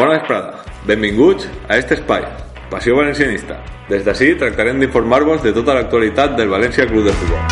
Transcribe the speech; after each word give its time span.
Bona 0.00 0.12
vesprada. 0.12 0.54
Benvinguts 0.86 1.46
a 1.68 1.76
este 1.76 1.92
espai, 1.92 2.22
Passió 2.70 2.94
Valencianista. 2.96 3.58
Des 3.90 4.00
d'ací 4.06 4.30
tractarem 4.40 4.80
d'informar-vos 4.80 5.42
de 5.44 5.52
tota 5.52 5.74
l'actualitat 5.76 6.38
del 6.38 6.48
València 6.48 6.86
Club 6.88 7.04
de 7.04 7.12
Futbol. 7.20 7.44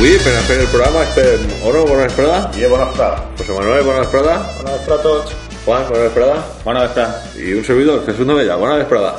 Avui, 0.00 0.16
per 0.24 0.32
a 0.32 0.42
fer 0.48 0.62
el 0.64 0.68
programa, 0.72 1.04
estem... 1.04 1.44
Oro, 1.60 1.84
bona 1.92 2.08
vesprada. 2.08 2.40
I 2.56 2.64
bona 2.72 2.88
vesprada. 2.88 3.22
José 3.36 3.52
Manuel, 3.52 3.84
bona 3.84 4.00
vesprada. 4.06 4.40
Bona 4.56 4.78
vesprada 4.80 5.00
a 5.02 5.10
tots. 5.10 5.41
Juan, 5.64 5.84
bona 5.88 6.02
vesprada. 6.02 6.44
Bona 6.64 6.80
vesprada. 6.82 7.22
I 7.38 7.52
un 7.54 7.64
servidor, 7.64 8.04
Jesús 8.04 8.26
Novella, 8.26 8.56
bona 8.56 8.80
vesprada. 8.80 9.12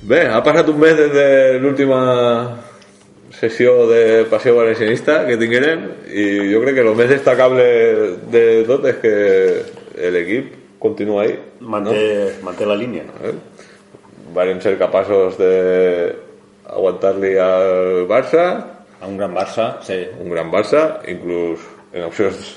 Bé, 0.00 0.22
ha 0.32 0.40
passat 0.40 0.68
un 0.72 0.78
mes 0.80 0.94
des 0.96 1.10
de 1.12 1.26
l'última 1.60 1.98
sessió 3.36 3.86
de 3.90 4.24
Passió 4.30 4.54
Valencianista 4.56 5.18
que 5.26 5.36
tinguérem 5.36 5.84
i 6.08 6.24
jo 6.54 6.62
crec 6.64 6.78
que 6.78 6.86
el 6.86 6.96
més 6.96 7.12
destacable 7.12 7.66
de 8.32 8.44
tot 8.68 8.88
és 8.88 8.96
que 9.02 9.14
l'equip 10.16 10.56
continua 10.80 11.26
ahí. 11.26 11.36
Manté, 11.60 12.00
manté 12.48 12.64
la 12.64 12.78
línia. 12.80 13.04
Eh? 13.20 13.36
Varen 14.32 14.64
ser 14.64 14.78
capaços 14.80 15.36
de 15.36 15.52
aguantar-li 16.64 17.36
al 17.36 18.06
Barça, 18.08 18.46
A 19.00 19.06
un 19.08 19.16
gran 19.16 19.32
Barça, 19.32 19.78
sí. 19.84 20.00
un 20.20 20.28
gran 20.28 20.50
Barça, 20.52 21.00
inclús 21.08 21.60
en 21.92 22.04
opcions 22.04 22.50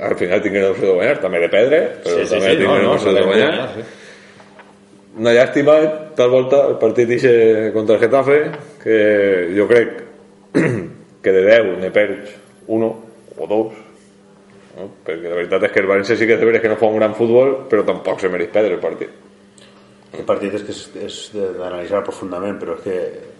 al 0.00 0.16
final 0.16 0.42
tingueren 0.42 0.70
opció 0.72 0.88
de 0.88 0.94
guanyar, 0.98 1.18
també 1.20 1.40
de 1.42 1.48
perdre, 1.52 1.80
però 2.04 2.16
sí, 2.16 2.26
sí, 2.26 2.34
també 2.34 2.52
sí, 2.52 2.60
tingueren 2.62 2.86
no, 2.86 2.88
no, 2.88 2.94
opció 2.96 3.12
de 3.12 3.20
sí, 3.20 3.28
guanyar. 3.28 3.68
sí. 3.74 3.86
Una 5.20 5.34
llàstima, 5.34 5.76
tal 6.16 6.30
volta, 6.32 6.62
el 6.70 6.76
partit 6.80 7.10
ixe 7.16 7.32
contra 7.74 7.96
el 7.96 8.02
Getafe, 8.04 8.38
que 8.82 8.98
jo 9.56 9.66
crec 9.70 9.96
que 11.22 11.34
de 11.36 11.42
10 11.46 11.72
ne 11.82 11.90
perds 11.94 12.36
uno 12.70 12.90
o 13.36 13.48
dos, 13.50 13.80
no? 14.76 14.86
perquè 15.06 15.28
la 15.28 15.40
veritat 15.40 15.66
és 15.66 15.74
que 15.74 15.82
el 15.82 15.90
València 15.90 16.16
sí 16.16 16.28
que 16.28 16.38
és 16.38 16.40
de 16.40 16.48
veres 16.48 16.62
que 16.62 16.70
no 16.70 16.78
fa 16.80 16.88
un 16.88 17.00
gran 17.00 17.16
futbol, 17.18 17.56
però 17.70 17.84
tampoc 17.88 18.22
se 18.22 18.30
mereix 18.32 18.52
perdre 18.54 18.78
el 18.78 18.82
partit. 18.82 19.29
El 20.12 20.24
partit 20.26 20.54
és 20.58 20.62
que 20.66 20.72
és, 20.74 20.80
és 21.06 21.18
de- 21.34 21.52
d'analitzar 21.58 22.02
profundament, 22.04 22.56
però 22.58 22.74
és 22.78 22.82
que 22.82 22.96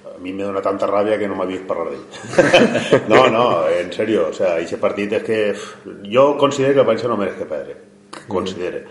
a 0.07 0.19
mi 0.23 0.33
me 0.33 0.45
dona 0.45 0.61
tanta 0.63 0.87
ràbia 0.87 1.19
que 1.19 1.27
no 1.29 1.35
m'havia 1.35 1.57
vist 1.59 1.67
parlar 1.67 1.91
d'ell. 1.91 3.09
no, 3.11 3.25
no, 3.29 3.45
en 3.69 3.93
serio, 3.93 4.29
o 4.31 4.33
sea, 4.33 4.55
aquest 4.61 4.81
partit 4.81 5.13
és 5.19 5.23
que 5.27 5.39
jo 6.13 6.37
considero 6.39 6.75
que 6.75 6.81
el 6.85 6.87
València 6.87 7.09
no 7.11 7.17
mereix 7.19 7.37
que 7.41 7.49
perdre. 7.51 7.77
Considere. 8.29 8.85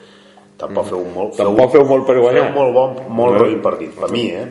Tampoc 0.59 0.89
feu 0.89 0.99
un 1.05 1.13
molt... 1.15 1.37
Tampoc 1.39 1.71
feu 1.71 1.85
molt 1.87 2.03
per 2.07 2.17
guanyar. 2.19 2.49
Feu 2.49 2.57
molt 2.57 2.73
bon, 2.75 2.97
molt 3.15 3.37
No. 3.37 3.45
roïn 3.45 3.61
partit, 3.63 3.93
per 3.95 4.09
mi, 4.11 4.25
eh? 4.35 4.47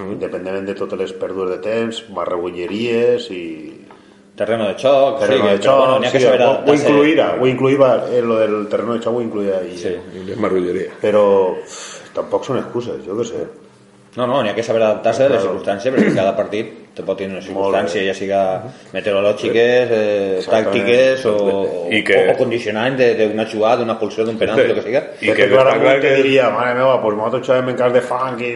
Independentment 0.00 0.64
de 0.70 0.74
totes 0.78 0.98
les 0.98 1.12
pèrdues 1.12 1.50
de 1.50 1.58
temps, 1.60 1.98
marregulleries 2.16 3.26
i 3.34 3.42
terreno 4.40 4.70
de 4.70 4.76
choc, 4.80 5.18
terreno 5.20 5.44
sí, 5.44 5.50
de 5.50 5.58
xoc, 5.60 5.76
bueno, 5.76 5.94
ha 5.96 6.00
que 6.00 6.18
sí, 6.18 6.24
saber 6.24 6.42
ho, 6.46 6.52
ho 6.64 6.74
incluïra, 6.78 7.26
ho 7.36 7.46
incluïva, 7.46 7.90
eh, 8.08 8.22
lo 8.24 8.38
del 8.40 8.54
terreno 8.72 8.94
de 8.96 9.02
xoc 9.04 9.18
ho 9.18 9.20
incluïa 9.20 9.58
ahí. 9.58 9.76
Sí. 9.76 9.92
I 10.16 10.22
les 10.30 10.38
marrulleries. 10.40 10.94
Però 11.02 11.26
tampoc 12.14 12.44
són 12.44 12.58
excuses, 12.58 13.04
jo 13.06 13.16
què 13.20 13.24
sé. 13.28 13.46
No, 14.16 14.26
no, 14.26 14.40
n'hi 14.42 14.50
ha 14.50 14.54
que 14.56 14.62
saber 14.66 14.82
adaptar-se 14.82 15.22
a 15.28 15.28
les 15.30 15.42
circumstàncies, 15.44 15.92
perquè 15.94 16.14
cada 16.16 16.32
partit 16.34 16.70
te 16.96 17.04
pot 17.06 17.16
tenir 17.16 17.36
una 17.36 17.42
circumstància, 17.44 18.02
ja 18.08 18.14
siga 18.18 18.40
meteorològiques, 18.92 19.92
eh, 19.94 20.40
tàctiques 20.50 21.24
o, 21.30 21.34
o, 21.36 21.84
I 21.94 22.02
que- 22.04 22.16
o, 22.18 22.32
o 22.32 22.36
d'una 23.28 23.46
jugada, 23.46 23.76
d'una 23.84 23.96
pulsió, 24.00 24.24
d'un 24.24 24.36
penal, 24.38 24.58
el 24.60 24.74
que 24.74 24.82
siga. 24.82 25.04
I 25.20 25.30
que 25.32 25.46
clarament 25.48 26.00
que- 26.02 26.16
diria, 26.16 26.50
mare 26.50 26.74
meva, 26.74 27.00
pues 27.00 27.16
nosotros 27.16 27.46
chavem 27.46 27.68
en 27.70 27.76
cas 27.76 27.92
de 27.92 28.00
funk 28.02 28.40
i, 28.40 28.50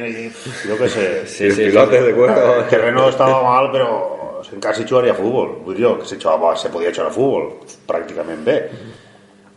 jo 0.68 0.76
què 0.80 0.88
sé. 0.88 1.06
Sí, 1.34 1.44
el 1.44 1.52
sí, 1.54 1.64
pilote 1.70 2.02
de 2.02 2.12
cuero. 2.14 2.56
El 2.58 2.66
terreno 2.68 3.08
estava 3.08 3.40
mal, 3.42 3.70
però 3.70 4.42
en 4.52 4.60
cas 4.60 4.82
jugaria 4.86 5.12
a 5.12 5.14
futbol. 5.14 5.60
Vull 5.64 5.76
dir 5.76 5.84
jo, 5.86 5.98
que 6.00 6.06
se, 6.06 6.16
jugava, 6.16 6.56
se 6.56 6.68
podia 6.68 6.90
jugar 6.92 7.08
a 7.12 7.14
futbol 7.14 7.48
pràcticament 7.86 8.42
bé. 8.44 8.58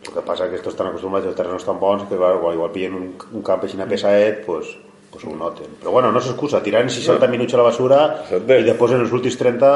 El 0.08 0.14
que 0.14 0.24
passa 0.24 0.46
és 0.48 0.50
que 0.54 0.60
estos 0.62 0.72
estan 0.74 0.88
acostumats 0.88 1.26
als 1.28 1.36
terrenos 1.36 1.64
tan 1.68 1.78
bons 1.80 2.06
que, 2.08 2.16
clar, 2.16 2.38
quan 2.40 2.56
igual 2.56 2.72
pillen 2.72 2.94
un, 2.96 3.08
un 3.36 3.42
camp 3.44 3.64
així 3.64 3.76
pesaet, 3.88 4.44
pues, 4.46 4.70
pues 5.12 5.24
ho 5.24 5.32
noten. 5.36 5.68
Però 5.80 5.90
bueno, 5.92 6.10
no 6.12 6.20
s'excusa, 6.20 6.60
tirant 6.64 6.88
60 6.92 7.28
minuts 7.32 7.54
a 7.54 7.60
la 7.60 7.64
basura 7.68 7.98
Exacte. 8.24 8.58
i 8.60 8.64
després 8.66 8.92
en 8.92 9.00
els 9.04 9.12
últims 9.16 9.36
30 9.40 9.70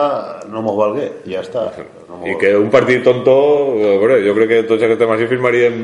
no 0.53 0.63
mos 0.65 0.77
valgué, 0.77 1.07
i 1.25 1.33
ja 1.37 1.41
està. 1.45 1.67
No 2.09 2.21
I 2.29 2.35
que 2.41 2.51
un 2.57 2.69
partit 2.73 3.01
tonto, 3.05 3.33
a 3.81 3.95
veure, 4.01 4.19
jo 4.27 4.35
crec 4.37 4.51
que 4.51 4.63
tots 4.69 4.85
aquests 4.85 5.01
temes 5.01 5.23
hi 5.25 5.29
firmaríem 5.31 5.79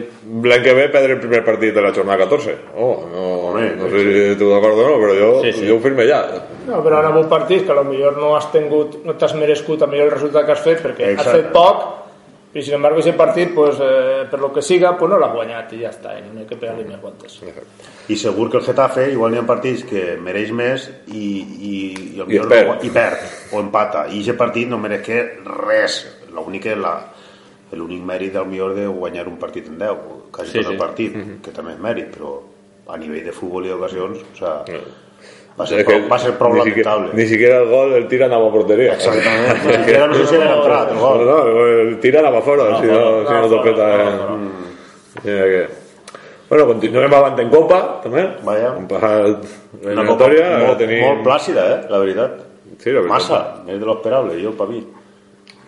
l'any 0.45 0.65
que 0.67 0.75
ve 0.77 0.89
perdre 0.93 1.17
el 1.17 1.23
primer 1.23 1.41
partit 1.47 1.73
de 1.77 1.85
la 1.85 1.93
jornada 1.97 2.21
14. 2.27 2.57
Oh, 2.77 2.93
no, 3.13 3.27
Home, 3.49 3.71
no 3.81 3.89
sé 3.89 4.05
si 4.05 4.37
tu 4.41 4.51
d'acord 4.53 4.77
o 4.77 4.89
no, 4.91 4.99
però 5.01 5.17
jo, 5.17 5.31
Sí, 5.47 5.53
sí. 5.57 5.69
jo 5.69 5.77
ho 5.79 5.85
firme 5.85 6.05
ja. 6.09 6.21
No, 6.69 6.83
però 6.85 7.01
ara 7.01 7.09
en 7.15 7.17
un 7.23 7.29
partit 7.33 7.65
que 7.67 7.73
potser 7.77 8.13
no 8.21 8.35
has 8.37 8.51
tingut, 8.53 8.99
no 9.05 9.17
t'has 9.17 9.33
merescut 9.35 9.81
el 9.83 9.89
millor 9.95 10.13
resultat 10.13 10.45
que 10.45 10.53
has 10.53 10.61
fet 10.65 10.85
perquè 10.85 11.15
Exacte. 11.15 11.25
has 11.25 11.37
fet 11.41 11.53
poc 11.57 11.87
i 12.55 12.63
sin 12.63 12.75
embargo 12.75 13.01
ese 13.01 13.13
partit 13.13 13.53
pues, 13.55 13.77
eh, 13.81 14.25
per 14.31 14.41
lo 14.41 14.53
que 14.53 14.63
siga 14.63 14.97
pues 14.97 15.11
no 15.11 15.19
l'ha 15.19 15.29
guanyat 15.29 15.73
i 15.77 15.83
ja 15.83 15.91
està, 15.91 16.15
i 16.19 16.23
no 16.33 16.41
hay 16.41 16.47
que 16.49 16.57
pegar-li 16.57 16.85
més 16.89 17.01
voltes 17.03 17.41
I 18.09 18.17
segur 18.17 18.49
que 18.51 18.57
el 18.57 18.65
Getafe, 18.65 19.11
igual 19.13 19.33
n'hi 19.35 19.39
ha 19.43 19.47
partits 19.47 19.83
que 19.85 20.17
mereix 20.17 20.51
més 20.57 20.87
i, 21.13 21.27
i, 21.45 21.73
i, 22.17 22.21
el 22.21 22.25
I 22.25 22.27
millor 22.31 22.49
perd. 22.49 22.69
no- 22.71 22.77
i 22.83 22.89
perd, 22.91 23.27
o 23.53 23.61
empata. 23.61 24.07
I 24.09 24.23
aquest 24.23 24.39
partit 24.39 24.67
no 24.71 24.79
mereix 24.81 25.03
que 25.05 25.19
res. 25.45 25.99
L'únic 26.33 26.71
és 26.73 26.79
la, 26.81 26.95
l'únic 27.77 28.01
mèrit 28.09 28.33
del 28.33 28.47
millor 28.49 28.73
de 28.75 28.87
guanyar 28.89 29.27
un 29.29 29.37
partit 29.37 29.69
en 29.69 29.77
10, 29.79 30.01
quasi 30.33 30.53
Sí, 30.55 30.63
tot 30.63 30.71
el 30.73 30.79
sí. 30.79 30.81
partit, 30.81 31.19
que 31.45 31.53
també 31.53 31.75
és 31.77 31.83
mèrit, 31.85 32.09
però 32.17 32.33
a 32.89 32.97
nivell 32.97 33.27
de 33.29 33.33
futbol 33.37 33.67
i 33.69 33.75
d'ocasions, 33.75 34.25
o 34.33 34.37
sea, 34.41 34.55
va, 35.59 35.67
ser 35.67 35.85
que 35.85 35.97
va 36.09 36.19
ser 36.19 36.33
prou 36.39 36.55
ni 36.55 36.63
siquiera, 36.69 36.95
lamentable. 36.95 37.23
ni 37.23 37.29
siquiera 37.29 37.57
el 37.63 37.69
gol 37.69 37.93
el 37.95 38.07
tiran 38.09 38.33
a 38.33 38.39
la 38.39 38.51
porteria. 38.53 38.93
Exactament. 38.95 39.65
Ni 39.67 39.73
siquiera 39.75 40.07
no 40.07 40.15
sé 40.15 40.27
si 40.27 40.35
era 40.37 40.55
entrat, 40.55 40.91
el 40.91 40.95
No, 40.97 41.01
gol. 41.01 41.27
no, 41.27 41.67
el 41.67 41.99
tiran 42.01 42.27
a 42.27 42.31
si 42.41 42.47
no, 42.47 42.81
si 42.81 42.87
no, 42.87 43.41
no, 43.43 43.49
topeta. 43.49 43.87
no, 43.87 43.95
eh. 43.95 44.05
no, 44.17 44.37
no. 44.37 44.51
Mira 45.25 45.45
que... 45.45 45.67
Bueno, 46.49 46.67
continuem 46.67 47.13
avant 47.13 47.39
en 47.43 47.51
Copa, 47.53 48.01
també. 48.03 48.23
Vaja. 48.43 48.71
Hem 48.79 48.87
passat 48.89 49.43
Una 49.85 50.05
copa 50.07 50.29
l'eliminatòria. 50.29 50.45
ara 50.47 50.61
molt, 50.69 50.79
tenim- 50.81 51.03
molt 51.05 51.21
plàcida, 51.27 51.65
eh, 51.75 51.81
la 51.91 51.99
veritat. 52.01 52.39
Sí, 52.79 52.89
la 52.95 53.03
veritat. 53.03 53.11
Massa, 53.13 53.41
més 53.67 53.79
de 53.81 53.85
lo 53.85 53.99
esperable, 53.99 54.39
jo, 54.43 54.53
per 54.57 54.69
mi. 54.71 54.81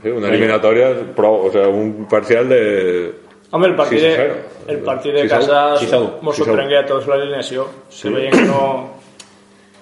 Sí, 0.03 0.09
una 0.09 0.29
eliminatòria, 0.31 0.87
o 1.19 1.51
sea, 1.53 1.67
un 1.69 2.07
parcial 2.09 2.49
de... 2.49 2.63
Home, 3.51 3.67
el 3.67 3.75
partit, 3.77 3.99
Sí, 3.99 4.05
sí, 4.07 4.17
de, 4.17 4.73
el 4.73 4.79
partit 4.87 5.13
de 5.13 5.23
Sí, 5.23 5.29
casa 5.29 5.77
sí, 5.77 5.87
segur. 5.91 6.13
mos 6.23 6.37
Sí, 6.37 6.45
sorprengué 6.45 6.79
a 6.79 6.87
tots 6.87 7.07
l'alineació 7.11 7.67
que 7.91 8.09
veiem 8.15 8.33
que 8.33 8.45
no 8.47 8.63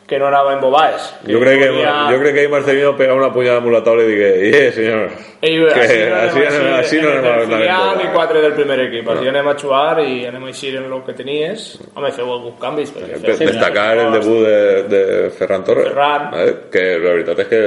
que 0.08 0.18
no 0.18 0.26
anava 0.26 0.54
en 0.54 0.60
bobades 0.62 1.02
Jo 1.28 1.38
crec 1.40 1.58
que, 1.60 1.68
volia- 1.70 2.08
jo 2.10 2.18
crec 2.22 2.32
que 2.34 2.40
ahir 2.40 2.50
Marcelino 2.50 2.96
pega 2.96 3.14
una 3.14 3.28
punyada 3.32 3.58
amb 3.60 3.68
la 3.74 3.82
taula 3.84 4.02
i 4.02 4.06
digui, 4.08 4.50
eh, 4.56 4.72
senyor, 4.72 5.10
Ell, 5.40 5.66
que 5.68 5.80
així 5.84 5.98
no 6.08 6.16
així, 6.16 6.40
així, 6.48 6.62
així 6.78 6.96
no 7.02 7.10
anem 7.10 7.24
a 7.24 7.28
el 7.28 7.42
anar 7.42 7.58
filial 7.58 7.92
en 7.92 8.00
i 8.00 8.02
Copa. 8.08 8.14
quatre 8.14 8.40
del 8.42 8.54
primer 8.54 8.80
equip 8.88 9.08
així 9.14 9.28
anem 9.28 9.48
a 9.48 9.54
jugar 9.60 10.00
i 10.02 10.16
anem 10.26 10.44
a 10.44 10.48
eixir 10.48 10.72
en 10.80 10.88
el 10.92 11.02
que 11.06 11.12
tenies 11.20 11.66
home, 11.94 12.10
feu 12.16 12.32
alguns 12.32 12.58
canvis 12.60 12.90
perquè 12.96 13.20
feu- 13.20 13.46
Destacar 13.52 13.98
el 13.98 14.12
debut 14.16 14.40
de, 14.46 14.82
de 14.94 15.30
Ferran 15.30 15.62
Torres, 15.64 15.86
Ferran. 15.92 16.30
eh, 16.40 16.54
que 16.72 16.86
la 16.98 17.12
veritat 17.12 17.38
és 17.44 17.46
que 17.52 17.62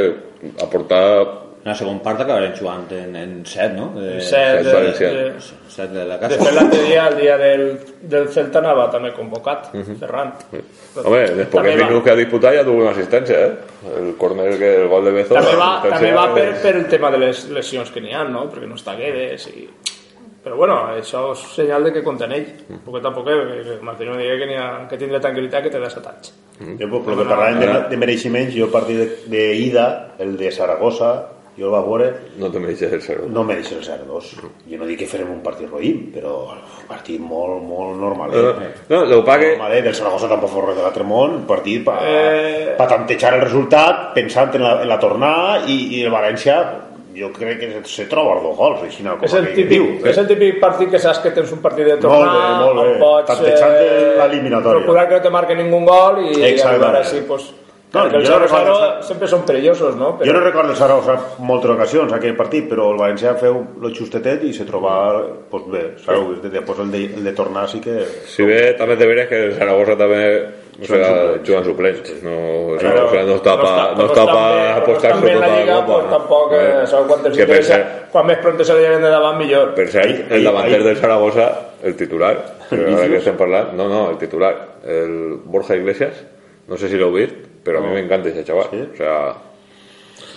aportar 0.66 1.06
En 1.62 1.70
la 1.70 1.76
segona 1.78 2.02
part 2.02 2.22
acabarem 2.24 2.56
jugant 2.58 2.88
en, 2.98 3.12
en 3.16 3.34
set, 3.46 3.76
no? 3.78 3.92
De, 3.94 4.16
set, 4.26 4.64
de, 4.66 4.72
valencians. 4.74 5.14
de, 5.14 5.60
set 5.70 5.92
de 5.94 6.06
la 6.10 6.16
de 6.18 6.22
casa. 6.24 6.40
fet 6.42 6.56
l'altre 6.58 6.80
dia 6.88 7.04
el 7.12 7.18
dia 7.20 7.36
del, 7.38 7.64
del 8.16 8.28
Celta 8.34 8.60
anava 8.64 8.88
també 8.90 9.12
convocat 9.14 9.68
Ferran 10.00 10.32
Home, 11.06 11.20
dels 11.38 11.52
va. 11.54 11.62
minuts 11.84 12.04
que 12.04 12.12
ha 12.12 12.18
disputat 12.18 12.56
ja 12.58 12.64
tuvo 12.66 12.82
una 12.82 12.92
assistència, 12.96 13.38
eh? 13.46 13.52
El 14.00 14.16
córner, 14.18 14.50
que 14.58 14.72
el 14.82 14.88
gol 14.90 15.06
de 15.06 15.12
Bezo... 15.20 15.36
també 15.38 15.54
va, 15.60 15.70
també 15.86 16.12
va 16.18 16.26
per, 16.34 16.48
és- 16.50 16.62
per 16.66 16.74
el 16.82 16.88
tema 16.90 17.12
de 17.14 17.20
les 17.28 17.44
lesions 17.54 17.92
que 17.94 18.02
n'hi 18.02 18.14
ha, 18.18 18.24
no? 18.26 18.48
Perquè 18.50 18.68
no 18.68 18.76
està 18.82 18.96
Guedes 18.98 19.46
i... 19.54 19.68
Però 20.42 20.56
bueno, 20.58 20.76
això 20.98 21.28
és 21.36 21.42
senyal 21.54 21.84
de 21.86 21.92
que 21.94 22.02
compta 22.02 22.26
en 22.26 22.32
ell. 22.40 22.48
Poquet 22.84 23.06
a 23.06 23.12
poquet, 23.14 23.44
que, 23.52 23.60
que 23.68 23.86
Martínez 23.86 24.18
digui 24.18 24.48
que, 24.50 24.56
ha, 24.58 24.88
que 24.90 24.98
tindrà 24.98 25.20
tranquil·litat 25.22 25.62
que 25.68 25.70
té 25.70 25.78
desatats. 25.84 26.32
Jo, 26.58 26.88
per 26.90 27.14
lo 27.14 27.20
que 27.20 27.28
parlàvem 27.30 27.60
de, 27.62 27.68
de 27.92 28.00
mereixements, 28.02 28.50
jo 28.58 28.66
a 28.66 28.72
partir 28.74 28.98
de, 28.98 29.06
de 29.30 29.44
ida, 29.68 29.86
el 30.18 30.34
de 30.42 30.50
Saragossa, 30.52 31.12
jo 31.58 31.68
el 31.68 31.74
va 31.74 31.82
veure 31.84 32.14
No 32.40 32.50
te 32.50 32.60
me 32.60 32.70
dices 32.70 32.92
el 32.94 33.02
0. 33.02 33.24
no 33.30 33.44
me 33.44 33.56
deixa 33.56 33.76
el 33.76 33.84
0-2 33.84 34.30
jo 34.70 34.78
no 34.80 34.86
dic 34.86 35.00
que 35.00 35.08
farem 35.08 35.32
un 35.32 35.42
partit 35.44 35.68
roïm 35.70 36.12
però 36.14 36.36
un 36.54 36.88
partit 36.88 37.20
molt, 37.20 37.62
molt 37.64 37.98
normal 38.00 38.32
No, 38.32 38.54
no, 38.90 39.06
lo 39.06 39.18
que 39.22 39.26
pasa 39.26 39.40
que 39.40 39.50
Normal, 39.58 39.74
eh? 39.78 39.82
del 39.82 39.96
Saragossa 39.96 40.30
tampoc 40.30 40.50
fos 40.50 40.66
res 40.70 40.78
de 40.78 40.82
l'altre 40.86 41.04
món 41.04 41.36
un 41.42 41.46
partit 41.50 41.84
per 41.86 41.98
Eh. 42.08 42.76
pa 42.78 42.88
tantejar 42.88 43.34
el 43.36 43.42
resultat 43.42 44.14
pensant 44.16 44.56
en 44.56 44.64
la, 44.64 44.82
en 44.82 44.88
la 44.90 45.00
tornada 45.00 45.60
i, 45.68 46.00
i 46.00 46.04
el 46.06 46.12
València 46.12 46.62
jo 47.14 47.28
crec 47.36 47.58
que 47.60 47.82
se 47.84 48.06
troba 48.08 48.38
els 48.38 48.44
dos 48.46 48.56
gols 48.56 48.84
així 48.88 49.04
com 49.04 49.20
És 49.28 49.34
el, 49.36 49.48
típic, 49.52 49.68
diu, 49.68 49.88
és 50.08 50.18
el 50.18 50.28
típic 50.30 50.62
partit 50.62 50.90
que 50.90 51.00
saps 51.04 51.20
que 51.20 51.32
tens 51.36 51.52
un 51.52 51.60
partit 51.60 51.84
de 51.86 51.98
Molt 51.98 52.02
tornar, 52.08 52.36
bé, 52.40 52.64
molt 52.64 52.80
bé. 52.88 52.94
pots 53.02 53.28
Tantejant 53.28 53.74
l'eliminatòria. 54.22 54.80
procurar 54.86 55.08
que 55.10 55.16
no 55.16 55.22
te 55.22 55.30
marquen 55.30 55.58
ningún 55.58 55.84
gol 55.86 56.22
i 56.24 56.30
Exactament. 56.42 56.84
arribar 56.86 56.96
així, 57.02 57.20
pues, 57.28 57.50
No, 57.94 58.06
perquè 58.06 58.16
el 58.22 58.26
jo 58.26 58.38
no 58.40 58.46
0-0 58.46 58.48
recordo- 58.48 59.04
sempre 59.04 59.28
són 59.28 59.42
perillosos, 59.46 59.96
no? 60.00 60.18
Jo 60.24 60.32
no 60.32 60.40
recordo 60.40 60.72
el 60.72 60.78
Saragossa 60.78 61.14
en 61.40 61.46
moltes 61.46 61.72
ocasions 61.74 62.14
aquell 62.14 62.38
partit, 62.38 62.70
però 62.70 62.86
el 62.94 62.98
València 63.02 63.34
feu 63.36 63.58
lo 63.82 63.90
justetet 63.92 64.46
i 64.48 64.54
se 64.54 64.64
troba 64.64 64.94
pues 65.52 65.64
bé, 65.68 65.82
sabeu, 66.00 66.38
després 66.42 66.80
el 66.80 66.92
de, 66.92 67.02
el 67.18 67.24
de 67.26 67.34
tornar 67.36 67.68
sí 67.68 67.82
que 67.82 68.06
si 68.26 68.44
ve 68.48 68.74
también 68.80 68.98
de 69.00 69.08
veres 69.08 69.28
que 69.28 69.46
el 69.48 69.54
Zaragoza 69.56 69.98
también 69.98 70.56
o 70.82 70.86
sea, 70.86 71.36
juegan 71.46 71.66
suplentes. 71.66 72.24
No, 72.24 72.32
o 72.74 72.80
sea, 72.80 72.92
Claro, 72.94 73.08
o 73.08 73.12
sea, 73.12 73.24
no 73.24 73.36
está 73.36 73.56
no 73.58 73.62
para 73.62 73.76
està- 73.76 73.92
no 73.92 73.98
no 73.98 74.06
está 74.08 74.22
estan 74.22 74.36
pa 74.36 74.52
bé- 74.56 74.62
no 74.72 74.78
apostar 74.78 75.22
bé 75.22 75.32
en 75.34 75.40
la 75.42 75.60
Lliga, 75.60 75.86
pues, 75.86 76.10
tampoc, 76.10 76.54
eh, 76.54 76.88
sabeu 76.88 77.08
quantes 77.08 77.36
que 77.36 77.42
interessa, 77.44 77.76
per 77.76 78.10
quan 78.12 78.26
més 78.26 78.38
pronto 78.40 78.64
se 78.64 78.74
li 78.74 78.80
lleven 78.88 79.02
de 79.04 79.10
davant, 79.10 79.38
millor. 79.38 79.76
Per 79.76 79.88
ser 79.90 80.06
Ahí- 80.08 80.26
el 80.30 80.44
davanter 80.46 80.82
del 80.84 80.96
Zaragoza, 80.98 81.52
el 81.84 81.96
titular, 81.98 82.40
pero 82.70 82.88
ahora 82.96 83.08
que 83.10 83.18
estem 83.18 83.36
parlant, 83.36 83.74
no, 83.74 83.90
no, 83.90 84.10
el 84.12 84.18
titular, 84.18 84.56
el 84.86 85.40
Borja 85.44 85.76
Iglesias, 85.76 86.24
no 86.70 86.78
sé 86.78 86.88
si 86.88 86.96
lo 86.96 87.12
vist, 87.12 87.51
pero 87.64 87.80
a 87.80 87.82
mí 87.82 87.88
me 87.94 88.00
encanta 88.02 88.30
ese 88.30 88.44
chaval. 88.44 88.68
¿Sí? 88.72 88.84
O 88.94 88.98
sea, 88.98 89.36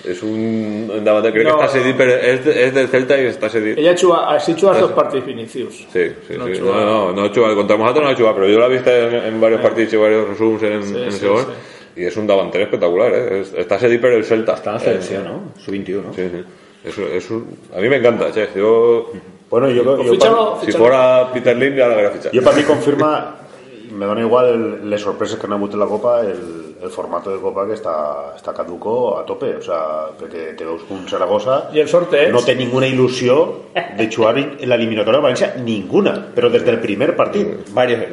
es 0.05 0.23
un 0.23 0.91
un 0.95 1.05
davanter, 1.05 1.33
creo 1.33 1.45
No. 1.51 1.59
que 1.59 1.65
está 1.65 1.79
cedido, 1.79 1.95
pero 1.97 2.13
es, 2.15 2.45
de- 2.45 2.65
es 2.67 2.75
del 2.75 2.89
Celta 2.89 3.19
y 3.21 3.27
está 3.27 3.49
cedido. 3.49 3.79
Ella 3.81 3.95
juga, 3.97 4.29
així 4.31 4.55
jugas 4.59 4.79
dos 4.81 4.93
partits 4.93 5.25
Vinicius. 5.27 5.87
Sí, 5.93 6.13
sí, 6.29 6.35
No 6.37 6.47
sí. 6.47 6.53
chuva. 6.59 6.73
No, 6.81 7.13
no, 7.13 7.23
no 7.23 7.29
chuva. 7.33 7.55
Contra 7.55 7.77
Mojata 7.77 8.01
no 8.01 8.15
chuva, 8.15 8.35
pero 8.35 8.47
yo 8.49 8.59
la 8.59 8.67
he 8.67 8.71
visto 8.71 8.91
en, 8.91 9.15
en 9.15 9.41
varios 9.41 9.61
partidos 9.61 9.93
y 9.93 9.97
varios 9.97 10.29
resúmenes 10.29 10.63
en, 10.65 10.85
Sí, 10.85 11.03
en 11.03 11.13
sí, 11.13 11.19
sí. 11.27 12.01
y 12.03 12.05
es 12.05 12.17
un 12.17 12.27
davanter 12.27 12.63
espectacular, 12.63 13.13
¿eh? 13.15 13.41
Es- 13.41 13.55
Está 13.55 13.79
cedido, 13.79 14.01
pero 14.03 14.17
el 14.17 14.25
Celta. 14.25 14.55
Está 14.55 14.71
en 14.71 14.75
la 14.77 14.81
selección, 14.81 15.25
¿no? 15.25 15.41
Sub-21. 15.59 16.03
Sí, 16.15 16.23
sí. 16.31 16.45
Es, 16.85 16.99
es 16.99 17.31
un- 17.31 17.57
a 17.75 17.81
mí 17.81 17.89
me 17.89 17.97
encanta, 17.97 18.31
che. 18.31 18.49
Yo, 18.55 19.11
Bueno, 19.51 19.71
yo, 19.71 19.85
Pues 19.97 20.19
yo, 20.19 20.61
si 20.65 20.73
fuera 20.73 21.31
Peter 21.33 21.57
Lim, 21.57 21.77
ya 21.77 21.87
lo 21.87 21.95
habría 21.95 22.11
fichado. 22.11 22.31
jo 22.35 22.43
per 22.43 22.57
mi 22.57 22.63
confirma 22.65 23.37
me 23.93 24.05
dona 24.05 24.21
igual 24.23 24.49
el, 24.49 24.91
les 24.91 25.01
sorpreses 25.01 25.39
que 25.39 25.47
han 25.47 25.53
hagut 25.53 25.73
en 25.75 25.79
la 25.79 25.87
Copa 25.87 26.23
el, 26.23 26.74
el 26.85 26.91
formato 26.93 27.33
de 27.33 27.41
Copa 27.41 27.65
que 27.67 27.75
està, 27.79 27.95
està 28.37 28.53
caduco 28.57 29.17
a 29.19 29.25
tope 29.25 29.55
o 29.57 29.63
sea, 29.65 30.11
perquè 30.21 30.51
te 30.59 30.67
veus 30.69 30.83
que 30.85 30.93
un 30.95 31.09
Saragossa 31.09 31.71
I 31.73 31.81
el 31.81 31.89
sorteig? 31.89 32.31
no 32.35 32.43
té 32.45 32.55
ninguna 32.59 32.87
il·lusió 32.91 33.39
de 33.97 34.09
jugar 34.13 34.37
en 34.43 34.53
l'eliminatòria 34.69 35.21
de 35.21 35.25
València 35.25 35.51
ninguna, 35.65 36.15
però 36.37 36.51
des 36.53 36.65
del 36.67 36.79
primer 36.85 37.15
partit 37.17 37.73
Varios, 37.75 38.05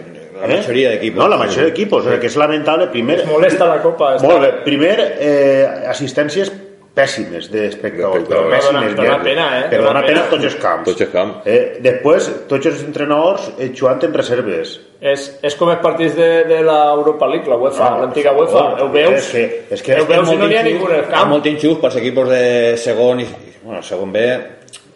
la 0.42 0.48
¿Eh? 0.48 0.58
mayoría 0.58 0.90
de 0.90 0.96
equipos. 0.96 1.20
no, 1.22 1.28
la 1.30 1.38
majoria 1.38 1.66
d'equipos, 1.68 2.06
o 2.06 2.10
sea, 2.10 2.20
que 2.20 2.26
és 2.32 2.36
lamentable 2.40 2.88
primer, 2.90 3.20
Es 3.20 3.28
molesta 3.30 3.68
la 3.70 3.82
Copa. 3.84 4.16
Molt 4.24 4.42
bé, 4.42 4.52
primer 4.66 4.96
eh, 5.20 5.68
assistències 5.92 6.50
pèssimes 6.94 7.48
d'espectadors, 7.52 8.26
però 8.28 8.42
pèssimes 8.52 8.66
Dona- 8.74 8.96
dona 8.96 9.18
merdes. 9.18 9.24
pena, 9.24 9.46
eh? 9.60 9.64
però 9.70 9.84
Dona 9.86 9.94
dona 9.94 10.02
pena 10.08 10.20
pena. 10.22 10.30
tots 10.30 10.44
els 10.50 10.56
camps 10.60 10.86
Tots 10.90 11.02
els 11.06 11.12
camps. 11.14 11.36
Eh, 11.46 11.78
després, 11.80 12.28
tots 12.50 12.66
els 12.68 12.82
entrenadors 12.84 13.52
eh, 13.58 13.70
jugant 13.74 14.04
en 14.04 14.14
reserves 14.14 14.74
És, 15.02 15.40
és 15.42 15.56
com 15.56 15.70
els 15.72 15.80
partits 15.82 16.14
de, 16.16 16.28
de 16.46 16.60
l'Europa 16.62 17.28
League, 17.32 17.48
la 17.50 17.56
UEFA, 17.58 17.88
Ah, 17.88 18.00
l'antiga 18.02 18.34
UEFA. 18.38 18.66
Ho 18.84 18.90
veus? 18.92 19.14
és 19.14 19.30
que- 19.32 19.64
és 19.72 19.82
que 19.82 19.94
ho 19.96 19.98
és 19.98 20.06
que 20.06 20.14
veus 20.14 20.28
és 20.28 20.34
i 20.34 20.38
no 20.38 20.48
n'hi 20.48 20.58
ha 20.58 20.64
ningú 20.64 20.90
en 20.90 20.96
el 21.00 21.06
camp. 21.08 21.30
molt 21.30 21.46
injust 21.46 21.80
pels 21.82 21.96
equipos 21.96 22.30
de 22.30 22.76
segon 22.78 23.20
i, 23.22 23.28
bueno, 23.64 23.82
segon 23.82 24.12
B 24.12 24.18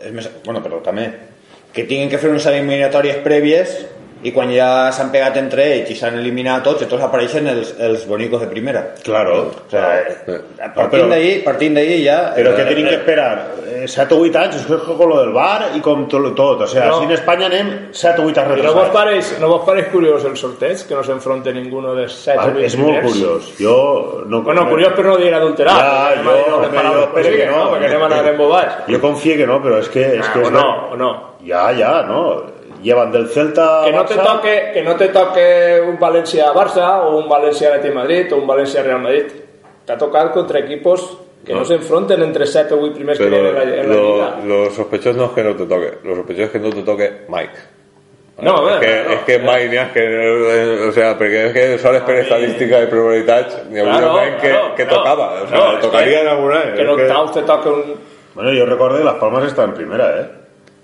és 0.01 0.11
més, 0.11 0.29
bueno, 0.43 0.61
però 0.61 0.81
també 0.83 1.07
que 1.73 1.83
tinguin 1.85 2.09
que 2.09 2.17
fer 2.19 2.29
unes 2.29 2.45
eliminatòries 2.45 3.17
prèvies 3.23 3.85
i 4.25 4.31
quan 4.33 4.49
ja 4.49 4.89
s'han 4.95 5.11
pegat 5.13 5.35
entre 5.37 5.63
ells 5.75 5.91
i 5.93 5.95
s'han 5.99 6.15
eliminat 6.17 6.63
tots, 6.65 6.81
entonces 6.81 7.05
apareixen 7.05 7.45
els, 7.51 7.75
els 7.79 8.05
bonicos 8.09 8.41
de 8.41 8.47
primera 8.49 8.81
claro, 9.05 9.51
o 9.53 9.69
sea, 9.69 9.91
Eh, 10.25 10.39
partint 10.75 11.09
d'ahí 11.11 11.31
partint 11.45 11.75
d'ahí 11.77 11.99
ja 12.03 12.17
però 12.35 12.51
eh, 12.53 12.55
que 12.57 12.65
tenim 12.71 12.87
que 12.89 12.95
esperar 12.97 13.31
eh, 13.67 13.85
7 13.87 14.15
o 14.15 14.23
8 14.25 14.39
anys 14.41 14.55
és 14.61 14.65
com 14.87 15.03
lo 15.09 15.19
del 15.21 15.31
bar 15.35 15.69
i 15.77 15.81
com 15.85 16.07
tot, 16.09 16.25
tot. 16.35 16.61
o 16.65 16.67
sea, 16.67 16.87
No. 16.89 16.99
si 16.99 17.05
en 17.05 17.11
Espanya 17.11 17.45
anem 17.51 17.69
7 17.91 18.21
o 18.21 18.25
8 18.31 18.41
anys 18.41 18.59
I 18.59 18.65
no 18.65 18.73
vos 18.73 18.89
pareix, 18.95 19.29
no 19.39 19.47
vos 19.51 19.61
pareix 19.67 19.87
curiós 19.93 20.25
el 20.25 20.35
sorteig, 20.37 20.81
que 20.87 20.95
no 20.95 21.03
s'enfronte 21.03 21.53
ninguno 21.53 21.93
dels 21.95 22.13
set 22.23 22.37
o 22.39 22.41
Vale, 22.41 22.53
vuit 22.57 22.65
és 22.65 22.77
molt 22.77 22.97
primers? 22.97 23.11
curiós 23.13 23.51
jo 23.59 23.77
no, 24.27 24.41
Bueno, 24.41 24.65
curiós 24.69 24.93
però 24.97 25.13
no 25.13 25.17
dir 25.21 25.33
adulterat. 25.33 25.77
Ja, 25.77 26.15
jo, 26.23 26.59
no. 26.65 27.11
Perquè 27.13 27.85
anem 27.91 28.01
a 28.01 28.05
anar 28.09 28.27
embobats. 28.33 28.75
jo 28.89 28.99
confio 29.01 29.37
que 29.37 29.45
no 29.47 29.61
però 29.61 29.79
és 29.79 29.89
que, 29.89 30.01
és 30.19 30.25
Ah, 30.27 30.33
que 30.33 30.39
o 30.39 30.49
no, 30.51 30.65
o 30.91 30.95
no. 30.97 31.11
ja, 31.45 31.69
ja, 31.77 32.01
no 32.07 32.54
llevan 32.85 33.11
del 33.11 33.27
Celta 33.27 33.81
Que 33.83 33.91
no 33.91 34.05
te 34.05 34.13
Barça, 34.15 34.23
toque, 34.23 34.71
que 34.73 34.81
no 34.83 34.95
te 34.95 35.07
toque 35.09 35.81
un 35.81 35.97
Valencia-Barça 35.99 37.01
o 37.09 37.17
un 37.17 37.27
Valencia-Atleti 37.27 37.89
Madrid 37.93 38.31
o 38.33 38.37
un 38.37 38.47
Valencia-Real 38.47 39.01
Madrid. 39.01 39.25
T'ha 39.85 39.97
tocat 39.97 40.31
contra 40.33 40.59
equipos 40.59 41.17
que 41.45 41.53
no, 41.53 41.59
No. 41.59 41.65
se 41.65 41.75
enfronten 41.75 42.21
entre 42.23 42.45
7 42.47 42.73
o 42.73 42.79
8 42.81 42.93
primers 42.95 43.19
que 43.19 43.25
ha 43.25 43.27
en 43.27 43.53
la, 43.55 43.63
en 43.63 43.89
la 43.89 43.95
lo, 43.95 44.01
Lliga. 44.15 44.29
lo 44.45 44.69
sospechoso 44.71 45.17
no 45.17 45.25
es 45.25 45.31
que 45.31 45.43
no 45.43 45.55
te 45.55 45.65
toque, 45.65 45.91
lo 46.03 46.15
sospechoso 46.15 46.43
es 46.45 46.49
que 46.51 46.59
no 46.59 46.69
te 46.71 46.81
toque 46.83 47.11
Mike. 47.27 47.59
No, 48.41 48.67
a 48.67 48.73
es 48.73 48.79
que, 48.81 49.03
no, 49.07 49.13
es 49.13 49.19
que 49.27 49.39
no. 49.39 49.51
Mike, 49.51 49.69
ni 49.69 49.77
es 49.77 49.89
que, 49.91 50.87
o 50.89 50.91
sea, 50.91 51.17
porque 51.17 51.45
es 51.47 51.53
que 51.53 51.77
soles 51.79 52.01
per 52.01 52.17
estadística 52.17 52.79
de 52.81 52.87
probabilitats, 52.87 53.63
ni 53.69 53.79
Claro, 53.79 54.11
claro, 54.13 54.39
que, 54.41 54.83
que 54.83 54.85
no, 54.89 54.97
tocaba, 54.97 55.41
o 55.43 55.47
sea, 55.47 55.57
no, 55.57 55.79
tocaría 55.79 56.21
en 56.21 56.27
alguna. 56.27 56.63
En 56.63 56.73
que- 56.75 56.87
octaus 56.87 57.31
te 57.31 57.41
toque 57.43 57.69
un... 57.69 57.93
bueno, 58.33 58.49
jo 58.59 58.65
recordo 58.65 58.97
que 58.97 59.03
Las 59.05 59.15
Palmas 59.21 59.43
està 59.45 59.63
en 59.63 59.73
primera 59.73 60.19
eh 60.19 60.25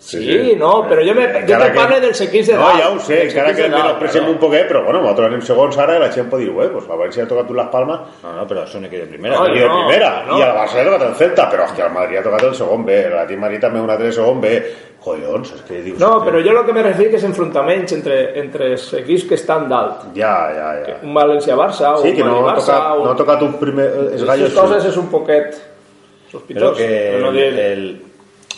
Sí, 0.01 0.56
no, 0.57 0.71
però 0.89 1.03
jo, 1.06 1.13
me, 1.13 1.27
jo 1.45 1.57
te 1.62 1.68
parlo 1.75 2.00
dels 2.01 2.19
equips 2.25 2.48
de 2.50 2.56
no, 2.57 2.65
dalt. 2.65 2.80
ja 2.81 2.88
ho 2.89 3.00
sé, 3.06 3.19
encara 3.27 3.51
que 3.53 3.62
de 3.62 3.69
dalt, 3.69 3.83
menospressem 3.83 4.24
claro. 4.24 4.33
un 4.33 4.39
poquet, 4.42 4.63
però 4.68 4.80
bueno, 4.88 5.01
nosaltres 5.03 5.27
anem 5.30 5.44
segons 5.45 5.77
ara 5.77 5.98
i 6.00 6.01
la 6.01 6.07
gent 6.12 6.30
pot 6.31 6.42
dir, 6.42 6.50
ué, 6.50 6.69
pues 6.74 6.88
la 6.89 6.98
València 6.98 7.21
ha 7.21 7.30
tocat 7.30 7.45
tu 7.51 7.53
les 7.53 7.69
Palmes 7.69 8.00
no, 8.24 8.31
no, 8.39 8.45
però 8.50 8.63
són 8.65 8.88
equips 8.89 9.03
de 9.03 9.09
primera 9.12 9.38
No, 9.38 9.45
i 9.45 9.59
de 9.59 9.68
no, 9.69 9.75
primera, 9.83 10.09
no. 10.25 10.39
i 10.39 10.45
el 10.48 10.53
Barça 10.57 10.81
ha 10.81 10.88
tocat 10.89 11.06
el 11.06 11.13
Celta, 11.21 11.45
però 11.53 11.68
hòstia, 11.69 11.86
el 11.86 11.94
Madrid 11.94 12.18
ha 12.18 12.25
tocat 12.25 12.48
el 12.50 12.56
segon 12.57 12.88
B, 12.89 12.98
l'Atlètic 13.13 13.44
Madrid 13.45 13.62
també 13.68 13.83
un 13.86 13.94
altre 13.94 14.12
segon 14.18 14.42
B. 14.42 14.56
Collons, 15.01 15.53
és 15.56 15.62
que 15.65 15.80
dius... 15.81 15.98
No, 16.01 16.12
hòstia, 16.18 16.27
però 16.27 16.42
jo 16.45 16.51
el 16.53 16.65
que 16.65 16.74
me 16.77 16.83
refiero 16.86 17.18
és 17.18 17.24
enfrontaments 17.25 17.94
entre, 17.95 18.18
entre 18.42 18.68
els 18.74 18.83
equips 19.00 19.24
que 19.30 19.38
estan 19.38 19.65
dalt. 19.69 20.03
Ja, 20.18 20.36
ja, 20.53 20.68
ja. 20.81 20.98
Un 21.01 21.13
València-Barça 21.18 21.95
o 21.95 22.03
Sí, 22.03 22.12
un 22.12 22.19
que 22.19 22.25
no 22.27 22.36
ha 22.36 22.44
Madrid-Barça 22.44 22.75
tocat, 22.75 23.00
o... 23.00 23.06
no 23.06 23.12
ha 23.13 23.18
tocat 23.18 23.42
un 23.48 23.56
primer... 23.62 23.88
Els 24.12 24.21
gallos... 24.25 24.51
Aquestes 24.51 24.59
coses 24.59 24.86
és 24.92 25.00
un 25.01 25.09
poquet 25.13 25.57
Però 25.57 26.38
sospitós. 26.39 26.77
que 26.77 26.89
però 27.15 27.24
no 27.25 27.31
el, 27.33 27.59
el, 27.65 27.88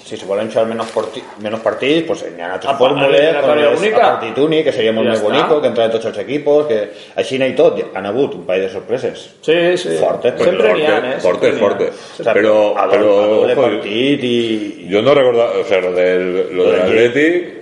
si 0.04 0.18
se 0.18 0.26
volen 0.26 0.50
jugar 0.52 0.68
menos, 0.68 0.88
porti, 0.92 1.24
menos 1.42 1.60
partits, 1.62 2.06
pues 2.08 2.26
hi 2.28 2.42
ha 2.42 2.54
altres 2.54 2.74
A- 2.74 2.78
fórmules, 2.78 3.20
eliminatòria 3.20 3.66
com 3.66 3.74
és 3.74 3.80
única. 3.80 3.98
a 3.98 4.12
partit 4.19 4.38
únic, 4.38 4.64
que 4.66 4.72
seria 4.74 4.92
molt 4.92 5.07
Ja 5.07 5.14
més 5.14 5.22
bonic, 5.24 5.48
que 5.62 5.68
entre 5.68 5.90
tots 5.90 6.06
els 6.06 6.18
equipos, 6.18 6.66
que 6.68 6.80
així 7.16 7.36
i 7.44 7.54
tot, 7.56 7.80
han 7.95 8.06
hagut 8.06 8.36
un 8.36 8.45
parell 8.45 8.64
de 8.68 8.69
sorpreses. 8.69 9.30
Sí, 9.42 9.78
sí. 9.78 9.98
Fortes, 10.00 10.33
però 10.33 10.44
Sempre 10.52 10.74
n'hi 10.74 10.86
ha, 10.86 10.98
eh? 10.98 11.19
forte, 11.19 11.48
Sempre 11.48 11.52
n'hi 11.52 11.57
ha. 11.57 11.60
forte. 11.69 11.88
O 12.19 12.24
sea, 12.24 12.33
Pero, 12.33 12.78
a, 12.78 12.83
a 12.83 13.56
partit 13.56 14.24
i... 14.24 14.88
No 14.90 15.14
recordaba, 15.14 15.52
o 15.60 15.64
sea, 15.64 15.80
lo 15.81 15.92
del, 15.94 16.56
lo 16.56 16.72
del 16.72 16.81
Atleti 16.81 17.60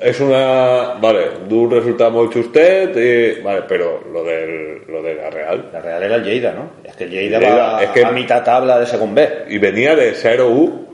es 0.00 0.18
una, 0.20 0.94
vale, 1.00 1.20
de 1.48 1.54
un 1.54 1.70
resultado 1.70 2.10
muy 2.10 2.28
chustet, 2.30 2.96
y, 2.96 3.40
vale, 3.42 3.62
pero 3.68 4.02
lo 4.12 4.24
del, 4.24 4.82
lo 4.88 5.00
de 5.02 5.14
la 5.14 5.30
Real, 5.30 5.70
La 5.72 5.80
Real 5.80 6.02
era 6.02 6.16
el 6.16 6.24
Lleida, 6.24 6.52
no? 6.52 6.70
És 6.84 6.96
que 6.96 7.04
el 7.04 7.10
Lleida, 7.10 7.38
Lleida, 7.38 7.72
va 7.74 7.82
és 7.84 7.90
que- 7.90 8.04
a 8.04 8.10
mitad 8.10 8.42
tabla 8.42 8.80
de 8.80 8.86
segon 8.86 9.14
B. 9.14 9.28
y 9.50 9.58
venía 9.58 9.94
de 9.94 10.14
0-U, 10.14 10.91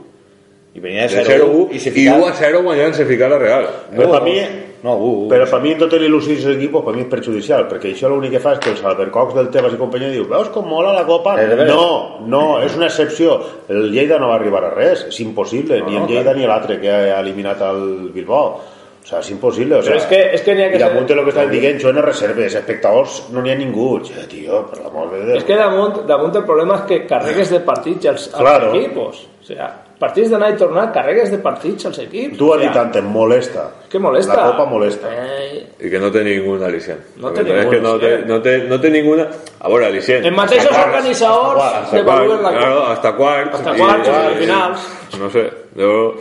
I 0.79 0.81
venia 0.87 1.09
de 1.11 1.19
de 1.19 1.27
0-1 1.27 1.43
0-U, 1.43 1.69
i 1.75 1.83
se 1.83 1.91
ficava... 1.91 2.31
1-0 2.33 2.63
mañana 2.63 2.95
se 2.95 3.05
fica 3.05 3.29
la 3.29 3.39
Real. 3.43 3.69
Però 3.95 4.11
per 4.15 4.23
mi, 4.23 4.39
No, 4.79 4.93
1 4.95 5.27
però 5.27 5.43
per 5.51 5.59
mi 5.61 5.73
les 5.75 5.91
il·lusions 5.91 6.45
dels 6.45 6.55
equips, 6.55 6.85
per 6.87 6.93
mi 6.95 7.01
és 7.03 7.09
perjudicial, 7.11 7.65
perquè 7.67 7.91
això 7.91 8.07
l'únic 8.13 8.31
que 8.37 8.39
fa 8.45 8.53
és 8.55 8.61
que 8.63 8.71
els 8.71 8.85
albercocs 8.87 9.35
del 9.35 9.49
Tebas 9.51 9.73
i 9.75 9.77
companyia 9.81 10.13
diu, 10.13 10.29
veus 10.31 10.53
com 10.55 10.69
mola 10.71 10.93
la 10.95 11.03
Copa? 11.05 11.35
No, 11.67 12.21
no, 12.23 12.43
és 12.63 12.77
una 12.79 12.87
excepció. 12.87 13.41
El 13.69 13.91
Lleida 13.91 14.21
no 14.23 14.29
va 14.31 14.37
arribar 14.39 14.63
a 14.69 14.71
res, 14.71 15.03
és 15.11 15.19
impossible, 15.25 15.81
ni 15.83 15.97
no, 15.97 16.05
el 16.05 16.13
Lleida 16.13 16.33
ni 16.33 16.47
l'altre 16.47 16.79
que 16.79 16.93
ha 16.95 17.19
eliminat 17.19 17.61
el 17.73 18.13
Bilbao. 18.15 18.61
O 19.03 19.07
sea, 19.09 19.19
és 19.19 19.31
impossible. 19.33 19.81
O 19.81 19.83
Però 19.83 19.97
sea, 19.97 19.97
és 19.97 20.07
que- 20.07 20.35
és 20.37 20.43
que 20.47 20.55
n'hi 20.55 20.63
ha 20.63 20.71
que 20.71 20.77
I 20.77 20.85
damunt 20.85 21.09
ser- 21.09 21.17
lo 21.17 21.25
que 21.25 21.31
estan 21.31 21.51
dient, 21.51 21.81
jo 21.83 21.89
en 21.89 21.97
les 21.97 22.05
reserves, 22.05 22.55
espectadors 22.55 23.25
no 23.33 23.43
n'hi 23.43 23.51
ha 23.51 23.57
ningú. 23.57 24.01
Ja, 24.05 24.29
tio, 24.29 24.63
per 24.71 24.79
l'amor 24.85 25.11
de 25.11 25.25
Déu. 25.27 25.37
És 25.39 25.45
que 25.45 25.57
damunt, 25.57 26.05
damunt 26.07 26.37
el 26.37 26.45
problema 26.45 26.77
és 26.77 26.83
que 26.83 27.07
carregues 27.07 27.51
de 27.51 27.61
partits 27.61 28.07
als, 28.07 28.27
als 28.33 28.37
Claro. 28.43 28.75
equipos. 28.77 29.27
O 29.41 29.45
sea, 29.45 29.73
partits 29.99 30.31
d'anar 30.31 30.53
i 30.53 30.57
tornar, 30.57 30.85
carregues 30.95 31.31
de 31.31 31.39
partits 31.43 31.87
als 31.87 31.99
equips. 31.99 32.37
Tu 32.39 32.47
o 32.49 32.55
has 32.55 32.61
dit 32.61 32.73
sea, 32.73 32.83
tant, 32.85 32.97
em 33.03 33.09
molesta. 33.11 33.65
que 33.91 33.99
molesta. 33.99 34.37
La 34.37 34.51
Copa 34.53 34.65
molesta. 34.71 35.09
Eh, 35.13 35.67
Y 35.81 35.91
que 35.91 35.99
no 35.99 36.11
té 36.11 36.23
ninguna 36.25 36.67
aliciente. 36.67 37.05
No 37.17 37.31
té 37.33 37.45
que 37.45 37.53
ninguna, 37.53 37.81
no 37.81 37.99
té, 37.99 38.17
sí. 38.17 38.23
no 38.27 38.41
té, 38.43 38.59
no 38.69 38.81
té 38.81 38.91
ninguna... 38.91 39.29
A 39.61 39.69
veure, 39.69 39.87
aliciente. 39.87 40.29
els 40.29 40.37
mateixos 40.37 40.71
Hasta 40.71 40.85
organitzadors 40.89 41.63
hasta 41.63 41.97
devaluen 41.97 42.29
quarts, 42.29 42.43
la 42.43 42.49
Copa. 42.49 42.59
claro, 42.61 42.83
hasta 42.87 43.13
quarts. 43.17 43.55
Hasta 43.55 43.75
quarts, 43.77 44.09
y- 44.09 44.11
hasta 44.11 44.31
finals. 44.39 44.89
No 45.19 45.31
sé, 45.31 45.51
yo 45.77 46.15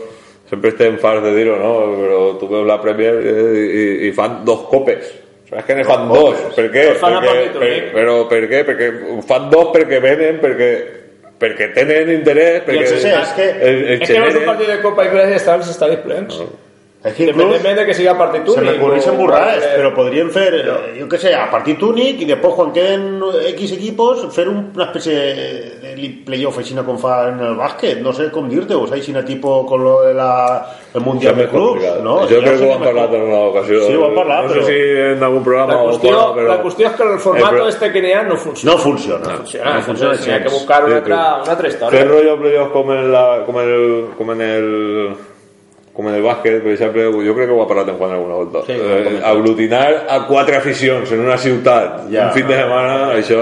siempre 0.48 0.70
estoy 0.70 0.86
en 0.88 0.98
fars 0.98 1.22
de 1.22 1.34
dir 1.34 1.46
no, 1.48 1.94
pero 2.00 2.36
tú 2.40 2.48
ves 2.48 2.66
la 2.66 2.80
Premier 2.80 3.14
eh, 3.22 4.00
y, 4.02 4.08
y 4.08 4.12
fan 4.12 4.44
dos 4.44 4.60
copes. 4.70 5.14
Sea, 5.48 5.60
es 5.60 5.64
que 5.64 5.74
ne 5.74 5.84
fan 5.84 6.08
dos. 6.08 6.34
Per 6.56 6.70
què? 6.70 6.82
Per, 7.00 7.12
únic. 7.56 7.92
però 7.94 8.28
per 8.28 8.42
què? 8.50 8.64
Perquè 8.66 9.22
fan 9.26 9.48
dos 9.50 9.68
perquè 9.72 10.00
venen, 10.00 10.40
perquè 10.42 10.70
perquè 11.38 11.72
tenen 11.74 12.10
interès, 12.14 12.62
perquè... 12.66 12.86
sí, 12.86 13.00
sí, 13.04 13.12
és 13.14 13.34
que- 13.36 13.50
el, 13.68 13.82
que 14.04 14.18
no 14.18 14.26
és 14.30 14.40
un 14.40 14.48
partit 14.48 14.68
de 14.72 14.80
Copa 14.82 15.04
i 15.06 15.12
Presa 15.12 15.36
És 17.04 17.14
que 17.14 17.22
inclús 17.28 17.44
Independentment 17.44 17.76
de 17.78 17.86
que 17.86 17.94
siga 17.94 18.18
partit 18.18 18.44
se 18.48 18.58
únic. 18.58 18.72
o- 19.14 19.16
burrades, 19.16 19.62
eh, 19.64 19.76
però 19.78 19.94
podrien 19.94 20.30
fer, 20.34 20.52
eh, 20.54 20.96
jo 20.98 21.06
què 21.06 21.16
sé, 21.16 21.32
a 21.32 21.48
partit 21.48 21.80
únic 21.80 22.20
i 22.22 22.26
després 22.26 22.54
quan 22.54 22.72
queden 22.72 23.20
X 23.54 23.70
equipos 23.72 24.26
fer 24.34 24.48
un- 24.48 24.72
una 24.74 24.84
especie 24.86 25.14
de 25.14 25.94
playoff 26.24 26.58
així 26.58 26.74
com 26.84 26.98
fa 26.98 27.28
en 27.28 27.38
el 27.38 27.54
bàsquet, 27.56 28.00
no 28.00 28.12
sé 28.12 28.32
com 28.32 28.48
dir-te, 28.48 28.74
o 28.74 28.84
sigui, 28.88 29.02
tipo 29.24 29.64
con 29.64 29.84
lo 29.84 30.02
de 30.02 30.12
la, 30.14 30.66
el 30.92 31.00
Mundial 31.00 31.36
de 31.36 31.46
Clubs, 31.48 31.82
no? 32.02 32.22
Això 32.26 32.40
crec 32.42 32.58
que 32.58 32.66
ho 32.66 32.74
han 32.74 32.82
parlat 32.82 33.14
en 33.14 33.22
una 33.22 33.38
ocasió. 33.46 33.80
Sí, 33.86 33.94
ho 33.94 34.04
han 34.06 34.14
parlat, 34.16 34.42
no 34.44 34.48
sé 34.48 34.58
però- 34.58 34.66
si 34.66 35.12
en 35.16 35.22
algun 35.22 35.44
programa 35.44 35.74
La 35.74 35.82
o 35.82 35.88
qüestió, 35.92 36.10
fora, 36.18 36.34
però... 36.34 36.48
la 36.48 36.62
qüestió 36.64 36.86
és 36.88 36.92
que 36.96 37.02
el 37.04 37.18
formato 37.20 37.54
pro- 37.56 37.68
este 37.68 37.92
que 37.92 38.02
n'hi 38.02 38.12
ha 38.12 38.22
no 38.24 38.36
funciona. 38.36 38.74
No 38.76 38.82
funciona. 38.82 39.24
funciona, 39.36 39.74
no 39.74 39.80
funciona 39.82 40.12
entonces, 40.14 40.28
hay 40.34 40.38
que 40.42 40.48
gens. 40.48 40.52
buscar 40.52 40.84
una, 40.84 40.90
Sí, 40.90 40.96
altra, 40.98 41.16
una 41.16 41.52
altra 41.52 41.56
Fer 41.56 41.68
història. 41.70 42.04
rollo 42.04 42.38
playoff 42.40 42.72
com 42.72 42.90
en, 42.92 43.12
la, 43.12 43.42
com 43.46 43.60
en 43.60 43.68
el 43.68 44.06
com 44.18 44.30
en 44.32 44.40
el 44.42 45.08
com 45.98 46.06
en 46.06 46.14
el 46.14 46.22
bàsquet, 46.22 46.60
per 46.62 46.70
exemple, 46.76 47.08
jo 47.26 47.32
crec 47.34 47.48
que 47.50 47.54
ho 47.56 47.62
ha 47.64 47.66
parlat 47.66 47.88
en 47.90 47.96
Juan 47.98 48.12
alguna 48.14 48.36
volta. 48.38 48.60
Sí, 48.68 48.76
eh, 48.78 49.18
aglutinar 49.26 50.04
a 50.08 50.20
quatre 50.28 50.54
aficions 50.60 51.10
en 51.10 51.24
una 51.24 51.34
ciutat 51.36 52.04
Ja. 52.08 52.28
un 52.28 52.32
fin 52.36 52.46
de 52.46 52.54
setmana, 52.54 52.98
això 53.18 53.40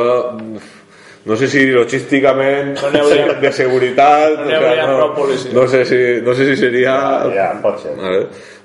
no 1.26 1.36
sé 1.36 1.48
si 1.48 1.66
logísticament 1.66 2.78
No 2.94 3.00
hauria- 3.02 3.34
de 3.42 3.52
seguretat 3.52 4.38
no 4.46 4.54
hauria 4.56 4.86
prou 4.86 5.12
policia. 5.14 5.50
no, 5.52 5.66
sé 5.68 5.84
si, 5.84 6.22
no 6.25 6.32
sé 6.34 6.46
si 6.46 6.56
seria 6.56 6.94
Ja, 7.34 7.58
pot 7.60 7.78
ser. 7.82 7.92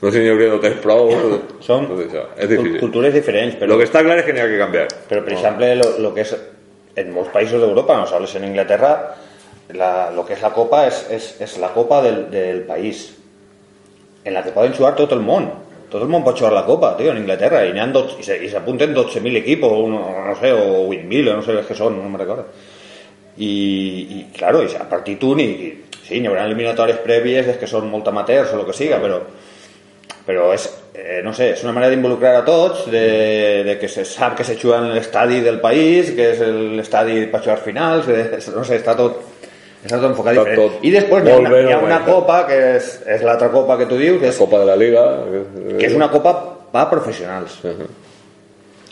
No 0.01 0.09
sé 0.09 0.17
si 0.19 0.23
n'hi 0.23 0.29
hauria 0.29 0.49
d'hotels 0.53 0.79
prou 0.81 1.11
Són 1.59 1.87
tot 1.89 1.99
això. 1.99 2.23
és 2.37 2.47
difícil 2.49 2.79
cultures 2.79 3.13
diferents, 3.13 3.55
però, 3.59 3.67
lo 3.67 3.77
que 3.77 3.83
està 3.89 4.03
clar 4.03 4.19
és 4.19 4.25
que 4.25 4.31
n'hi 4.33 4.39
ha 4.39 4.47
que 4.47 4.57
canviar 4.57 4.87
pero 5.09 5.23
por 5.23 5.33
ejemplo, 5.33 5.65
lo, 5.75 5.97
lo 5.99 6.13
que 6.13 6.21
es 6.21 6.35
en 6.95 7.11
muchos 7.13 7.33
países 7.33 7.59
de 7.59 7.67
Europa, 7.67 7.95
no 7.97 8.03
hables 8.15 8.35
en 8.35 8.45
Inglaterra, 8.45 9.15
la- 9.73 10.11
lo 10.11 10.25
que 10.25 10.33
es 10.33 10.41
la 10.41 10.51
copa 10.51 10.87
es, 10.87 11.07
es, 11.11 11.41
es 11.41 11.57
la 11.57 11.69
copa 11.73 12.01
del, 12.01 12.29
del 12.31 12.61
país, 12.61 13.17
en 14.23 14.33
la 14.33 14.43
que 14.43 14.51
pueden 14.51 14.73
jugar 14.73 14.95
todo 14.95 15.15
el 15.15 15.21
mundo. 15.21 15.53
Todo 15.89 16.03
el 16.03 16.09
mundo 16.09 16.25
puede 16.25 16.37
jugar 16.37 16.53
la 16.53 16.65
copa, 16.65 16.95
tío, 16.95 17.11
en 17.11 17.17
Inglaterra, 17.17 17.61
han 17.61 17.91
dos- 17.91 18.15
y, 18.19 18.23
se, 18.23 18.43
y 18.43 18.49
se 18.49 18.57
apunten 18.57 18.93
12.000 18.93 19.35
equipos, 19.35 19.71
uno, 19.73 20.23
no 20.25 20.35
sé, 20.39 20.53
o 20.53 20.87
8.000, 20.87 21.27
o 21.29 21.35
no 21.35 21.41
sé 21.41 21.53
qué 21.67 21.75
son, 21.75 22.01
no 22.01 22.09
me 22.09 22.17
recuerdo. 22.17 22.45
Y, 23.37 24.25
claro, 24.37 24.63
y 24.63 24.73
a 24.75 24.87
partit 24.87 25.21
únic, 25.23 25.59
i, 25.59 25.69
sí, 26.05 26.19
n'hi 26.19 26.27
haurà 26.27 26.45
eliminatòries 26.45 26.99
prèvies 27.03 27.47
des 27.47 27.57
que 27.57 27.67
són 27.69 27.87
molt 27.89 28.07
amateurs 28.11 28.51
o 28.53 28.59
el 28.59 28.65
que 28.67 28.75
siga, 28.75 28.99
però, 29.03 29.21
però 30.27 30.49
és, 30.53 30.67
eh, 30.93 31.21
no 31.23 31.33
sé, 31.33 31.51
és 31.55 31.63
una 31.63 31.73
manera 31.73 31.93
d'involucrar 31.93 32.35
a 32.41 32.43
tots, 32.45 32.85
de, 32.91 33.63
de 33.67 33.77
que 33.79 33.87
se 33.87 34.03
sap 34.05 34.35
que 34.37 34.43
se 34.47 34.57
juga 34.59 34.79
en 34.83 34.91
l'estadi 34.93 35.39
del 35.41 35.59
país, 35.63 36.11
que 36.15 36.31
és 36.33 36.43
l'estadi 36.77 37.25
per 37.31 37.41
jugar 37.41 37.59
finals, 37.63 38.07
de, 38.07 38.19
no 38.55 38.65
sé, 38.67 38.77
està 38.81 38.95
tot, 38.99 39.23
enfocat 39.83 40.35
Està 40.35 40.43
diferent. 40.45 40.59
tot 40.61 40.85
I 40.85 40.91
després 40.91 41.23
n'hi 41.23 41.31
ha 41.31 41.33
molt 41.35 41.47
una, 41.47 41.49
ben 41.55 41.67
hi 41.67 41.71
ha 41.73 41.77
una 41.77 41.85
organitzat. 41.97 42.13
copa, 42.13 42.47
que 42.47 42.57
és, 42.77 42.89
és 43.15 43.21
l'altra 43.25 43.49
copa 43.49 43.77
que 43.79 43.85
tu 43.89 43.97
dius, 43.97 44.19
que 44.21 44.27
és, 44.29 44.37
Copa 44.37 44.59
de 44.59 44.65
la 44.65 44.75
Liga 44.77 45.03
que 45.79 45.85
és 45.87 45.95
una 45.97 46.09
copa 46.11 46.33
per 46.71 46.89
professionals. 46.89 47.59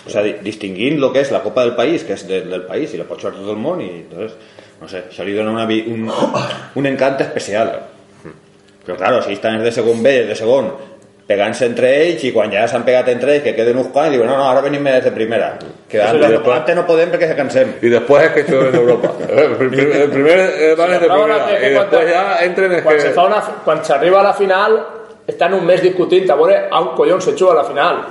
O 0.08 0.10
sea, 0.10 0.24
di- 0.24 0.38
distinguint 0.41 0.98
lo 1.00 1.12
que 1.13 1.19
és 1.22 1.29
la 1.31 1.43
Copa 1.43 1.62
del 1.62 1.75
País, 1.75 2.03
que 2.03 2.13
és 2.13 2.25
de, 2.27 2.41
del 2.41 2.63
país, 2.65 2.93
i 2.93 2.98
la 2.98 3.03
pot 3.05 3.19
jugar 3.22 3.36
tot 3.36 3.50
el 3.51 3.58
món, 3.60 3.81
i 3.84 3.89
entonces, 4.00 4.34
no 4.81 4.88
sé, 4.88 5.03
això 5.12 5.24
li 5.27 5.36
dona 5.36 5.51
una, 5.51 5.65
un, 5.65 6.10
un 6.79 6.86
encant 6.89 7.19
especial. 7.22 7.74
Però 8.86 8.96
claro, 8.98 9.22
si 9.22 9.34
estan 9.36 9.60
els 9.60 9.63
de 9.67 9.72
segon 9.75 10.01
B 10.01 10.13
de 10.25 10.36
segon 10.39 10.72
pegant-se 11.30 11.68
entre 11.70 11.90
ells 12.02 12.24
i 12.26 12.32
quan 12.34 12.50
ja 12.50 12.64
s'han 12.68 12.82
pegat 12.88 13.08
entre 13.14 13.36
ells 13.36 13.44
que 13.46 13.54
queden 13.54 13.78
uns 13.78 13.92
quants 13.94 14.10
diuen 14.16 14.26
no, 14.28 14.36
no, 14.40 14.48
ara 14.50 14.62
venim 14.66 14.84
des 14.90 15.04
de 15.06 15.12
primera 15.14 15.52
que 15.88 16.02
antes, 16.02 16.22
no, 16.24 16.30
después- 16.34 16.56
antes 16.58 16.76
no 16.76 16.86
podem 16.88 17.12
perquè 17.14 17.28
se 17.30 17.36
cansem 17.38 17.74
Y 17.82 17.90
después 17.90 18.24
es 18.26 18.32
que 18.32 18.44
jueguen 18.52 18.74
en 18.74 18.80
Europa. 18.82 19.12
El 19.30 19.56
primer, 19.70 19.96
el 20.02 20.10
primer 20.10 20.40
eh, 20.40 20.76
van 20.76 20.90
de 20.92 21.00
primera. 21.00 21.86
quan- 21.86 22.08
ya 22.10 22.24
entren 22.44 22.82
quan 22.82 22.96
que... 22.96 23.02
se 23.02 23.12
fa 23.12 23.26
una, 23.28 23.42
quan 23.64 23.84
s'arriba 23.86 24.22
a 24.22 24.24
la 24.24 24.34
final 24.34 24.80
estan 25.28 25.54
un 25.54 25.66
mes 25.66 25.82
discutint 25.84 26.30
a 26.32 26.36
veure 26.36 26.64
a 26.72 26.80
un 26.82 26.96
collons 26.98 27.24
se 27.24 27.36
juga 27.38 27.52
a 27.52 27.56
la 27.62 27.66
final 27.66 28.02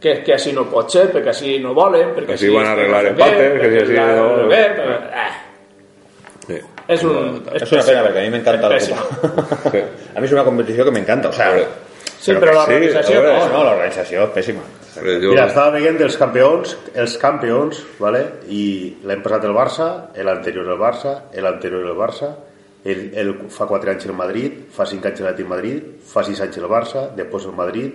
que, 0.00 0.22
que 0.24 0.32
així 0.34 0.52
no 0.52 0.64
pot 0.70 0.90
ser, 0.90 1.08
perquè 1.14 1.30
així 1.30 1.56
no 1.62 1.72
volen 1.74 2.12
perquè 2.16 2.34
Així 2.34 2.48
van 2.54 2.66
a 2.66 2.72
arreglar 2.74 3.06
empates, 3.12 3.60
que 3.62 3.70
si 3.70 3.78
així 3.84 3.94
no- 3.94 4.50
eh, 4.50 5.34
Sí. 6.48 6.56
és 6.88 7.02
un... 7.04 7.42
és 7.52 7.72
una 7.72 7.82
pena 7.84 8.02
perquè 8.06 8.18
a 8.18 8.22
mi 8.24 8.30
m'encanta 8.32 8.68
la 8.72 8.76
És 8.78 8.88
Copa 8.88 9.70
Sí. 9.70 9.82
a 10.16 10.20
mi 10.20 10.26
és 10.26 10.32
una 10.32 10.44
competició 10.46 10.84
que 10.86 10.90
m'encanta 10.94 11.28
o 11.28 11.32
sea. 11.32 11.50
Sí, 12.18 12.34
però 12.34 12.50
Sí, 12.50 12.56
l'organització 12.58 13.22
veure, 13.22 13.38
no, 13.38 13.48
no, 13.52 13.64
l'organització 13.68 14.24
és 14.26 14.34
pèssima 14.34 14.64
Hombre, 14.98 15.14
yo- 15.22 15.30
Mira, 15.30 15.46
estava 15.46 15.70
veient 15.76 16.00
els 16.02 16.16
campions, 16.18 16.76
els 16.98 17.16
campions, 17.22 17.78
¿vale? 18.00 18.22
i 18.50 18.96
l'any 19.06 19.22
passat 19.22 19.44
el 19.46 19.54
Barça, 19.54 19.88
l'anterior 20.26 20.66
el 20.66 20.78
Barça, 20.80 21.12
l'anterior 21.38 21.84
el 21.86 21.94
Barça, 21.96 22.32
el, 22.84 23.04
el, 23.14 23.34
fa 23.54 23.66
4 23.70 23.92
anys 23.92 24.06
el 24.08 24.16
Madrid, 24.18 24.56
fa 24.74 24.86
5 24.86 25.06
anys 25.10 25.20
l'Atlètic 25.22 25.46
Madrid, 25.46 25.86
fa 26.02 26.24
6 26.26 26.40
anys 26.46 26.58
el 26.58 26.66
Barça, 26.72 27.04
després 27.14 27.46
el 27.46 27.54
Madrid, 27.58 27.94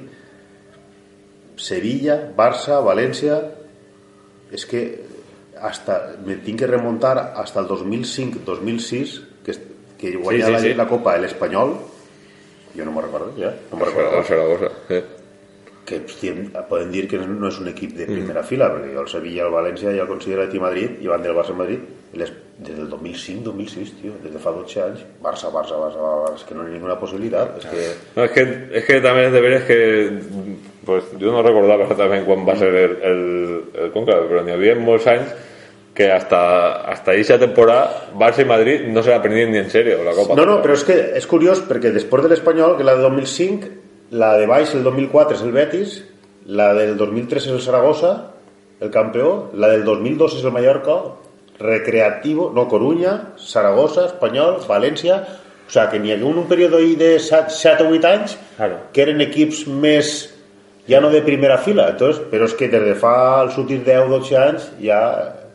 Sevilla, 1.57 2.19
Barça, 2.37 2.79
València... 2.85 3.41
És 4.53 4.67
que 4.69 4.79
hasta, 5.57 5.95
me 6.21 6.35
tinc 6.45 6.59
que 6.61 6.67
remuntar 6.69 7.15
hasta 7.41 7.59
el 7.63 7.65
2005-2006, 7.67 9.13
que, 9.43 9.55
que 9.97 10.11
guanya 10.15 10.45
sí, 10.45 10.51
la, 10.51 10.59
sí. 10.61 10.73
la 10.77 10.85
Copa 10.87 11.15
l'Espanyol, 11.17 11.73
jo 12.75 12.85
no 12.85 12.95
me'n 12.95 13.05
recordo, 13.05 13.33
ja, 13.37 13.53
no 13.71 13.77
me'n 13.77 13.91
recordo. 13.91 14.23
Zaragoza, 14.23 14.29
Zaragoza, 14.29 14.71
sí. 14.89 15.03
que 15.85 15.99
poden 16.69 16.91
dir 16.91 17.07
que 17.09 17.17
no 17.19 17.49
és 17.49 17.57
un 17.59 17.67
equip 17.67 17.91
de 17.97 18.07
primera 18.07 18.43
fila, 18.47 18.69
perquè 18.71 18.93
jo 18.93 19.03
el 19.03 19.09
Sevilla, 19.11 19.43
el 19.47 19.53
València 19.53 19.91
ja 19.91 20.05
el 20.05 20.07
considero 20.07 20.45
el 20.45 20.61
Madrid 20.61 21.01
i 21.03 21.11
van 21.11 21.21
del 21.21 21.35
Barça 21.35 21.55
Madrid 21.55 21.81
les, 22.13 22.31
des 22.57 22.77
del 22.77 22.89
2005-2006, 22.89 23.93
tio, 23.99 24.13
des 24.23 24.31
de 24.31 24.39
fa 24.39 24.53
12 24.55 24.81
anys, 24.83 25.03
Barça, 25.21 25.49
Barça, 25.51 25.75
Barça, 25.81 25.99
Barça, 25.99 26.35
és 26.37 26.43
que 26.47 26.55
no 26.55 26.63
hi 26.63 26.71
ha 26.71 26.75
ninguna 26.77 26.99
possibilitat, 27.01 27.57
és 27.59 27.65
que... 27.67 27.87
No, 28.15 28.23
es 28.23 28.31
que, 28.31 28.43
es 28.79 28.85
que 28.85 29.01
también 29.01 29.27
es 29.27 29.33
de 29.33 29.41
ver 29.41 29.53
es 29.53 29.63
que 29.63 30.21
pues 30.85 31.03
yo 31.17 31.31
no 31.31 31.41
recordaba 31.41 31.83
exactamente 31.83 32.25
cuándo 32.25 32.45
va 32.45 32.53
a 32.53 32.57
ser 32.57 32.75
el, 32.75 32.97
el, 33.01 33.63
el 33.73 33.91
cónclave, 33.91 34.27
pero 34.27 34.43
ni 34.43 34.51
había 34.51 34.75
muchos 34.75 35.07
años 35.07 35.33
que 35.93 36.11
hasta, 36.11 36.89
hasta 36.89 37.13
esa 37.13 37.37
temporada 37.37 38.09
Barça 38.15 38.41
y 38.41 38.45
Madrid 38.45 38.81
no 38.87 39.03
se 39.03 39.11
la 39.11 39.21
prendían 39.21 39.51
ni 39.51 39.59
en 39.59 39.69
serio 39.69 40.03
la 40.03 40.11
Copa. 40.13 40.35
No, 40.35 40.45
no, 40.45 40.57
però 40.63 40.73
és 40.73 40.83
que 40.87 40.95
és 41.19 41.27
curiós 41.29 41.61
perquè 41.67 41.91
després 41.93 42.25
de 42.25 42.31
l'Espanyol, 42.31 42.77
que 42.79 42.87
la 42.87 42.95
de 42.97 43.03
2005, 43.05 43.69
la 44.17 44.33
de 44.37 44.47
baix 44.49 44.73
el 44.73 44.83
2004 44.83 45.37
és 45.37 45.43
el 45.45 45.53
Betis, 45.53 45.99
la 46.49 46.73
del 46.73 46.97
2003 46.97 47.45
és 47.45 47.53
el 47.53 47.61
Saragossa, 47.61 48.13
el 48.81 48.89
campió, 48.91 49.51
la 49.53 49.69
del 49.69 49.85
2002 49.85 50.39
és 50.39 50.43
el 50.43 50.51
Mallorca, 50.51 50.97
Recreativo, 51.59 52.51
no, 52.53 52.67
Coruña, 52.67 53.35
Saragossa, 53.37 54.07
Espanyol, 54.09 54.57
València, 54.67 55.21
o 55.63 55.71
sigui 55.71 55.85
que 55.91 55.99
n'hi 56.01 56.11
havia 56.11 56.25
un, 56.27 56.41
un 56.41 56.47
període 56.49 56.81
ahí 56.81 56.95
de 56.99 57.15
7 57.21 57.85
o 57.85 57.93
8 57.93 58.07
anys 58.09 58.33
Claro. 58.57 58.81
que 58.91 59.05
eren 59.05 59.21
equips 59.21 59.63
més 59.69 60.09
ja 60.89 60.99
no 60.99 61.09
de 61.13 61.21
primera 61.21 61.57
fila, 61.57 61.87
entonces, 61.93 62.19
però 62.29 62.49
és 62.49 62.57
que 62.57 62.67
des 62.67 62.83
de 62.83 62.97
fa 62.99 63.13
els 63.45 63.55
últims 63.61 63.85
10 63.85 64.01
o 64.03 64.09
12 64.17 64.35
anys 64.41 64.67
ja, 64.81 64.99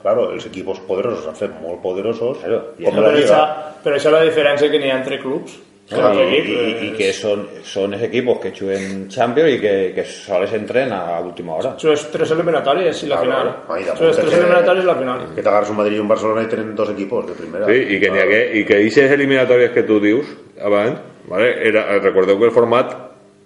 claro, 0.02 0.28
els 0.35 0.47
equipos 0.49 0.81
poderosos 0.88 1.26
han 1.31 1.38
fet 1.38 1.57
molt 1.62 1.83
poderosos. 1.85 2.43
Claro, 2.43 2.61
com 2.76 3.00
la 3.00 3.07
però, 3.09 3.14
Liga. 3.17 3.40
Això, 3.40 3.81
però 3.85 3.99
això 3.99 4.12
és 4.12 4.17
la 4.19 4.26
diferència 4.28 4.71
que 4.71 4.83
n'hi 4.83 4.93
ha 4.93 5.00
entre 5.00 5.21
clubs. 5.23 5.59
Claro, 5.88 6.21
y, 6.21 6.35
equip, 6.37 6.49
y, 6.49 6.57
és... 6.59 6.83
i, 6.85 6.88
que 6.99 7.12
son, 7.17 7.47
son 7.64 7.95
els 7.97 8.02
equipos 8.05 8.37
que 8.43 8.50
juguen 8.52 9.07
Champions 9.09 9.55
y 9.55 9.61
que, 9.62 9.93
que 9.97 10.05
sols 10.05 10.52
entren 10.52 10.93
a 10.93 11.17
última 11.25 11.55
hora. 11.57 11.73
Això 11.78 11.95
és 11.97 12.05
tres 12.12 12.35
eliminatorias 12.37 13.00
y 13.02 13.09
la 13.09 13.23
claro, 13.23 13.55
final. 13.64 13.95
això 13.95 14.11
és 14.11 14.21
tres 14.21 14.37
eliminatorias 14.37 14.85
y 14.85 14.87
la 14.87 14.97
final. 15.00 15.23
Que 15.35 15.43
te 15.43 15.49
un 15.49 15.76
Madrid 15.76 15.97
y 15.97 16.00
un 16.00 16.09
Barcelona 16.09 16.43
y 16.43 16.47
tenen 16.47 16.75
dos 16.76 16.90
equipos 16.90 17.26
de 17.26 17.33
primera. 17.33 17.67
Sí, 17.67 17.73
y 17.73 18.00
que, 18.00 18.09
claro. 18.11 18.28
que, 18.28 18.59
y 18.59 18.64
que 18.67 18.76
dices 18.76 19.11
eliminatorias 19.11 19.71
que 19.73 19.83
tú 19.83 19.99
dius 19.99 20.26
abans, 20.61 21.00
¿vale? 21.26 21.57
Era, 21.67 21.99
recordeu 22.00 22.38
que 22.38 22.49
el 22.49 22.52
format 22.52 22.93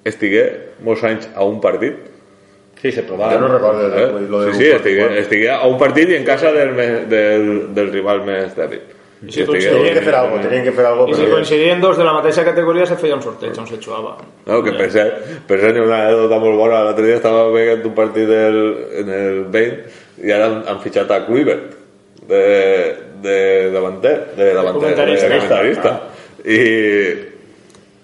estigué 0.07 0.75
molts 0.83 1.03
anys 1.07 1.29
a 1.35 1.47
un 1.47 1.61
partit 1.63 2.12
Sí, 2.83 2.91
se 2.91 3.03
provava. 3.07 3.33
Jo 3.37 3.41
no 3.45 3.49
recordo 3.53 3.87
Eh? 3.87 4.07
de, 4.13 4.29
lo 4.29 4.41
de 4.43 4.53
Sí, 4.55 4.65
sí, 4.65 4.71
estigué, 4.71 5.19
estigué 5.21 5.51
a 5.51 5.61
un 5.71 5.79
partit 5.79 6.09
i 6.11 6.17
en 6.17 6.25
casa 6.27 6.51
del, 6.53 6.75
del, 7.09 7.47
del 7.75 7.93
rival 7.93 8.25
més 8.27 8.57
dèbil. 8.59 8.81
I 9.23 9.31
si 9.31 9.45
Tenien 9.47 9.95
que 9.95 10.01
fer 10.03 10.15
alguna 10.19 10.41
cosa, 10.41 10.49
tenien 10.49 10.65
que 10.67 10.73
fer 10.75 10.85
alguna 10.89 11.13
I 11.13 11.15
si 11.15 11.21
cosa. 11.23 11.35
coincidien 11.37 11.81
dos 11.81 11.97
de 11.97 12.03
la 12.05 12.13
mateixa 12.17 12.43
categoria 12.45 12.87
se 12.91 12.97
feia 12.99 13.15
un 13.15 13.23
sorteig 13.23 13.55
on 13.57 13.69
se 13.69 13.77
jugava. 13.79 14.17
No, 14.49 14.59
que 14.67 14.73
per 14.75 14.89
cert, 14.91 15.21
per 15.47 15.61
cert, 15.63 15.79
una 15.79 16.01
anècdota 16.09 16.41
molt 16.43 16.59
bona. 16.59 16.81
L'altre 16.89 17.07
dia 17.07 17.21
estava 17.21 17.45
veient 17.55 17.87
un 17.87 17.95
partit 17.95 18.27
del, 18.27 18.59
en 18.99 19.13
el 19.15 19.39
20 19.55 20.27
i 20.27 20.33
ara 20.35 20.49
han, 20.51 20.57
han 20.67 20.81
fitxat 20.83 21.11
a 21.15 21.21
Kluivert 21.29 21.71
de, 22.27 22.43
de 23.23 23.37
davanter, 23.71 24.17
de 24.37 24.51
davanter, 24.59 24.81
comentarista. 24.81 25.29
de 25.29 25.39
comentarista. 25.39 25.95
I, 26.43 26.59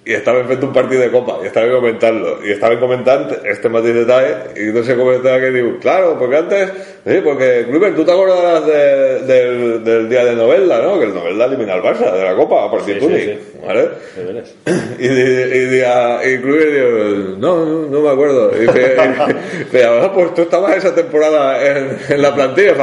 i 0.08 0.14
estaven 0.16 0.46
fent 0.48 0.62
un 0.64 0.70
partit 0.72 0.98
de 1.02 1.10
copa 1.12 1.34
i 1.44 1.46
estaven 1.50 1.68
comentant-lo 1.74 2.38
i 2.46 2.54
estaven 2.54 2.78
comentant 2.80 3.26
este 3.44 3.68
mateix 3.68 3.92
detall 3.98 4.56
i 4.56 4.70
no 4.72 4.80
sé 4.86 4.94
com 4.96 5.10
estava 5.12 5.36
que 5.42 5.50
diu 5.52 5.74
claro, 5.82 6.14
porque 6.18 6.36
antes 6.38 6.70
sí, 7.04 7.20
porque 7.22 7.66
Kluivert, 7.68 7.94
tú 7.96 8.04
te 8.06 8.12
acuerdas 8.12 8.64
de- 8.66 9.20
del, 9.28 9.84
del 9.84 10.08
día 10.08 10.24
de 10.24 10.34
Novelda, 10.34 10.80
¿no? 10.80 10.98
que 10.98 11.04
el 11.04 11.14
Novelda 11.14 11.44
elimina 11.44 11.74
al 11.74 11.82
Barça 11.82 12.10
de 12.12 12.24
la 12.24 12.34
copa 12.34 12.64
a 12.64 12.70
partit 12.70 12.98
Sí, 13.00 13.06
sí. 13.08 13.38
¿vale? 13.66 13.88
Y, 14.98 15.06
y, 15.06 15.80
a- 15.82 16.20
y 16.24 16.38
Kluivert 16.40 16.72
dijo, 16.72 17.36
no, 17.38 17.64
no, 17.66 17.86
no 17.88 18.00
me 18.00 18.08
acuerdo. 18.10 18.50
Y 18.56 18.60
dice, 18.66 18.96
y 19.72 19.76
"Ah, 19.82 20.10
pues 20.14 20.34
tú 20.34 20.42
estabas 20.42 20.76
esa 20.76 20.94
temporada 20.94 21.62
en, 21.64 21.98
en 22.08 22.22
la 22.22 22.34
plantilla. 22.34 22.74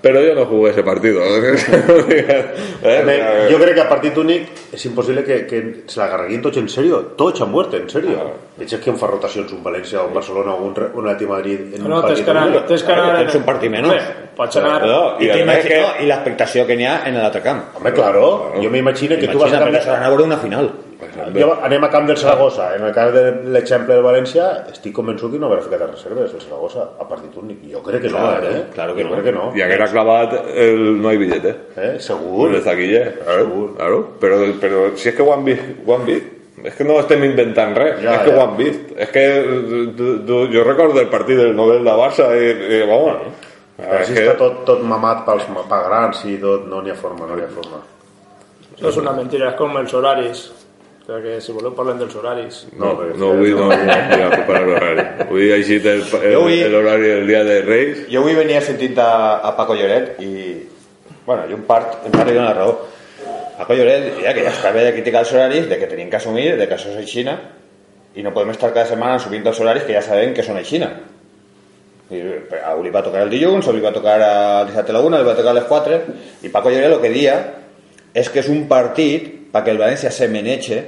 Pero 0.00 0.20
yo 0.22 0.34
no 0.34 0.46
jugué 0.46 0.70
ese 0.70 0.82
partido. 0.84 1.20
Eh, 2.82 3.48
jo 3.50 3.58
crec 3.58 3.74
que 3.74 3.80
a 3.82 3.88
partit 3.88 4.16
únic 4.20 4.48
és 4.72 4.84
impossible 4.86 5.24
que, 5.26 5.40
que 5.46 5.60
se 5.90 5.98
l'agarreguin 6.00 6.42
tots 6.44 6.60
en 6.60 6.68
sèrio. 6.70 7.00
Tots 7.18 7.42
han 7.42 7.50
muerto, 7.50 7.76
en 7.80 7.88
sèrio. 7.90 8.28
Veig 8.58 8.76
que 8.78 8.90
en 8.92 8.98
fa 9.00 9.08
rotacions 9.10 9.50
un 9.54 9.62
València, 9.64 10.02
un 10.06 10.14
Barcelona, 10.14 10.54
un, 10.54 10.74
Re- 10.76 10.90
un 10.94 11.06
Atleti 11.08 11.24
de 11.26 11.30
Madrid 11.30 11.74
en 11.78 11.88
No, 11.88 11.96
un 11.96 12.02
partit 12.06 12.28
anar... 12.28 12.46
Tens 12.68 12.82
que 12.86 12.92
anar... 12.94 13.16
Tens 13.24 13.34
un 13.40 13.46
partit 13.48 13.70
menys. 13.74 13.90
Bé, 13.90 14.00
Pots 14.38 14.56
anar... 14.62 14.76
I 15.18 15.26
i, 15.26 15.30
a 15.34 15.58
que- 15.66 16.06
l'expectació 16.06 16.66
n'hi 16.68 16.86
ha 16.86 17.00
en 17.10 17.18
l'altre 17.18 17.42
camp. 17.42 17.64
Home, 17.80 17.92
claro, 17.92 18.26
jo 18.62 18.70
m'imagino 18.70 19.16
que 19.18 19.26
tu 19.26 19.38
vas 19.38 19.50
a 19.52 19.56
Imagina, 19.56 19.64
però 19.64 19.72
canviar... 19.72 19.82
seran 19.88 20.02
a 20.06 20.12
veure 20.14 20.24
una 20.30 20.38
final. 20.38 20.70
Jo, 21.34 21.52
anem 21.62 21.84
a 21.84 21.90
camp 21.92 22.08
del 22.08 22.16
Saragossa. 22.18 22.72
En 22.74 22.82
el 22.88 22.92
cas 22.94 23.12
de 23.14 23.22
l'exemple 23.54 23.94
del 23.94 24.02
València, 24.02 24.48
estic 24.72 24.92
convençut 24.96 25.30
que 25.30 25.38
no 25.38 25.46
haurà 25.46 25.62
ficat 25.62 25.84
a 25.84 25.86
reserves 25.92 26.32
el 26.34 26.40
Saragossa 26.42 26.88
a 26.98 27.06
partit 27.06 27.36
únic. 27.38 27.60
Jo 27.70 27.82
crec 27.86 28.02
que 28.02 28.10
no, 28.10 28.18
Claro, 28.18 28.48
eh? 28.50 28.64
claro 28.74 28.94
que 28.96 29.04
jo 29.04 29.08
no. 29.10 29.14
crec 29.14 29.24
que 29.28 29.32
no. 29.32 29.44
Y 29.54 29.62
haguera 29.62 29.86
clavat 29.92 30.34
el 30.54 31.00
no 31.00 31.08
hay 31.08 31.16
billete. 31.18 31.54
Eh? 31.76 31.96
Segur. 32.00 32.52
El 32.54 32.64
taquilla, 32.64 33.12
claro, 33.22 33.44
Segur. 33.44 33.76
claro. 33.76 34.08
Pero, 34.20 34.36
pero 34.60 34.96
si 34.96 35.08
es 35.10 35.14
que 35.14 35.22
ho 35.22 35.32
han 35.32 35.44
vist, 35.44 35.62
ho 35.86 35.94
han 35.94 36.04
vist. 36.06 36.26
És 36.64 36.74
que 36.74 36.82
no 36.82 36.96
estem 36.98 37.22
inventant 37.22 37.76
res, 37.78 38.00
Ja, 38.02 38.16
és 38.16 38.24
que 38.26 38.32
ja. 38.32 38.36
ho 38.36 38.42
han 38.48 38.56
vist. 38.58 38.88
És 38.98 39.10
que 39.14 39.24
tu, 39.96 40.08
tu, 40.26 40.38
jo 40.50 40.64
recordo 40.66 40.98
el 41.00 41.06
partit 41.08 41.38
del 41.38 41.54
Nobel 41.54 41.84
de 41.86 41.92
Barça 41.94 42.32
i, 42.34 42.48
i 42.50 42.80
vamos, 42.88 43.28
Però 43.78 44.00
és 44.00 44.08
si 44.08 44.14
que, 44.16 44.24
està 44.26 44.34
tot, 44.40 44.64
tot 44.66 44.80
mamat 44.82 45.20
pels 45.24 45.44
pa 45.70 45.78
grans 45.86 46.24
i 46.26 46.34
tot, 46.42 46.64
no 46.66 46.80
n'hi 46.82 46.90
ha 46.90 46.96
forma, 46.98 47.28
no 47.30 47.36
n'hi 47.38 47.44
ha 47.46 47.52
forma. 47.54 47.78
Això 48.74 48.88
és 48.90 48.96
una 48.98 49.12
mentira, 49.14 49.52
és 49.52 49.54
com 49.60 49.76
els 49.78 49.94
horaris. 49.94 50.48
O 51.08 51.16
sigui 51.16 51.22
que 51.24 51.40
si 51.40 51.52
voleu 51.56 51.72
parlem 51.72 51.96
dels 52.02 52.14
horaris. 52.20 52.66
no, 52.76 52.90
perquè 52.98 53.16
no 53.16 53.30
avui 53.32 53.54
no, 53.56 53.68
no, 53.70 53.76
no, 53.80 54.26
no 54.28 54.40
per 54.44 54.58
l'horari. 54.66 55.04
Avui 55.24 55.46
ha 55.50 55.56
eixit 55.56 55.86
el, 55.88 56.02
el, 56.04 56.32
Jo 56.34 56.42
avui- 56.42 56.60
el 56.66 56.74
horari 56.76 57.08
del 57.08 57.26
dia 57.26 57.40
de 57.44 57.62
Reis. 57.64 58.02
Jo 58.12 58.20
avui 58.20 58.34
venia 58.36 58.60
sentint 58.60 58.98
a, 59.00 59.38
a 59.40 59.54
Paco 59.56 59.72
Lloret 59.78 60.18
i, 60.20 60.66
bueno, 61.24 61.46
i 61.48 61.56
un 61.56 61.62
part 61.64 62.04
em 62.04 62.12
va 62.12 62.26
donar 62.28 62.44
la 62.50 62.52
raó. 62.58 62.74
Paco 63.56 63.72
Lloret 63.78 64.18
deia 64.18 64.34
que 64.36 64.44
ja 64.44 64.52
està 64.52 64.70
bé 64.76 64.84
de 64.84 64.92
criticar 64.98 65.22
els 65.24 65.32
horaris, 65.32 65.64
de 65.70 65.78
que 65.80 65.88
tenim 65.88 66.10
que 66.12 66.20
assumir, 66.20 66.50
de 66.60 66.68
que 66.68 66.76
això 66.76 66.92
és 66.92 67.00
a 67.00 67.06
Xina, 67.08 67.38
i 68.14 68.22
no 68.22 68.34
podem 68.36 68.52
estar 68.52 68.68
cada 68.76 68.84
setmana 68.92 69.16
subint 69.18 69.48
els 69.48 69.60
horaris 69.64 69.88
que 69.88 69.96
ja 69.96 70.04
sabem 70.04 70.34
que 70.36 70.44
són 70.44 70.60
a 70.60 70.64
Xina. 70.68 70.92
I, 72.12 72.20
a 72.64 72.76
li 72.84 72.92
va 72.92 73.02
tocar 73.04 73.24
el 73.24 73.32
dilluns, 73.32 73.64
a 73.68 73.72
li 73.72 73.80
va 73.84 73.94
tocar 73.96 74.20
el 74.20 74.68
dissabte 74.68 74.92
a 74.92 74.98
la 74.98 75.02
1, 75.08 75.18
li 75.24 75.26
va 75.32 75.34
tocar 75.40 75.56
a 75.56 75.58
les 75.58 75.64
4, 75.72 75.98
i 76.44 76.52
Paco 76.52 76.68
Lloret 76.68 76.92
el 76.92 77.00
que 77.00 77.10
dia 77.16 77.40
és 78.12 78.28
que 78.28 78.40
és 78.44 78.48
un 78.52 78.66
partit 78.68 79.32
perquè 79.52 79.72
el 79.72 79.80
València 79.80 80.12
se 80.12 80.28
meneche 80.28 80.84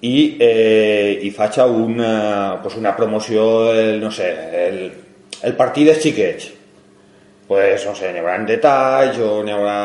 i, 0.00 0.36
eh, 0.38 1.18
i 1.22 1.30
faig 1.34 1.58
una, 1.64 2.60
pues 2.62 2.76
una 2.76 2.94
promoció 2.96 3.72
del, 3.72 4.00
no 4.00 4.10
sé, 4.10 4.30
el, 4.68 4.78
el 5.42 5.58
partit 5.58 5.90
dels 5.90 6.02
xiquets 6.02 6.52
pues, 7.48 7.86
no 7.86 7.94
sé, 7.96 8.12
n'hi 8.12 8.20
haurà 8.20 8.36
detalls 8.44 9.16
o 9.24 9.40
n'hi 9.42 9.54
haurà 9.56 9.78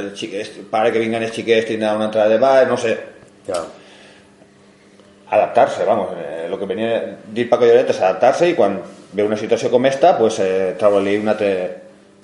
el 0.00 0.10
xiquet, 0.16 0.62
pare 0.72 0.90
que 0.90 1.02
vinguen 1.02 1.22
els 1.22 1.34
xiquets 1.36 1.68
tindrà 1.68 1.92
una 1.98 2.08
entrada 2.08 2.32
de 2.32 2.40
ball, 2.40 2.64
no 2.70 2.78
sé. 2.80 2.96
Adaptar-se, 5.32 5.84
vamos, 5.84 6.16
eh, 6.16 6.46
lo 6.48 6.58
que 6.58 6.66
venia 6.66 6.96
a 6.96 7.02
dir 7.36 7.48
Paco 7.50 7.68
Lloret 7.68 7.92
és 7.92 8.00
adaptar-se 8.00 8.48
i 8.48 8.56
quan 8.56 8.80
ve 9.12 9.28
una 9.28 9.36
situació 9.36 9.70
com 9.70 9.84
esta, 9.86 10.16
pues, 10.16 10.40
eh, 10.40 10.72
treure-li 10.80 11.18
un 11.20 11.28
altre, 11.28 11.52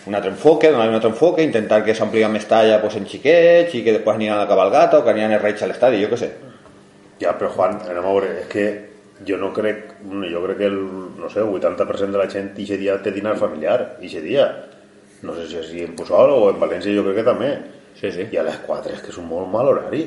un 0.06 0.16
altre 0.16 0.32
enfoque, 0.32 0.72
donar-li 0.72 0.94
un 0.94 1.00
altre 1.02 1.12
enfoque, 1.12 1.44
intentar 1.44 1.82
que 1.84 1.94
s'amplia 1.94 2.32
més 2.32 2.48
talla 2.48 2.80
pues, 2.80 2.96
en 2.96 3.04
xiquets 3.04 3.74
i 3.76 3.84
que 3.84 3.92
després 3.92 4.16
aniran 4.16 4.38
a 4.38 4.46
la 4.46 4.48
cabalgata 4.48 4.98
o 4.98 5.04
que 5.04 5.12
aniran 5.12 5.36
els 5.36 5.44
reis 5.44 5.62
a 5.62 5.68
l'estadi, 5.68 6.00
jo 6.00 6.08
què 6.08 6.16
sé. 6.16 6.32
Ja, 7.20 7.32
però 7.38 7.50
Juan, 7.50 7.80
anem 7.84 7.98
a 8.04 8.06
veure, 8.12 8.28
és 8.42 8.46
que 8.52 8.64
jo 9.26 9.36
no 9.36 9.52
crec, 9.52 9.96
jo 10.30 10.42
crec 10.44 10.58
que 10.58 10.66
el, 10.70 10.78
no 11.18 11.28
sé, 11.30 11.40
el 11.40 11.50
80% 11.50 12.14
de 12.14 12.18
la 12.20 12.28
gent 12.30 12.52
ixe 12.62 12.76
dia 12.78 13.00
té 13.02 13.10
dinar 13.10 13.36
familiar, 13.36 13.96
ixe 14.00 14.20
dia. 14.22 14.46
No 15.22 15.34
sé 15.34 15.48
si 15.50 15.56
és 15.58 15.72
en 15.82 15.96
Pusol 15.98 16.30
o 16.30 16.44
en 16.52 16.60
València, 16.60 16.94
jo 16.94 17.02
crec 17.08 17.16
que 17.20 17.26
també. 17.26 17.50
Sí, 17.98 18.12
sí. 18.14 18.28
I 18.30 18.36
a 18.38 18.44
les 18.46 18.60
4 18.66 18.92
és 18.94 19.00
que 19.02 19.10
és 19.10 19.18
un 19.18 19.26
molt 19.26 19.50
mal 19.50 19.66
horari. 19.66 20.04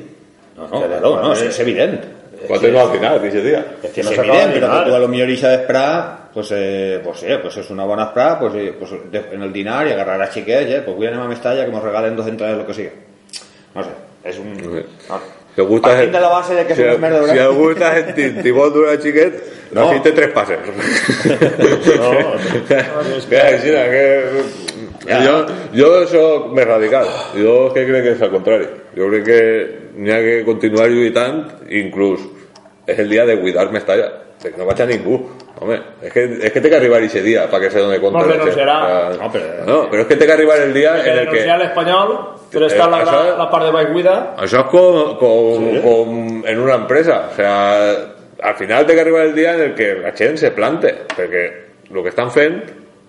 No, 0.56 0.64
no, 0.64 0.68
claro, 0.80 1.00
no, 1.00 1.10
quatre- 1.18 1.32
és, 1.36 1.42
és 1.52 1.60
evident. 1.60 1.98
Quatre 2.48 2.72
no 2.72 2.80
al 2.80 2.90
final, 2.90 3.18
aquest 3.18 3.36
dia. 3.44 3.60
És 3.82 3.92
que 3.92 4.02
no 4.02 4.10
s'acaba 4.16 4.46
de 4.46 4.54
dinar. 4.54 4.84
tu 4.88 4.94
a 4.94 4.98
lo 4.98 5.08
millor 5.08 5.28
ixa 5.30 5.50
d'esperar, 5.52 6.30
pues, 6.32 6.48
eh, 6.56 7.00
pues, 7.04 7.20
sí, 7.20 7.26
pues 7.42 7.56
és 7.58 7.68
una 7.70 7.84
bona 7.84 8.04
esperada, 8.08 8.38
pues, 8.40 8.54
eh, 8.56 8.72
pues, 8.78 8.90
en 9.32 9.42
el 9.42 9.52
dinar 9.52 9.86
i 9.86 9.92
agarrar 9.92 10.20
a 10.22 10.26
xiquets, 10.32 10.70
eh, 10.72 10.80
pues 10.80 10.96
avui 10.96 11.06
anem 11.06 11.20
a 11.20 11.28
Mestalla 11.28 11.66
que 11.66 11.70
nos 11.70 11.82
regalen 11.84 12.16
dos 12.16 12.26
entrades, 12.26 12.56
lo 12.56 12.66
que 12.66 12.74
siga. 12.74 12.90
No 13.74 13.84
sé, 13.84 13.90
és 14.24 14.38
un... 14.38 14.56
Sí. 14.58 14.84
No. 15.10 15.20
Si 15.52 15.60
algú 15.60 15.76
està, 15.78 15.90
Partint 15.92 16.14
de 16.14 16.20
la 16.22 16.28
base 16.32 16.54
de 16.56 16.62
que 16.66 16.76
si, 16.76 16.84
merda, 17.02 17.22
si 17.28 17.40
està 17.74 17.90
sentint 17.98 18.38
i 18.48 18.54
vol 18.56 18.72
durar 18.72 18.96
xiquet, 19.02 19.40
No. 19.72 19.86
tres. 20.14 20.32
No. 22.00 22.12
que... 23.92 24.04
Ja. 25.02 25.18
Jo, 25.24 25.34
jo 25.74 25.90
soc 26.06 26.52
més 26.54 26.66
radical. 26.68 27.08
Jo 27.34 27.54
és 27.66 27.72
que 27.74 27.86
crec 27.88 28.04
que 28.06 28.12
és 28.14 28.22
al 28.22 28.30
contrari. 28.30 28.68
Jo 28.96 29.08
crec 29.10 29.24
que 29.26 29.40
ha 30.14 30.20
que 30.22 30.36
continuar 30.46 30.88
lluitant, 30.92 31.42
inclús 31.68 32.22
és 32.86 32.98
el 33.02 33.10
dia 33.10 33.24
de 33.26 33.38
cuidar 33.40 33.70
Mestalla. 33.74 34.06
De 34.06 34.21
que 34.50 34.58
no 34.58 34.64
vaig 34.66 34.80
a 34.82 34.86
ningú. 34.86 35.18
Home, 35.62 35.76
és 36.02 36.12
que, 36.12 36.24
és 36.42 36.50
que 36.52 36.60
té 36.60 36.68
que 36.68 36.76
arribar 36.76 36.98
aquest 36.98 37.22
dia 37.24 37.44
para 37.48 37.62
que 37.62 37.70
se 37.70 37.78
done 37.78 38.00
compte. 38.00 38.18
No. 38.18 38.44
Ah, 38.82 39.10
No, 39.20 39.28
però- 39.30 39.64
no, 39.66 39.76
però 39.90 40.00
és 40.02 40.06
que 40.08 40.16
té 40.16 40.26
que 40.26 40.32
arribar 40.32 40.58
el 40.58 40.72
dia 40.74 40.96
en 40.98 41.18
el 41.18 41.28
que... 41.30 41.44
l'Espanyol, 41.58 42.10
però 42.50 42.66
està 42.66 42.86
Eh, 42.86 42.90
la, 42.90 43.02
això- 43.04 43.38
la 43.38 43.50
part 43.50 43.64
de 43.66 43.70
Baiguida, 43.70 44.34
Això 44.38 44.60
es 44.64 44.66
como, 44.70 45.16
como- 45.18 45.82
como 45.82 46.46
en 46.46 46.58
una 46.58 46.74
empresa. 46.74 47.28
O 47.32 47.36
sea, 47.36 47.90
al 48.42 48.54
final 48.56 48.84
té 48.86 48.94
que 48.94 49.00
arribar 49.00 49.22
el 49.26 49.34
dia 49.34 49.54
en 49.54 49.60
el 49.60 49.74
que 49.74 49.94
la 49.94 50.10
gent 50.12 50.36
se 50.36 50.50
plante, 50.50 50.94
perquè 51.16 51.44
el 51.94 52.02
que 52.02 52.08
estan 52.08 52.30
fent 52.32 52.62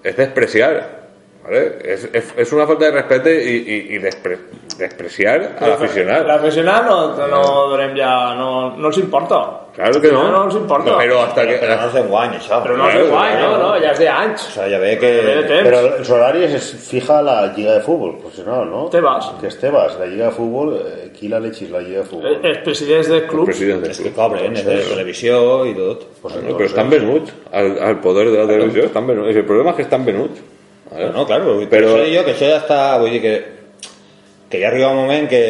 és 0.03 0.15
despreciar. 0.15 1.02
¿Vale? 1.43 1.63
És, 1.83 2.07
és, 2.13 2.33
és 2.37 2.53
una 2.55 2.65
falta 2.67 2.85
de 2.85 2.91
respecte 2.95 3.33
i, 3.35 3.55
i, 3.57 3.79
i 3.95 3.99
despre, 4.03 4.37
despreciar 4.79 5.35
a 5.59 5.67
l'aficionat. 5.73 6.25
L'aficionat 6.27 6.87
no, 6.87 7.27
no 7.29 7.43
donem 7.73 7.93
ja... 7.97 8.13
No, 8.39 8.49
no 8.77 8.87
els 8.89 8.97
importa. 9.01 9.41
Claro 9.73 9.99
que 10.01 10.11
no. 10.13 10.21
No, 10.27 10.31
no 10.31 10.41
els 10.45 10.55
importa. 10.55 10.95
Però 10.99 11.23
hasta 11.23 11.47
que... 11.49 11.55
Però 11.57 11.75
no 11.79 11.87
és 11.87 11.95
d'enguany, 11.97 12.35
això. 12.37 12.59
Però 12.61 12.75
no 12.77 12.85
és 12.87 12.93
Claro, 12.93 13.05
de 13.07 13.11
guai, 13.11 13.31
no, 13.41 13.47
no, 13.57 13.69
ja 13.81 13.89
és 13.95 14.01
d'anys. 14.03 14.43
O 14.51 14.53
sea, 14.53 14.67
ja 14.69 14.77
ve 14.81 14.91
que... 15.01 15.09
Ve. 15.25 15.61
Pero 15.65 15.79
los 15.97 16.09
horarios 16.13 16.53
es 16.53 16.67
fija 16.89 17.21
la 17.25 17.37
Liga 17.55 17.73
de 17.79 17.81
Fútbol 17.81 18.19
profesional, 18.19 18.69
¿no? 18.69 18.83
Tebas. 18.93 19.31
Que 19.41 19.47
es 19.49 19.57
Tebas, 19.59 19.97
la 19.97 20.05
Liga 20.05 20.25
de 20.29 20.31
Fútbol, 20.37 20.75
eh, 20.77 21.09
qui 21.17 21.27
la 21.27 21.39
lechis 21.41 21.71
la 21.73 21.81
Liga 21.81 22.03
de 22.03 22.05
Eh, 22.05 22.09
Fútbol? 22.11 22.37
Els 22.51 22.61
presidents 22.67 23.09
de 23.09 23.21
clubs 23.25 23.49
President 23.49 23.85
És 23.89 23.99
que 24.05 24.13
cobren, 24.13 24.53
és 24.53 24.65
de 24.65 24.77
televisió 24.93 25.41
i 25.65 25.73
tot. 25.73 26.05
Pues 26.21 26.37
No, 26.37 26.53
però 26.53 26.69
estan 26.69 26.89
venuts 26.93 27.33
al, 27.51 27.73
al 27.89 27.97
poder 28.05 28.29
de 28.29 28.37
la 28.37 28.47
televisió, 28.47 28.85
estan 28.91 29.07
venuts. 29.09 29.33
El 29.35 29.45
problema 29.49 29.73
és 29.73 29.81
que 29.81 29.87
estan 29.89 30.05
venuts. 30.05 30.41
¿Vale? 30.93 31.09
No, 31.11 31.25
claro, 31.27 31.59
Però- 31.69 31.95
això 31.97 32.09
jo, 32.17 32.25
que 32.25 32.31
això 32.35 32.49
ja 32.49 32.59
està, 32.61 32.79
vull 33.01 33.11
dir 33.11 33.21
que, 33.21 33.33
que 34.49 34.61
ja 34.61 34.67
arriba 34.69 34.91
un 34.93 35.01
moment 35.03 35.27
que, 35.29 35.41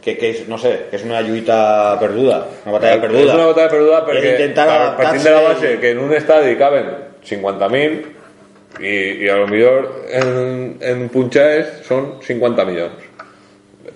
que, 0.00 0.16
que 0.16 0.30
és, 0.30 0.46
no 0.48 0.56
sé, 0.58 0.86
que 0.90 0.96
és 0.96 1.04
una 1.04 1.20
lluita 1.20 1.96
perduda, 2.00 2.46
una 2.64 2.72
batalla 2.78 3.00
perduda. 3.02 3.26
És 3.28 3.34
una 3.36 3.46
batalla 3.52 3.68
perduda 3.74 3.98
perquè 4.06 4.30
intentar 4.38 4.66
par- 4.70 4.96
partint 5.02 5.24
de 5.28 5.34
la 5.36 5.42
base 5.50 5.74
que 5.82 5.90
en 5.92 5.98
un 6.06 6.14
estadi 6.16 6.56
caben 6.56 6.88
50.000 7.28 8.00
i, 8.80 8.94
i 9.26 9.28
a 9.28 9.36
lo 9.36 9.48
millor 9.50 9.90
en, 10.08 10.76
en 10.80 11.08
punxades 11.12 11.82
són 11.88 12.14
50 12.24 12.64
milions. 12.64 13.09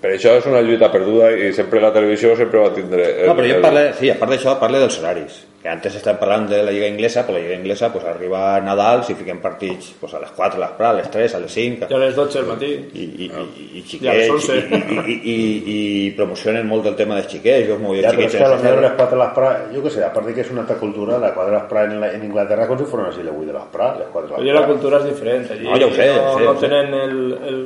Per 0.04 0.10
això 0.12 0.34
és 0.36 0.44
una 0.50 0.60
lluita 0.60 0.90
perduda 0.92 1.30
i 1.32 1.48
sempre 1.56 1.80
la 1.80 1.88
televisió 1.94 2.34
sempre 2.36 2.60
va 2.60 2.68
tindre... 2.76 3.06
el- 3.22 3.26
No, 3.30 3.34
però 3.38 3.48
jo 3.48 3.60
parle, 3.64 3.86
sí, 3.96 4.10
a 4.12 4.18
part 4.20 4.34
d'això, 4.34 4.58
parle 4.60 4.82
dels 4.82 4.98
horaris. 5.00 5.38
Que 5.64 5.70
antes 5.72 5.94
estem 5.96 6.18
parlant 6.20 6.42
de 6.50 6.58
la 6.60 6.68
Lliga 6.74 6.84
Inglesa, 6.92 7.22
però 7.24 7.38
la 7.38 7.44
Lliga 7.46 7.54
Inglesa 7.56 7.88
pues, 7.90 8.04
arriba 8.04 8.42
a 8.52 8.58
Nadal 8.60 9.00
si 9.06 9.14
fiquem 9.16 9.38
partits 9.40 9.94
pues, 9.98 10.12
a 10.12 10.20
les 10.20 10.28
4, 10.36 10.58
a 10.58 10.60
les 10.60 10.74
4, 10.76 10.88
a 10.90 10.92
les 10.98 11.08
3, 11.14 11.34
a 11.34 11.40
les 11.40 11.54
5, 11.56 11.88
ja 11.88 11.96
a 11.96 12.00
les 12.02 12.14
12 12.18 12.36
del 12.38 12.48
matí. 12.50 12.68
i, 12.92 13.06
i, 13.24 13.30
i, 13.30 13.80
i 13.80 13.96
I 14.04 14.08
a 14.12 14.12
les 14.12 14.28
xiquets, 14.28 14.50
11. 14.50 14.58
i, 14.60 15.14
i, 15.14 15.16
i, 15.24 15.38
i, 15.38 15.78
i 15.78 16.10
promocionen 16.18 16.68
molt 16.68 16.84
el 16.92 16.98
tema 17.00 17.16
dels 17.16 17.32
xiquets, 17.32 17.64
jo 17.70 17.78
m'ho 17.80 17.96
Ya, 17.96 18.10
pero 18.12 18.26
es 18.28 18.34
xiquets 18.34 18.36
que 18.36 18.44
a 18.44 18.50
las 18.50 18.60
cuatro 19.00 19.16
de 19.16 19.24
las 19.24 19.32
pra, 19.32 19.50
yo 19.72 19.82
qué 19.82 19.90
sé, 19.96 20.04
aparte 20.04 20.28
de 20.28 20.34
que 20.34 20.40
es 20.42 20.50
una 20.50 20.60
alta 20.68 20.74
cultura, 20.74 21.16
las 21.16 21.32
cuatro 21.32 21.54
de 21.54 21.58
las 21.62 21.66
pra 21.72 21.84
en, 21.88 21.98
la- 21.98 22.12
en 22.12 22.24
Inglaterra 22.28 22.66
com 22.68 22.76
si 22.78 22.84
fueran 22.84 23.08
así 23.08 23.22
la 23.24 23.32
Wii 23.32 23.46
de 23.46 23.52
las 23.56 23.64
pra, 23.72 23.94
les 23.96 24.08
cuatro 24.12 24.36
de 24.36 24.42
Allí 24.42 24.52
las 24.52 24.60
la 24.60 24.66
pra. 24.66 24.74
cultura 24.76 24.98
és 25.00 25.04
diferent. 25.08 25.50
Allí 25.50 25.64
No, 25.64 25.78
ja 25.80 25.86
ho 25.86 25.94
sé, 25.96 26.08
ja 26.12 26.20
no, 26.20 26.28
ho 26.34 26.38
sé, 26.38 26.44
no 26.44 26.50
ho 26.50 26.60
sé. 26.60 26.68
tenen 26.68 26.92
el, 26.92 27.38
el, 27.48 27.58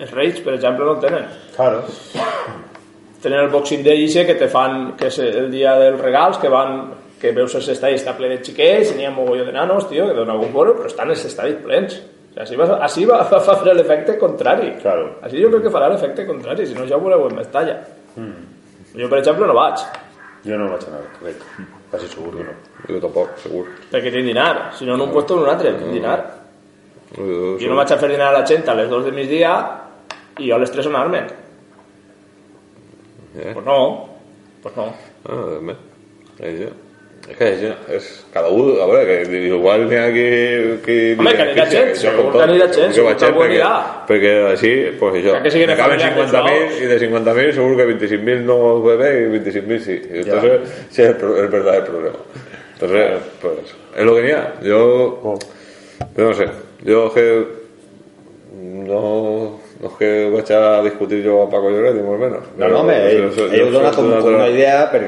els 0.00 0.12
Reis, 0.12 0.40
per 0.44 0.54
exemple, 0.54 0.84
no 0.84 0.96
el 0.96 1.02
tenen. 1.02 1.26
Claro. 1.56 1.82
Tenen 3.22 3.40
el 3.40 3.50
Boxing 3.50 3.82
Day 3.84 4.04
ixe 4.04 4.26
que 4.28 4.36
te 4.38 4.48
fan, 4.52 4.94
que 4.98 5.08
és 5.10 5.18
el 5.24 5.50
dia 5.50 5.74
dels 5.80 6.00
regals, 6.00 6.38
que 6.42 6.52
van 6.52 6.78
que 7.20 7.32
veus 7.32 7.54
els 7.56 7.68
estadis 7.72 8.02
està 8.02 8.12
ple 8.16 8.28
de 8.28 8.42
xiquets, 8.44 8.92
n'hi 8.94 9.06
ha 9.08 9.10
mogolló 9.14 9.46
de 9.46 9.54
nanos, 9.54 9.86
tio, 9.88 10.04
que 10.06 10.14
donen 10.14 10.34
algun 10.34 10.52
poro, 10.52 10.74
però 10.76 10.90
estan 10.90 11.10
els 11.10 11.24
estadis 11.24 11.56
plens. 11.64 11.96
O 12.36 12.44
sigui, 12.44 12.44
així 12.44 12.56
va, 12.60 12.66
així 12.84 13.06
va, 13.08 13.22
va 13.32 13.60
fer 13.62 13.74
l'efecte 13.74 14.18
contrari. 14.20 14.74
Claro. 14.82 15.14
Així 15.24 15.40
jo 15.40 15.48
crec 15.54 15.64
que 15.66 15.72
farà 15.72 15.88
l'efecte 15.92 16.26
contrari, 16.28 16.68
si 16.68 16.76
no 16.76 16.84
ja 16.88 16.98
ho 16.98 17.04
veureu 17.04 17.24
en 17.30 17.38
Mestalla. 17.40 17.78
Jo, 18.16 19.08
per 19.08 19.22
exemple, 19.22 19.48
no 19.48 19.56
vaig, 19.56 19.80
Yo 20.46 20.54
no 20.58 20.68
vaig 20.70 20.84
a 20.86 20.90
anar, 20.92 21.06
crec. 21.18 21.40
Quasi 21.90 22.06
segur 22.06 22.36
que 22.36 22.44
no. 22.46 22.52
Jo 22.86 23.00
tampoc, 23.02 23.32
segur. 23.42 23.64
perquè 23.90 24.12
tinc 24.14 24.28
dinar. 24.28 24.70
Si 24.78 24.86
no, 24.86 24.94
en 24.94 25.00
un 25.02 25.10
puesto 25.10 25.34
en 25.34 25.42
un 25.42 25.50
altre, 25.50 25.72
tinc 25.74 25.90
dinar. 25.90 26.18
Jo, 27.16 27.56
Jo 27.58 27.70
no 27.72 27.78
vaig 27.80 27.92
a 27.92 27.98
fer 27.98 28.10
dinar 28.12 28.28
a 28.30 28.36
la 28.38 28.44
gent 28.46 28.68
a 28.68 28.76
les 28.78 28.88
2 28.90 29.08
de 29.08 29.12
migdia 29.16 29.54
i 30.38 30.48
jo 30.48 30.56
a 30.56 30.62
les 30.62 30.72
3 30.72 30.88
anar-me'n. 30.92 31.30
Eh? 33.36 33.52
Pues 33.52 33.64
no, 33.66 34.08
pues 34.62 34.76
no. 34.76 34.90
Ah, 35.28 35.58
bé. 35.60 35.76
Eh. 36.40 36.72
És 37.26 37.34
que 37.34 37.46
és, 37.50 37.62
és 37.90 38.04
cada 38.30 38.50
un, 38.54 38.68
a 38.78 38.84
veure, 38.86 39.02
que 39.26 39.38
igual 39.48 39.86
Home, 39.88 40.10
que 40.14 40.92
que 41.26 41.42
anirà 41.42 41.64
gent, 41.72 41.88
segur 41.98 42.28
que 42.30 43.26
algú 43.26 43.40
perquè, 43.42 43.56
anirà. 43.56 43.70
perquè 44.06 44.34
així, 44.52 44.72
pues 45.00 45.16
això, 45.18 45.34
Que 45.42 45.66
me 45.66 45.76
caben 45.80 45.98
familiars 45.98 46.30
50.000 46.30 46.82
y 46.82 46.86
de 46.86 47.00
50.000 47.00 47.52
seguro 47.54 47.76
que 47.76 47.88
25.000 47.96 48.44
no 48.46 48.82
bebé 48.82 49.10
y 49.22 49.38
25.000 49.40 49.78
sí. 49.80 50.00
Entonces, 50.08 50.60
sí, 50.90 51.02
es 51.02 51.08
el, 51.08 51.48
verdadero 51.48 51.84
problema. 51.86 52.16
Entonces, 52.74 53.18
pues, 53.42 53.74
es 53.96 54.04
lo 54.04 54.14
que 54.14 54.20
tenía. 54.20 54.54
Yo, 54.62 55.38
yo 56.16 56.24
no 56.24 56.34
sé, 56.34 56.46
yo 56.84 57.06
es 57.08 57.12
que 57.12 57.46
no, 58.54 59.58
no 59.80 59.88
es 59.88 59.94
que 59.98 60.30
vaig 60.32 60.52
a 60.52 60.82
discutir 60.82 61.22
yo 61.22 61.42
a 61.42 61.50
Paco 61.50 61.70
Lloret, 61.70 61.94
ni 61.94 62.02
molt 62.02 62.20
menys. 62.20 62.50
No, 62.56 62.68
no, 62.68 62.80
home, 62.80 62.96
ell, 63.10 63.22
Yo- 63.22 63.30
yo- 63.36 63.52
ell 63.52 63.62
ho 63.62 63.66
yo 63.66 63.70
dona 63.78 63.92
soy 63.92 64.10
com, 64.22 64.34
una 64.34 64.48
idea, 64.48 64.90
però... 64.90 65.06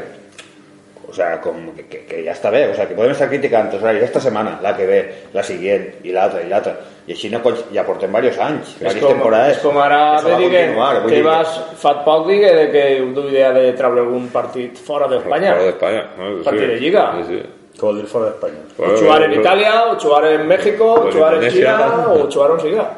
O 1.08 1.12
sea, 1.14 1.40
com 1.40 1.70
que, 1.74 1.86
que, 1.88 1.98
que 2.04 2.18
ja 2.22 2.34
està 2.34 2.50
bé, 2.52 2.66
o 2.68 2.74
sea, 2.76 2.84
que 2.86 2.94
podem 2.94 3.14
estar 3.14 3.30
criticant 3.30 3.70
els 3.72 3.80
horaris 3.82 4.02
esta 4.04 4.20
setmana, 4.20 4.58
la 4.62 4.74
que 4.76 4.84
ve, 4.86 4.98
la 5.32 5.42
siguient, 5.42 5.86
i 6.04 6.12
l'altra, 6.12 6.42
i 6.44 6.48
l'altra. 6.50 6.74
I 7.08 7.14
així 7.14 7.30
no, 7.32 7.40
cons- 7.42 7.64
ja 7.72 7.80
portem 7.86 8.12
diversos 8.12 8.42
anys, 8.44 8.74
És 8.74 8.78
diverses 8.82 9.00
com, 9.02 9.14
temporades. 9.14 9.56
és 9.56 9.62
com 9.64 9.78
ara 9.80 10.02
diguen 10.36 10.74
continuar, 10.74 11.00
vull 11.00 11.08
que 11.08 11.16
dir 11.16 11.24
vas, 11.24 11.54
fa 11.80 11.94
poc 12.04 12.26
digui 12.28 12.44
de 12.60 12.66
que 12.70 12.84
du 13.16 13.24
idea 13.32 13.54
de 13.56 13.72
treure 13.72 14.04
algun 14.04 14.28
partit 14.28 14.76
fora 14.76 15.08
d'Espanya. 15.08 15.54
Fora 15.56 15.64
d'Espanya. 15.70 16.04
No? 16.18 16.28
Sí. 16.36 16.44
Partit 16.44 16.68
de 16.74 16.78
Lliga. 16.84 17.06
Sí, 17.16 17.24
sí. 17.32 17.40
Què 17.78 17.86
vol 17.88 18.02
dir 18.02 18.06
fora 18.12 18.26
d'Espanya? 18.28 18.60
O 18.76 18.94
jugar 19.00 19.22
en 19.24 19.30
de- 19.30 19.40
Italia, 19.40 19.74
o 19.88 19.98
jugar 19.98 20.24
en 20.26 20.46
México, 20.46 20.84
o 20.92 21.00
O 21.00 21.06
en 21.08 21.12
jugar 21.16 21.34
en. 21.42 21.50
China, 21.50 21.78
o 22.12 22.28
jugar 22.30 22.50
on 22.50 22.60
siga. 22.60 22.90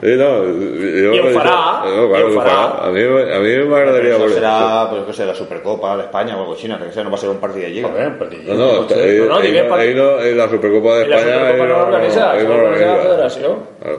Sí, 0.00 0.12
no, 0.14 0.28
yo, 0.46 1.10
ho 1.10 1.30
farà, 1.34 1.82
no, 1.84 2.04
claro. 2.08 2.84
A 2.86 2.90
mi, 2.94 3.02
a 3.02 3.38
mi 3.42 3.54
m'agradaria 3.66 4.12
Això 4.14 4.20
veure 4.20 4.34
serà, 4.36 4.52
pues, 4.90 5.00
què 5.08 5.14
sé, 5.16 5.24
la 5.26 5.34
Supercopa 5.34 5.96
d'Espanya 5.98 6.36
o 6.36 6.44
algo 6.44 6.54
no, 6.68 6.78
que 6.78 6.92
sé, 6.94 7.02
no 7.02 7.10
va 7.10 7.18
ser 7.18 7.30
un 7.30 7.40
partit 7.42 7.64
de 7.64 7.70
Lliga. 7.70 7.88
Joder, 7.88 8.12
perquè 8.20 8.44
No, 8.46 8.54
no, 8.54 8.66
No, 8.86 9.34
no, 9.34 9.40
diguem 9.42 9.66
no, 9.66 9.76
no, 9.98 10.20
ell 10.22 10.36
la 10.38 10.46
Supercopa 10.48 11.00
I 11.02 11.08
la 11.08 11.16
d'Espanya 11.16 11.34
Supercopa 11.34 11.56
no 11.58 11.64
això 11.64 11.66
no 11.66 11.78
l'organitza 11.82 12.20
la 12.20 12.42
l'organitza. 12.44 13.02
federació. 13.08 13.56
Claro. 13.82 13.98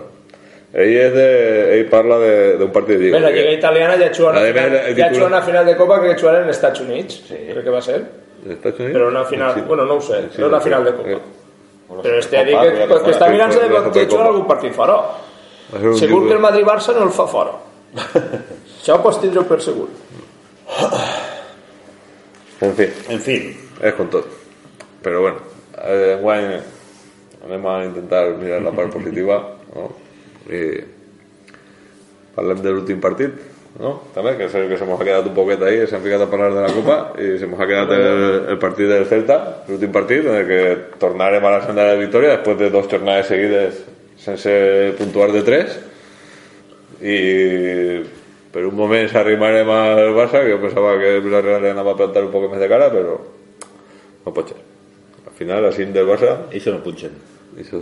Ell, 0.71 0.95
és 1.01 1.13
de, 1.13 1.79
ell 1.79 1.85
parla 1.89 2.17
de- 2.19 2.57
d'un 2.59 2.71
partit 2.71 2.95
de 2.99 3.11
Bé, 3.11 3.19
la 3.19 3.29
Lliga. 3.31 3.41
Lliga 3.41 3.51
Italiana 3.57 3.97
ja 3.97 4.09
juga 4.13 4.29
una, 4.29 4.39
A 4.39 4.43
final, 4.53 4.71
ja 4.71 4.85
titular- 4.93 5.13
juga 5.15 5.25
una 5.27 5.41
final 5.41 5.65
de 5.65 5.75
Copa 5.75 6.01
que 6.01 6.15
jugarà 6.15 6.43
en 6.43 6.49
Estats 6.49 6.79
Units, 6.79 7.23
crec 7.27 7.63
que 7.63 7.69
va 7.69 7.81
ser. 7.81 7.99
Estats 8.47 8.79
Units? 8.79 8.95
Però 8.95 9.07
una 9.09 9.25
final, 9.25 9.53
Sí. 9.53 9.61
bueno, 9.67 9.83
no 9.85 9.95
ho 9.95 10.01
sé, 10.01 10.21
Sí, 10.31 10.37
però 10.37 10.47
una 10.47 10.59
sí. 10.59 10.63
final 10.69 10.85
de 10.85 10.93
Copa. 10.93 11.09
Eh, 11.09 11.19
Però 12.03 12.15
este 12.19 12.37
ha 12.37 12.43
dit 12.45 12.55
que, 12.55 12.67
que 12.71 12.87
que, 12.87 13.03
que 13.03 13.11
està 13.11 13.27
mirant-se 13.31 13.59
de, 13.59 13.69
La 13.69 13.81
de 13.89 14.05
jugar 14.05 14.27
algun 14.27 14.45
partit 14.47 14.71
fora. 14.73 14.95
Segur 15.69 16.23
que 16.27 16.33
el 16.33 16.41
Madrid-Barça 16.41 16.95
no 16.97 17.05
el 17.05 17.13
fa 17.13 17.27
fora. 17.29 17.53
Això 18.79 18.95
ho 18.95 19.03
pots 19.03 19.19
tindre 19.21 19.43
per 19.45 19.59
segur. 19.61 19.87
En 22.65 22.73
fi, 22.75 22.87
En 23.13 23.21
fi, 23.23 23.37
és 23.79 23.95
com 23.97 24.09
tot. 24.11 24.27
Però 25.03 25.21
bueno, 25.23 25.43
eh, 25.77 26.15
enguany 26.17 26.49
anem 27.45 27.67
a 27.71 27.75
intentar 27.85 28.25
mirar 28.39 28.63
la 28.65 28.73
part 28.75 28.91
positiva, 28.93 29.37
no? 29.75 29.85
I 30.49 30.63
parlem 32.35 32.65
de 32.65 32.73
l'últim 32.73 32.99
partit, 33.03 33.37
no? 33.79 33.93
També, 34.15 34.33
que 34.39 34.49
sé 34.51 34.65
que 34.67 34.79
se 34.79 34.87
nos 34.87 34.99
ha 34.99 35.05
quedat 35.05 35.29
un 35.29 35.37
poquet 35.37 35.61
ahí, 35.63 35.85
s'han 35.87 36.03
ficat 36.03 36.25
a 36.25 36.29
parlar 36.31 36.49
de 36.55 36.65
la 36.65 36.73
Copa 36.73 36.97
i 37.21 37.37
se 37.39 37.47
nos 37.47 37.61
ha 37.61 37.69
quedat 37.69 37.93
el, 37.95 38.25
el 38.55 38.59
partit 38.59 38.89
del 38.91 39.05
Celta, 39.07 39.39
l'últim 39.69 39.93
partit, 39.95 40.25
en 40.25 40.41
el 40.41 40.49
que 40.49 40.61
tornarem 40.99 41.45
a 41.45 41.55
la 41.55 41.63
senda 41.63 41.85
de 41.85 41.95
la 41.95 42.01
victòria 42.01 42.35
després 42.35 42.59
de 42.59 42.73
dos 42.73 42.91
jornades 42.91 43.31
seguides 43.31 43.79
sense 44.19 44.51
puntuar 44.99 45.31
de 45.33 45.43
tres. 45.47 45.79
I 46.99 47.17
per 48.51 48.65
un 48.67 48.75
moment 48.75 49.07
s'arrimarem 49.07 49.69
al 49.71 50.13
Barça 50.17 50.41
que 50.43 50.51
jo 50.51 50.61
pensava 50.61 50.97
que 50.99 51.15
el 51.17 51.23
Villarreal 51.23 51.63
li 51.63 51.71
anava 51.71 51.93
a 51.93 51.99
plantar 51.99 52.25
un 52.25 52.31
poc 52.33 52.49
més 52.51 52.59
de 52.59 52.69
cara 52.71 52.89
però 52.93 53.15
no 54.25 54.33
pot 54.35 54.51
ser. 54.51 54.59
Al 55.25 55.35
final 55.37 55.63
la 55.63 55.73
cinc 55.75 55.93
del 55.95 56.07
Barça. 56.09 56.35
I 56.51 56.59
això 56.59 56.75
no 56.75 56.83
punxen. 56.83 57.15
i 57.55 57.63
això 57.63 57.81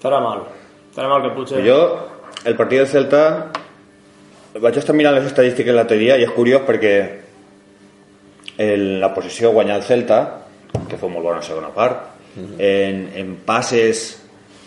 Estarà 0.00 0.20
mal. 0.24 0.46
Estarà 0.90 1.08
mal 1.10 1.22
que 1.22 1.34
potser... 1.36 1.60
Jo, 1.62 1.80
el 2.48 2.56
partit 2.56 2.80
del 2.80 2.88
Celta, 2.88 3.24
vaig 4.58 4.78
estar 4.80 4.94
mirant 4.96 5.14
les 5.14 5.26
estadístiques 5.28 5.76
l'altre 5.76 5.98
dia 6.00 6.16
i 6.18 6.24
és 6.24 6.32
curiós 6.34 6.64
perquè 6.66 6.94
en 8.60 9.00
la 9.00 9.12
posició 9.14 9.52
guanyar 9.52 9.76
el 9.78 9.84
Celta, 9.84 10.20
que 10.88 10.98
fou 10.98 11.12
molt 11.12 11.26
bona 11.26 11.42
la 11.42 11.46
segona 11.46 11.70
part, 11.74 12.08
en, 12.58 13.04
en 13.20 13.36
passes 13.46 14.19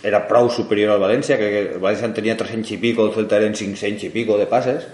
era 0.03 0.19
prou 0.27 0.49
superior 0.51 0.91
al 0.93 1.01
València, 1.01 1.37
que 1.39 1.49
el 1.61 1.79
València 1.79 2.09
en 2.09 2.13
tenia 2.17 2.35
300 2.37 2.75
i 2.75 2.77
pico, 2.81 3.07
el 3.07 3.15
Celta 3.15 3.39
eren 3.39 3.55
500 3.55 4.03
i 4.09 4.11
pico 4.11 4.37
de 4.37 4.47
passes, 4.51 4.85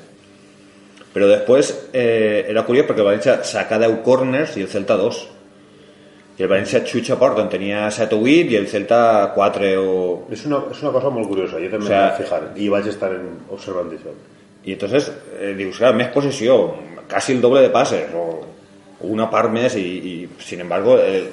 però 1.09 1.25
després 1.31 1.73
eh, 1.97 2.45
era 2.47 2.63
curiós 2.67 2.85
perquè 2.85 3.01
el 3.01 3.09
València 3.09 3.39
saca 3.43 3.81
10 3.81 3.99
corners 4.05 4.55
i 4.57 4.65
el 4.65 4.69
Celta 4.69 4.97
2. 4.99 5.21
I 6.39 6.45
el 6.45 6.51
València 6.51 6.83
xutxa 6.87 7.17
a 7.17 7.19
porta, 7.19 7.41
en 7.43 7.49
tenia 7.51 7.87
7 7.91 8.15
o 8.15 8.21
8 8.21 8.53
i 8.53 8.59
el 8.61 8.69
Celta 8.71 9.01
4 9.35 9.71
o, 9.81 9.95
és 10.31 10.45
una, 10.47 10.61
és 10.71 10.83
una 10.85 10.93
cosa 10.95 11.11
molt 11.11 11.27
curiosa, 11.27 11.57
jo 11.59 11.71
també 11.73 11.89
O 11.89 11.89
sea, 11.89 12.03
m'he 12.05 12.11
de 12.13 12.19
fijar 12.21 12.43
i 12.55 12.69
vaig 12.71 12.93
estar 12.93 13.09
en, 13.17 13.25
observant 13.49 13.89
això. 13.97 14.13
Y 14.63 14.73
entonces 14.73 15.11
eh, 15.39 15.55
dius, 15.57 15.79
claro, 15.81 15.97
més 15.97 16.13
posició, 16.13 16.75
casi 17.09 17.33
el 17.33 17.41
doble 17.41 17.63
de 17.65 17.73
pases, 17.73 18.13
o, 18.13 18.43
o 18.99 19.09
una 19.09 19.29
part 19.31 19.49
més, 19.51 19.75
i, 19.79 19.87
i 19.97 20.15
sin 20.43 20.61
embargo, 20.61 20.99
el, 20.99 21.25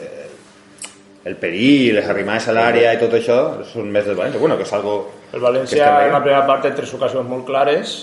el 1.26 1.36
perill, 1.40 1.96
les 1.98 2.08
arrimades 2.08 2.48
a 2.48 2.54
l'àrea 2.54 2.92
i 2.94 3.00
tot 3.00 3.14
això 3.18 3.38
són 3.66 3.90
més 3.92 4.06
del 4.06 4.18
València. 4.18 4.40
Bueno, 4.42 4.56
que 4.58 4.66
és 4.66 4.74
algo... 4.76 4.96
El 5.34 5.42
València 5.42 5.88
en 6.06 6.14
la 6.14 6.22
primera 6.22 6.44
part 6.46 6.62
té 6.64 6.70
tres 6.76 6.92
ocasions 6.94 7.26
molt 7.28 7.46
clares, 7.48 7.96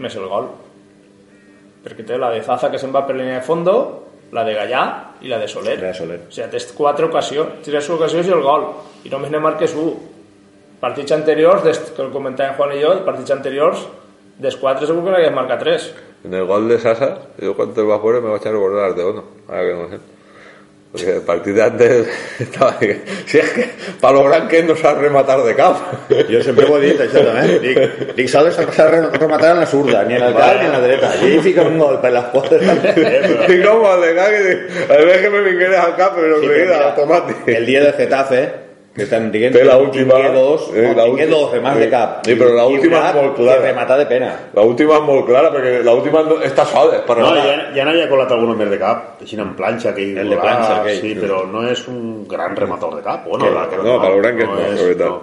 més 0.00 0.16
el 0.16 0.28
gol. 0.30 0.48
Perquè 1.84 2.06
té 2.08 2.16
la 2.18 2.30
de 2.32 2.40
Zaza 2.46 2.70
que 2.72 2.80
se'n 2.80 2.94
va 2.94 3.04
per 3.06 3.16
línia 3.18 3.40
de 3.40 3.46
fondo, 3.46 3.74
la 4.32 4.46
de 4.48 4.54
Gallà 4.56 4.84
i 5.20 5.28
la 5.28 5.40
de 5.42 5.48
Soler. 5.50 5.76
La 5.82 5.90
de 5.90 5.98
Soler. 5.98 6.20
O 6.24 6.32
sigui, 6.32 6.48
tens 6.54 6.70
quatre 6.78 7.10
ocasions, 7.10 7.60
tres 7.66 7.90
ocasions 7.92 8.30
i 8.30 8.32
el 8.32 8.44
gol. 8.46 8.70
I 9.04 9.12
només 9.12 9.34
ne 9.34 9.42
marques 9.42 9.76
un. 9.76 9.92
Partits 10.80 11.12
anteriors, 11.14 11.60
des, 11.62 11.78
que 11.92 12.02
el 12.02 12.08
comentàvem 12.14 12.56
Juan 12.56 12.72
i 12.74 12.80
jo, 12.80 12.94
partits 13.06 13.34
anteriors, 13.36 13.84
dels 14.42 14.56
quatre 14.58 14.88
segur 14.88 15.04
que 15.04 15.12
n'hagués 15.12 15.36
marcat 15.36 15.60
tres. 15.62 15.92
en 16.24 16.34
el 16.34 16.44
gol 16.46 16.68
de 16.68 16.78
Sasa 16.78 17.18
yo 17.38 17.54
cuando 17.56 17.80
el 17.82 17.90
va 17.90 17.98
fuera 17.98 18.20
me 18.20 18.28
voy 18.28 18.34
a 18.34 18.40
echar 18.40 18.52
a 18.52 18.54
recordar 18.54 18.94
de 18.94 19.02
Ono 19.04 19.24
ahora 19.48 19.62
que 19.62 19.74
no 19.74 19.88
sé 19.88 19.98
porque 20.92 21.16
el 21.16 21.22
partido 21.22 21.56
de 21.56 21.62
antes 21.62 22.06
estaba 22.38 22.78
si 23.26 23.38
es 23.38 23.50
que 23.50 23.70
para 24.00 24.14
lograr 24.14 24.46
que 24.46 24.62
no 24.62 24.76
sabe 24.76 25.02
rematar 25.02 25.42
de 25.42 25.54
cap 25.54 25.76
Jo 26.28 26.42
sempre 26.42 26.66
ho 26.66 26.76
he 26.76 26.90
dit, 26.90 27.00
això 27.00 27.22
també. 27.24 27.58
Dic, 27.62 27.78
dic 28.18 28.28
sols 28.28 28.58
s'ha 28.76 28.88
rematat 28.90 29.54
en 29.54 29.60
la 29.62 29.66
zurda, 29.66 30.02
ni 30.04 30.18
en 30.18 30.26
el 30.26 30.34
cap 30.36 30.60
ni 30.60 30.66
en 30.66 30.72
la 30.72 30.80
dreta. 30.84 31.12
I 31.24 31.38
fica 31.44 31.64
un 31.64 31.78
gol 31.80 31.98
per 32.02 32.12
les 32.12 32.28
potes 32.34 32.62
y 32.62 33.62
como 33.62 33.88
al 33.88 34.02
de 34.02 34.14
cap 34.14 34.28
que 34.28 34.92
a 34.92 34.98
ver 34.98 35.22
que 35.22 35.30
me 35.30 35.40
vingueres 35.48 35.78
al 35.78 35.96
cap 35.96 36.12
Sí, 36.12 36.20
però 36.20 36.36
enseguida 36.36 36.94
mira, 37.06 37.24
El 37.46 37.66
dia 37.66 37.80
de 37.84 37.92
Getafe, 37.92 38.42
que 38.94 39.06
Té 39.06 39.64
la 39.64 39.76
que 39.78 39.82
última, 39.84 40.14
dos, 40.28 40.70
eh, 40.74 40.92
la 40.94 41.06
última. 41.06 41.30
dos 41.30 41.50
remats 41.52 41.78
de 41.78 41.88
cap. 41.88 42.26
Sí, 42.26 42.34
però 42.36 42.50
la 42.52 42.64
I 42.68 42.74
última 42.74 42.98
és 43.08 43.14
molt 43.14 43.34
clara. 43.36 43.60
que 43.62 43.66
rematar 43.68 43.98
de 43.98 44.06
pena. 44.06 44.36
la 44.52 44.62
última 44.62 44.94
és 44.96 45.02
molt 45.02 45.26
clara 45.26 45.50
perquè 45.50 45.82
la 45.82 45.92
última 45.94 46.22
no, 46.22 46.36
està 46.42 46.66
sola 46.66 47.00
per 47.06 47.16
No, 47.18 47.34
ja, 47.34 47.72
ja 47.74 47.84
n'havia 47.86 48.08
colat 48.08 48.30
alguno 48.32 48.54
més 48.54 48.68
de 48.68 48.78
cap, 48.78 49.16
així 49.22 49.38
en 49.40 49.54
planxa, 49.56 49.90
aquell 49.90 50.18
El 50.18 50.28
de 50.28 50.36
planxa, 50.36 50.80
aquell. 50.82 51.00
Sí, 51.00 51.14
però 51.14 51.46
no 51.50 51.62
és 51.68 51.88
un 51.88 52.28
gran 52.28 52.54
rematador 52.54 52.96
de 52.96 53.02
cap. 53.02 53.24
Bueno, 53.26 53.46
No, 53.46 53.50
la 53.60 53.68
que 53.70 53.76
no, 53.78 53.98
valorant 53.98 54.36
que 54.38 54.44
no, 54.44 54.58
és- 54.60 54.76
la 54.76 54.82
veritat. 54.82 55.08
no. 55.08 55.20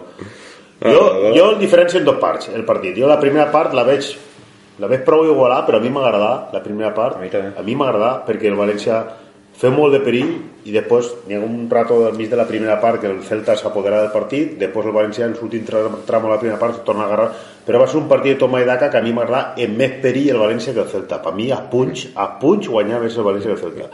Jo, 0.82 1.34
jo 1.36 1.50
el 1.52 1.60
diferencio 1.60 2.00
en 2.00 2.06
dos 2.06 2.16
parts, 2.16 2.50
el 2.50 2.64
partit. 2.66 2.98
Jo 2.98 3.06
la 3.08 3.20
primera 3.20 3.52
part 3.52 3.74
la 3.74 3.84
veig 3.84 4.18
la 4.80 4.88
veig 4.88 5.04
prou 5.04 5.26
igualar, 5.26 5.66
però 5.68 5.76
a 5.78 5.80
mi 5.82 5.90
m'agrada 5.90 6.50
la 6.54 6.64
primera 6.64 6.94
part. 6.94 7.18
A 7.18 7.20
mi 7.20 7.30
també. 7.30 7.52
A 7.60 7.62
mi 7.62 7.76
m'agrada 7.76 8.24
perquè 8.26 8.46
el 8.48 8.56
València 8.56 9.04
feu 9.60 9.74
molt 9.76 9.92
de 9.92 10.00
perill 10.00 10.30
i 10.70 10.72
després 10.72 11.10
n'hi 11.28 11.36
ha 11.36 11.40
un 11.44 11.66
rato 11.72 11.98
al 12.08 12.16
mig 12.16 12.30
de 12.32 12.38
la 12.40 12.46
primera 12.48 12.78
part 12.80 13.02
que 13.02 13.10
el 13.10 13.18
Celta 13.28 13.58
s'apodera 13.60 14.02
del 14.06 14.14
partit, 14.14 14.54
després 14.60 14.86
el 14.88 14.96
València 14.96 15.26
en 15.28 15.36
l'últim 15.36 15.66
tra- 15.68 15.82
tram 16.08 16.24
de 16.24 16.32
la 16.32 16.40
primera 16.40 16.60
part 16.62 16.80
torna 16.88 17.04
a 17.04 17.10
agarrar, 17.10 17.34
però 17.66 17.82
va 17.82 17.88
ser 17.88 18.00
un 18.00 18.08
partit 18.08 18.38
de 18.38 18.40
toma 18.40 18.62
i 18.62 18.68
daca 18.70 18.90
que 18.90 18.98
a 18.98 19.04
mi 19.04 19.12
m'agrada 19.14 19.54
en 19.60 19.76
més 19.78 19.98
perill 20.04 20.32
el 20.32 20.40
València 20.40 20.74
que 20.74 20.86
el 20.86 20.88
Celta. 20.88 21.20
Per 21.22 21.34
mi 21.36 21.50
a 21.52 21.60
punx, 21.72 22.08
a 22.16 22.30
punx 22.40 22.72
guanyar 22.72 23.02
més 23.04 23.18
el 23.18 23.28
València 23.28 23.52
que 23.52 23.58
el 23.58 23.64
Celta. 23.66 23.90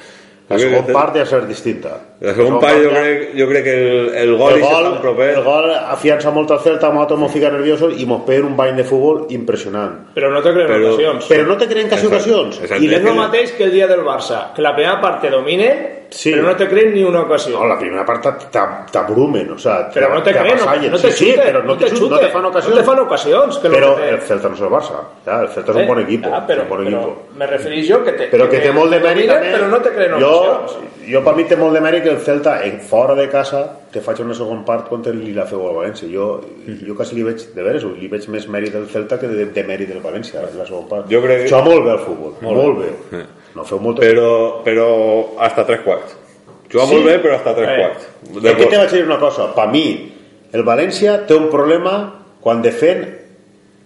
La 0.47 0.59
segona 0.61 0.93
part 0.93 1.15
ja 1.17 1.23
ser 1.25 1.39
distinta. 1.47 1.95
El 2.21 2.35
segon 2.37 2.59
part 2.61 2.77
jo 2.77 2.91
ja- 2.91 2.99
crec, 3.01 3.31
jo 3.39 3.47
crec 3.49 3.63
que 3.65 3.73
el, 3.73 4.09
el 4.13 4.35
gol 4.37 4.53
el 4.53 4.61
gol, 4.61 4.89
proper. 5.01 5.29
el 5.39 5.43
gol 5.43 5.71
afiança 5.73 6.29
molt 6.31 6.51
el 6.51 6.59
Celta, 6.59 6.91
nosaltres 6.93 7.19
mos 7.19 7.31
fica 7.33 7.49
nerviosos 7.49 7.95
i 7.99 8.05
mos 8.05 8.21
peguen 8.27 8.45
un 8.51 8.55
bany 8.55 8.75
de 8.77 8.83
futbol 8.85 9.25
impressionant. 9.33 10.13
Però 10.13 10.29
no 10.31 10.43
te 10.45 10.53
creen 10.53 10.69
Però- 10.69 10.93
ocasions. 10.93 11.25
Però 11.31 11.47
no 11.47 11.57
te 11.57 11.67
creen 11.67 11.89
quasi 11.89 12.05
ocasions. 12.07 12.59
exacte. 12.61 12.83
I 12.85 12.93
és 12.93 13.01
el 13.01 13.15
mateix 13.15 13.51
que 13.57 13.63
el 13.63 13.71
dia 13.71 13.87
del 13.87 14.01
Barça, 14.05 14.53
que 14.53 14.61
la 14.61 14.75
primera 14.75 15.01
part 15.01 15.21
te 15.21 15.31
dominen, 15.33 16.04
Sí. 16.09 16.31
però 16.33 16.43
no 16.43 16.55
te 16.55 16.67
creen 16.67 16.93
ni 16.93 17.03
una 17.03 17.21
ocasió. 17.21 17.57
No, 17.59 17.67
la 17.67 17.77
primera 17.79 18.05
part 18.05 18.21
t'a- 18.23 18.37
t'a- 18.51 18.85
t'abrumen, 18.91 19.51
o 19.51 19.57
sea, 19.59 19.89
Però 19.91 20.09
no 20.13 20.21
te 20.23 20.31
creen, 20.31 20.57
no, 20.57 20.65
no 20.91 20.97
te 20.97 21.11
sí, 21.11 21.25
sí, 21.25 21.31
xuten, 21.31 21.47
però 21.53 21.63
no 21.63 21.77
te, 21.77 21.85
no 21.91 22.19
te 22.19 22.27
fan 22.29 22.45
ocasions. 22.45 22.69
No 22.69 22.75
te 22.79 22.83
fan 22.83 22.99
ocasions. 22.99 23.57
Que 23.59 23.69
però 23.69 23.89
no 23.89 23.95
te- 23.95 24.09
el 24.09 24.19
Celta 24.21 24.49
no 24.49 24.55
és 24.55 24.61
el 24.61 24.69
Barça. 24.69 25.01
Ja, 25.25 25.41
el 25.41 25.49
Celta 25.49 25.71
és 25.71 25.77
un 25.77 25.87
bon 25.87 25.99
equip. 26.01 26.25
Ah, 26.25 26.45
però, 26.47 26.61
un 26.63 26.69
bon 26.69 26.85
però 26.85 27.01
equip. 27.01 27.37
me 27.37 27.47
referís 27.47 27.87
jo 27.89 28.03
que 28.03 28.11
te, 28.13 28.29
Però 28.31 28.49
que 28.49 28.59
té 28.59 28.71
molt 28.71 28.91
de 28.91 28.99
mèrit 29.01 29.27
també. 29.27 29.51
Però 29.55 29.67
no 29.69 29.81
te 29.81 29.89
creen 29.91 30.11
jo, 30.19 30.31
ocasions. 30.41 30.77
jo 31.11 31.23
per 31.23 31.35
mi 31.35 31.43
té 31.45 31.55
molt 31.55 31.73
de 31.73 31.81
mèrit 31.81 32.03
que 32.03 32.09
el 32.09 32.19
Celta 32.19 32.63
en 32.65 32.79
fora 32.81 33.15
de 33.15 33.27
casa 33.29 33.63
te 33.91 34.01
faig 34.01 34.19
una 34.19 34.33
segon 34.33 34.63
part 34.65 34.87
contra 34.89 35.13
li 35.13 35.31
la 35.33 35.45
feu 35.45 35.67
al 35.67 35.75
València. 35.75 36.07
Jo, 36.11 36.41
jo 36.85 36.95
quasi 36.95 37.15
li 37.15 37.23
veig, 37.23 37.53
de 37.55 37.63
veres, 37.63 37.83
li 37.83 38.07
veig 38.07 38.27
més 38.29 38.47
mèrit 38.49 38.73
del 38.73 38.87
Celta 38.87 39.17
que 39.19 39.27
de, 39.27 39.45
de 39.45 39.63
mèrit 39.63 39.87
del 39.89 40.01
València, 40.01 40.41
la 40.41 40.65
segona 40.65 40.87
part. 40.89 41.09
Jo 41.09 41.21
crec 41.21 41.43
que- 41.45 41.45
Això 41.49 41.63
molt 41.63 41.83
bé 41.85 41.91
el 41.91 41.99
futbol, 41.99 42.33
molt, 42.41 42.79
bé. 42.79 43.25
No 43.55 43.63
feu 43.63 43.79
molt... 43.79 43.99
Però, 44.03 44.29
però 44.65 44.87
hasta 45.39 45.65
tres 45.65 45.81
quarts. 45.85 46.15
Juga 46.71 46.85
Sí. 46.87 46.93
molt 46.93 47.05
bé, 47.05 47.19
però 47.23 47.35
hasta 47.37 47.53
tres 47.55 47.69
Eh. 47.69 47.77
quarts. 47.81 48.07
De 48.43 48.49
Aquí 48.51 48.65
te 48.69 48.77
vaig 48.77 48.91
dir 48.91 49.03
una 49.05 49.19
cosa. 49.19 49.53
Per 49.55 49.67
mi, 49.71 49.85
el 50.51 50.63
València 50.67 51.25
té 51.27 51.35
un 51.35 51.49
problema 51.49 51.93
quan 52.41 52.61
defen 52.61 53.05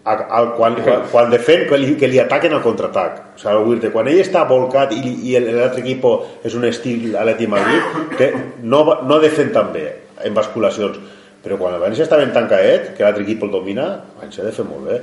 a, 0.05 0.13
a, 0.13 0.39
quan, 0.58 0.75
quan, 0.82 1.03
quan 1.12 1.29
defen 1.29 1.67
que 1.69 1.77
li, 1.77 1.93
que 1.99 2.08
li 2.08 2.17
ataquen 2.19 2.53
al 2.55 2.63
contraatac. 2.63 3.36
O 3.36 3.39
sigui, 3.39 3.91
quan 3.93 4.08
ell 4.08 4.19
està 4.23 4.45
volcat 4.49 4.91
i, 4.95 5.01
i 5.29 5.36
el- 5.38 5.51
l'altre 5.60 5.82
equip 5.84 6.03
és 6.43 6.55
un 6.55 6.65
estil 6.65 7.15
Atleti 7.15 7.47
Madrid, 7.47 7.84
que 8.17 8.34
no, 8.63 8.84
no 9.05 9.19
defen 9.19 9.51
tan 9.53 9.71
bé 9.73 9.86
en 10.23 10.34
basculacions. 10.34 10.97
Però 11.39 11.56
quan 11.56 11.71
el 11.78 11.80
València 11.80 12.04
està 12.04 12.17
ben 12.19 12.34
tancadet, 12.36 12.89
que 12.97 13.04
l'altre 13.06 13.23
equip 13.23 13.45
el 13.47 13.52
domina, 13.54 13.84
el 13.88 14.17
València 14.19 14.41
ha 14.43 14.47
de 14.49 14.52
fer 14.58 14.65
molt 14.67 14.89
bé. 14.89 14.97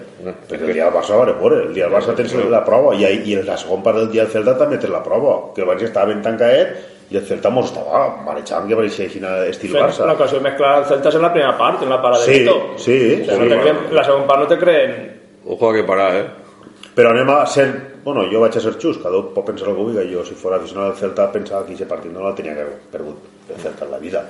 Perquè 0.51 0.67
el 0.67 0.73
dia 0.75 0.85
del 0.91 0.93
Barça 0.99 1.17
va 1.17 1.25
veure, 1.31 1.63
el 1.65 1.73
dia 1.73 1.87
del 1.87 1.95
Barça 1.97 2.13
tens 2.19 2.35
la 2.53 2.61
prova, 2.67 2.93
i, 2.95 3.07
i 3.25 3.39
en 3.39 3.47
la 3.49 3.57
segona 3.57 3.83
part 3.87 3.97
del 4.03 4.11
dia 4.13 4.27
del 4.27 4.33
Celta 4.35 4.55
també 4.61 4.77
tens 4.83 4.93
la 4.93 5.01
prova, 5.07 5.39
que 5.57 5.65
el 5.65 5.69
València 5.71 5.89
estava 5.89 6.13
ben 6.13 6.21
tancadet 6.27 6.77
i 7.09 7.17
el 7.17 7.25
Celta 7.25 7.49
mos 7.55 7.71
estava 7.71 8.03
marejant 8.27 8.67
que 8.69 8.77
pareixia 8.77 9.07
així 9.07 9.23
estil 9.49 9.73
Fent 9.73 9.85
Barça. 9.87 10.07
L'ocasió 10.11 10.41
més 10.45 10.57
clara 10.59 10.81
del 10.83 10.89
Celta 10.93 11.09
és 11.09 11.17
en 11.21 11.25
la 11.25 11.33
primera 11.33 11.57
part, 11.57 11.83
en 11.87 11.89
la 11.95 12.03
parada 12.03 12.25
Sí, 12.27 12.33
de 12.33 12.45
Neto. 12.45 12.57
sí, 12.77 12.99
O 13.23 13.25
sea, 13.25 13.39
no 13.39 13.63
sí. 13.63 13.95
la 13.97 14.05
segona 14.05 14.27
part 14.27 14.41
no 14.45 14.49
te 14.53 14.59
creen... 14.59 14.97
Ojo 15.47 15.71
a 15.71 15.75
que 15.75 15.85
parar, 15.85 16.15
eh? 16.17 16.25
Però 16.97 17.11
anem 17.13 17.29
a 17.31 17.43
ser... 17.47 17.67
Bueno, 18.07 18.23
jo 18.31 18.41
vaig 18.41 18.55
a 18.57 18.61
ser 18.63 18.73
xus, 18.81 18.97
cada 19.03 19.19
un 19.19 19.33
pot 19.35 19.45
pensar 19.49 19.67
el 19.69 19.75
que 19.75 19.83
vulgui. 19.83 20.05
Jo, 20.13 20.23
si 20.25 20.37
fos 20.39 20.53
aficionat 20.57 20.93
del 20.93 21.01
Celta, 21.01 21.27
pensava 21.33 21.65
que 21.67 21.75
aquest 21.75 21.91
partit 21.91 22.13
no 22.15 22.23
la 22.25 22.31
tenia 22.39 22.55
que 22.55 22.63
haver 22.63 22.77
perdut 22.93 23.51
el 23.51 23.59
Celta 23.61 23.85
en 23.85 23.91
la 23.91 23.99
vida. 23.99 24.23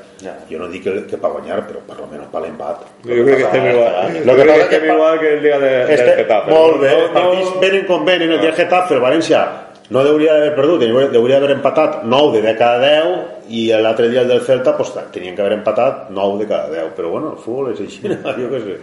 Jo 0.50 0.58
no 0.58 0.66
dic 0.72 0.82
que, 0.86 0.94
que 1.10 1.18
per 1.20 1.30
guanyar, 1.34 1.60
però 1.68 1.82
per 1.86 1.98
lo 2.00 2.08
menos 2.10 2.26
per 2.32 2.40
l'empat. 2.42 2.82
Yo 3.04 3.20
creo 3.22 3.36
que 3.36 3.44
estem 3.44 3.68
igual. 3.70 4.18
Lo 4.26 4.34
que 4.34 4.42
es 4.42 4.48
que 4.56 4.76
estem 4.80 4.90
igual 4.96 5.20
que 5.20 5.34
el 5.34 5.42
dia 5.44 5.58
de, 5.60 5.70
del 5.84 5.90
Este, 5.98 6.16
Getafe. 6.22 6.50
molt 6.50 6.80
bé, 6.80 6.90
No, 6.90 7.04
els 7.04 7.14
partits 7.20 7.54
no, 7.54 7.60
venen 7.60 7.86
com 7.86 8.04
venen. 8.08 8.32
El 8.32 8.40
dia 8.40 8.50
del 8.50 8.58
Getafe, 8.64 8.94
el 8.98 9.04
València 9.04 9.44
no 9.88 10.00
hauria 10.02 10.32
d'haver 10.34 10.54
perdut, 10.56 10.82
hauria 11.14 11.36
d'haver 11.38 11.52
empatat 11.54 12.00
9 12.02 12.40
de 12.42 12.56
cada 12.58 12.80
10 12.82 13.52
i 13.54 13.68
l'altre 13.78 14.08
dia 14.10 14.24
el 14.24 14.28
del 14.32 14.40
Celta 14.42 14.72
pues, 14.76 14.90
tenien 15.14 15.36
que 15.36 15.44
haver 15.44 15.52
empatat 15.60 16.08
9 16.10 16.40
de 16.40 16.46
cada 16.50 16.72
10 16.72 16.88
però 16.96 17.12
bueno, 17.12 17.36
el 17.36 17.38
futbol 17.38 17.68
és 17.70 17.84
així, 17.84 18.00
jo 18.40 18.48
què 18.50 18.62
sé 18.64 18.80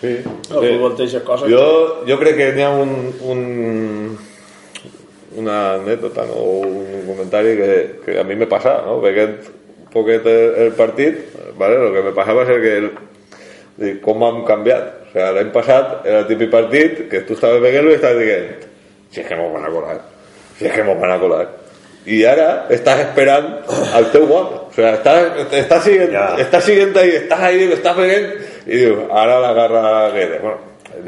Sí, 0.00 0.12
El 0.22 0.62
futbol 0.62 0.94
té 0.94 1.06
aquestes 1.08 1.24
coses. 1.26 1.50
Jo, 1.50 2.04
jo 2.06 2.18
crec 2.20 2.36
que 2.38 2.52
n'hi 2.54 2.62
ha 2.62 2.70
un, 2.70 2.92
un, 3.26 3.40
una 5.42 5.56
anècdota 5.74 6.26
no? 6.28 6.38
o 6.38 6.60
un 6.68 7.02
comentari 7.08 7.56
que, 7.58 7.70
que 8.04 8.18
a 8.20 8.24
mi 8.24 8.36
me 8.38 8.46
passa, 8.50 8.78
no? 8.86 9.00
perquè 9.02 9.26
un 9.26 9.90
poquet 9.92 10.26
el, 10.30 10.54
el 10.66 10.72
partit, 10.78 11.18
¿vale? 11.58 11.80
lo 11.82 11.92
que 11.96 12.06
me 12.06 12.14
passava 12.14 12.46
és 12.46 12.62
que 12.62 12.76
el, 12.84 12.88
dic, 13.78 14.00
com 14.04 14.22
hem 14.26 14.42
canviat. 14.46 14.94
O 15.08 15.12
sea, 15.14 15.30
l'any 15.34 15.50
passat 15.54 16.06
era 16.06 16.22
el 16.22 16.28
típic 16.28 16.50
partit 16.52 17.06
que 17.10 17.22
tu 17.26 17.34
estaves 17.38 17.62
veient-lo 17.64 17.94
i 17.94 17.96
estaves 17.98 18.20
dient 18.22 18.66
si 19.08 19.22
és 19.22 19.26
que 19.26 19.38
mos 19.38 19.52
van 19.54 19.64
a 19.64 19.70
colar, 19.72 19.96
si 20.58 20.66
és 20.68 20.74
que 20.74 20.84
mos 20.84 20.98
van 21.00 21.14
a 21.14 21.18
colar. 21.22 21.46
I 22.08 22.22
ara 22.28 22.48
estàs 22.72 23.02
esperant 23.06 23.48
al 23.96 24.06
teu 24.12 24.26
gol. 24.28 24.46
O 24.68 24.72
sea, 24.76 24.94
estàs, 24.96 25.82
siguent, 25.84 26.12
Ja. 26.12 26.26
estàs 26.40 26.64
siguent 26.64 26.96
ahí, 26.96 27.16
estàs 27.22 27.42
ahí, 27.48 27.64
estàs 27.72 27.96
veient 27.96 28.28
i 28.68 28.76
dius, 28.84 29.00
ara 29.10 29.38
l'agarra 29.40 29.82
Guedes. 30.12 30.40
Bueno, 30.42 30.58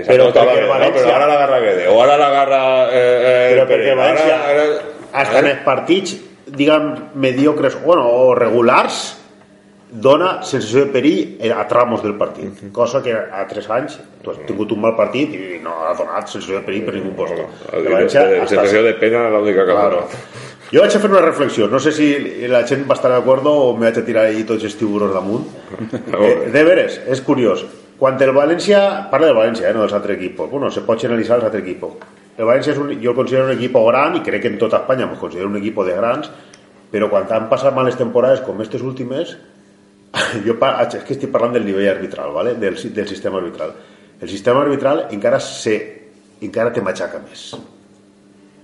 Però 0.06 0.26
perquè 0.30 0.44
Guedes, 0.54 0.66
no? 0.66 0.72
València- 0.74 1.04
però 1.04 1.14
ara 1.16 1.26
l'agarra 1.30 1.60
Guedes, 1.60 1.86
o 1.88 2.00
ara 2.02 2.16
l'agarra 2.20 2.60
eh, 2.90 2.98
eh, 2.98 3.54
però 3.54 3.64
perquè 3.70 3.94
València 3.96 4.34
ara, 4.34 4.50
ara, 4.50 4.82
hasta 5.12 5.38
en 5.40 5.46
els 5.54 5.64
partits 5.64 6.16
diguem 6.46 6.92
mediocres 7.14 7.76
bueno, 7.84 8.04
o 8.08 8.34
regulars 8.34 9.00
dona 9.90 10.36
sensació 10.46 10.84
de 10.84 10.92
perill 10.94 11.50
a 11.50 11.64
tramos 11.66 12.02
del 12.04 12.14
partit 12.14 12.60
cosa 12.72 13.00
que 13.02 13.10
a 13.12 13.42
3 13.50 13.70
anys 13.74 13.96
tu 14.22 14.30
has 14.30 14.38
tingut 14.46 14.70
un 14.70 14.80
mal 14.84 14.94
partit 14.94 15.32
i 15.34 15.58
no 15.64 15.72
ha 15.82 15.94
donat 15.98 16.28
sensació 16.30 16.60
de 16.60 16.66
perill 16.68 16.84
per 16.86 16.94
ningú 16.94 17.26
el, 17.26 17.40
El 17.74 17.88
València 17.88 18.22
sensació 18.46 18.84
de 18.86 18.94
pena 19.00 19.24
l'única 19.34 19.64
que 19.66 19.72
Claro. 19.74 20.04
Jo 20.70 20.84
vaig 20.84 20.94
a 20.94 21.00
fer 21.02 21.08
una 21.10 21.20
reflexió, 21.24 21.66
no 21.66 21.80
sé 21.82 21.90
si 21.90 22.06
la 22.46 22.60
gent 22.62 22.84
va 22.86 22.94
estar 22.94 23.10
d'acord 23.10 23.46
o 23.50 23.54
me 23.74 23.88
vaig 23.88 23.96
a 23.98 24.04
tirar 24.06 24.28
ahí 24.28 24.44
tots 24.46 24.62
els 24.68 24.76
tiburons 24.78 25.14
damunt. 25.16 25.48
Eh, 26.14 26.50
de 26.54 26.62
veres, 26.62 27.00
és 27.10 27.22
curiós. 27.26 27.64
Quan 27.98 28.20
el 28.22 28.30
València, 28.32 28.78
parla 29.10 29.26
del 29.28 29.36
València, 29.36 29.66
eh, 29.66 29.74
no 29.74 29.82
dels 29.82 29.96
altres 29.98 30.14
equipos, 30.16 30.46
bueno, 30.50 30.70
se 30.70 30.84
pot 30.86 31.00
generalitzar 31.02 31.40
els 31.40 31.48
altres 31.48 31.64
equipos. 31.64 31.96
El 32.38 32.46
València 32.46 32.70
és 32.72 32.78
un, 32.78 32.92
jo 33.02 33.10
el 33.10 33.16
considero 33.18 33.48
un 33.48 33.56
equip 33.56 33.74
gran 33.88 34.14
i 34.16 34.22
crec 34.22 34.44
que 34.44 34.52
en 34.52 34.58
tota 34.60 34.78
Espanya 34.84 35.08
me 35.10 35.18
considero 35.18 35.48
un 35.50 35.56
equip 35.58 35.80
de 35.88 35.96
grans, 35.96 36.30
però 36.92 37.08
quan 37.10 37.26
han 37.34 37.48
passat 37.50 37.74
males 37.74 37.98
temporades 37.98 38.40
com 38.46 38.54
aquestes 38.54 38.86
últimes, 38.86 39.34
jo 40.46 40.54
és 40.54 41.02
que 41.02 41.16
estic 41.16 41.32
parlant 41.34 41.52
del 41.58 41.66
nivell 41.66 41.90
arbitral, 41.90 42.30
¿vale? 42.32 42.54
del, 42.54 42.78
del 42.78 43.08
sistema 43.08 43.38
arbitral. 43.38 43.74
El 44.20 44.28
sistema 44.28 44.62
arbitral 44.62 45.08
encara 45.10 45.40
se, 45.40 45.74
encara 46.40 46.72
te 46.72 46.80
matxaca 46.80 47.18
més. 47.18 47.56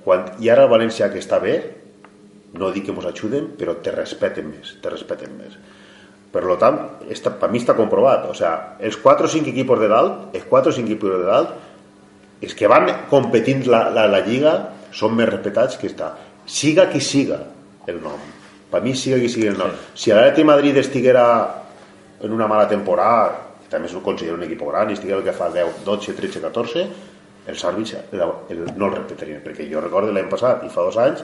Quan, 0.06 0.30
I 0.38 0.54
ara 0.54 0.68
el 0.68 0.70
València 0.70 1.10
que 1.10 1.18
està 1.18 1.42
bé, 1.42 1.56
no 2.58 2.70
dic 2.74 2.86
que 2.88 2.94
ens 2.94 3.08
ajuden, 3.08 3.52
però 3.58 3.76
te 3.82 3.94
respeten 3.94 4.48
més, 4.50 4.76
te 4.82 4.92
respeten 4.92 5.34
més. 5.38 5.56
Per 6.32 6.42
lo 6.44 6.56
tant, 6.60 6.78
esta, 7.12 7.32
per 7.40 7.48
mi 7.52 7.60
està 7.62 7.76
comprovat. 7.78 8.26
O 8.28 8.34
sea, 8.36 8.76
els 8.84 8.98
4 9.00 9.28
o 9.28 9.32
5 9.32 9.52
equipos 9.52 9.80
de 9.80 9.88
dalt, 9.88 10.34
els 10.36 10.44
4 10.50 10.72
o 10.72 10.76
5 10.76 10.90
equipos 10.90 11.14
de 11.14 11.24
dalt, 11.24 11.54
els 12.44 12.54
que 12.54 12.68
van 12.68 12.90
competint 13.08 13.64
la, 13.70 13.86
la, 13.94 14.04
la 14.12 14.20
Lliga 14.26 14.56
són 14.92 15.16
més 15.16 15.30
respetats 15.30 15.78
que 15.80 15.88
està. 15.88 16.12
Siga 16.46 16.90
qui 16.90 17.00
siga 17.00 17.40
el 17.88 18.02
nom. 18.02 18.20
Per 18.70 18.82
mi 18.84 18.92
siga 18.98 19.18
qui 19.22 19.30
siga 19.32 19.54
el 19.54 19.58
nom. 19.60 19.72
Si 19.94 20.12
l'Atleti 20.12 20.44
Madrid 20.44 20.76
estiguera 20.82 21.26
en 22.20 22.32
una 22.32 22.48
mala 22.50 22.68
temporada, 22.68 23.46
que 23.62 23.70
també 23.72 23.88
s'ho 23.88 24.02
considera 24.04 24.36
un 24.36 24.44
equip 24.46 24.62
gran, 24.68 24.90
i 24.90 24.98
estiguera 24.98 25.22
el 25.22 25.26
que 25.26 25.34
fa 25.36 25.48
10, 25.54 25.82
12, 25.86 26.14
13, 26.20 26.42
14, 26.44 26.86
els 27.46 27.64
àrbits 27.64 27.94
el, 27.96 28.22
el, 28.50 28.62
no 28.76 28.88
el 28.90 28.96
repetirien, 28.98 29.42
perquè 29.44 29.66
jo 29.70 29.82
recordo 29.82 30.12
l'any 30.12 30.28
passat 30.30 30.64
i 30.66 30.70
fa 30.72 30.84
dos 30.86 30.98
anys 30.98 31.22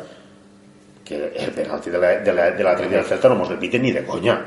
que 1.18 1.44
el 1.44 1.50
penalti 1.52 1.90
de 1.90 1.98
la- 1.98 2.18
de 2.20 2.32
la- 2.32 2.50
de 2.50 2.62
l'Atleti 2.64 2.94
del 2.94 3.04
Celta 3.04 3.28
no 3.28 3.34
mos 3.36 3.50
el 3.50 3.58
piten 3.58 3.82
ni 3.82 3.92
de 3.92 4.02
conya. 4.04 4.38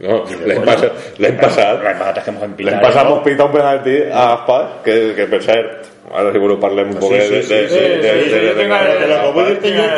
No, 0.00 0.24
Ni 0.24 0.34
de 0.34 0.46
l'any 0.46 0.58
conya. 0.60 0.74
passat, 0.74 0.92
l'any 1.18 1.36
passat, 1.40 1.82
L'any 1.82 1.98
passat 1.98 2.18
és 2.18 2.24
que 2.24 2.30
mos 2.32 2.42
hem 2.42 2.52
pitat. 2.54 2.72
l'any 2.72 2.82
passat 2.82 3.08
mos 3.08 3.22
pita 3.24 3.44
un 3.44 3.52
penalti 3.52 3.96
a 4.10 4.32
Aspas, 4.34 4.66
que, 4.84 5.14
que 5.14 5.26
per 5.26 5.42
cert, 5.42 5.86
ara 6.12 6.32
segur 6.32 6.48
que 6.56 6.60
parlem 6.60 6.88
un 6.88 6.92
Sí, 6.94 6.98
poc 6.98 7.12
sí, 7.12 7.18
de, 7.18 7.32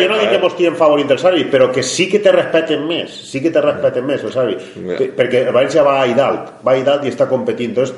jo 0.03 0.09
no 0.09 0.19
dic 0.19 0.31
que 0.31 0.39
mos 0.39 0.57
tiren 0.57 0.77
favorint 0.77 1.11
els 1.11 1.25
àrbits, 1.25 1.51
però 1.51 1.71
que 1.73 1.83
sí 1.83 2.09
que 2.11 2.19
te 2.19 2.33
respeten 2.33 2.87
més, 2.87 3.11
sí 3.11 3.41
que 3.41 3.51
te 3.51 3.61
respeten 3.61 4.05
més 4.07 4.21
Ja. 4.23 4.97
Per- 4.99 5.11
perquè 5.17 5.47
el 5.49 5.55
València 5.55 5.83
va 5.83 6.03
a 6.03 6.07
dalt, 6.09 6.53
va 6.67 6.73
a 6.73 6.83
dalt 6.85 7.05
i 7.05 7.09
està 7.09 7.27
competint, 7.29 7.71
entonces 7.71 7.95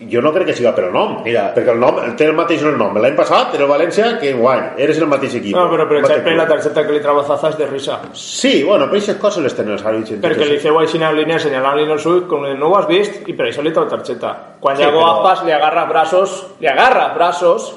jo 0.00 0.20
no 0.22 0.30
crec 0.32 0.46
que 0.46 0.54
siga 0.54 0.70
per 0.74 0.84
el 0.84 0.92
nom, 0.92 1.22
Mira. 1.24 1.48
perquè 1.54 1.72
el 1.74 1.80
nom 1.80 1.96
té 2.16 2.26
el 2.28 2.34
mateix 2.38 2.62
el 2.62 2.76
nom. 2.78 2.94
L'any 3.02 3.16
passat 3.18 3.54
era 3.56 3.64
el 3.64 3.70
València 3.70 4.12
que 4.20 4.32
guany, 4.32 4.74
eres 4.78 4.98
el 4.98 5.06
mateix 5.10 5.34
equip. 5.40 5.56
No, 5.56 5.64
però 5.72 5.88
per 5.88 5.98
exemple 5.98 6.36
la 6.36 6.46
targeta 6.46 6.86
que 6.86 6.92
li 6.92 7.00
trau 7.00 7.18
a 7.18 7.24
Zaza 7.24 7.48
és 7.50 7.58
de 7.58 7.66
risa. 7.66 7.98
Sí, 8.12 8.62
bueno, 8.62 8.84
però 8.86 8.94
aquestes 8.98 9.16
coses 9.16 9.42
les 9.42 9.54
tenen 9.56 9.72
els 9.74 9.84
àrbits. 9.84 10.12
Perquè 10.22 10.46
li 10.46 10.58
feu 10.62 10.78
així 10.78 11.02
en 11.02 11.16
línia 11.16 11.36
assenyalant-li 11.36 11.90
el 11.90 11.98
sud, 11.98 12.28
com 12.28 12.46
no 12.46 12.68
ho 12.68 12.76
has 12.78 12.86
vist, 12.86 13.26
i 13.28 13.32
per 13.34 13.46
això 13.48 13.62
li 13.62 13.72
trau 13.72 13.88
targeta. 13.88 14.34
Quan 14.60 14.76
Sí, 14.76 14.82
Iago 14.82 15.00
però- 15.00 15.16
Aspas 15.16 15.44
li 15.44 15.52
agarra 15.52 15.84
braços, 15.86 16.46
li 16.60 16.68
agarra 16.68 17.08
braços 17.14 17.74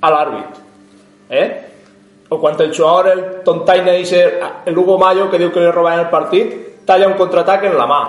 a 0.00 0.10
l'àrbit. 0.10 0.60
Eh? 1.30 1.60
O 2.28 2.38
quan 2.40 2.54
el 2.60 2.72
jugador, 2.72 3.08
el 3.08 3.24
tontaina, 3.44 3.92
dice, 3.92 4.38
el 4.64 4.76
Hugo 4.78 4.98
Mayo, 4.98 5.30
que 5.30 5.38
diu 5.38 5.50
que 5.52 5.60
li 5.60 5.70
robaven 5.70 6.00
el 6.00 6.08
partit, 6.10 6.84
talla 6.86 7.06
un 7.08 7.14
contraatac 7.14 7.64
en 7.64 7.76
la 7.78 7.86
mà. 7.86 8.00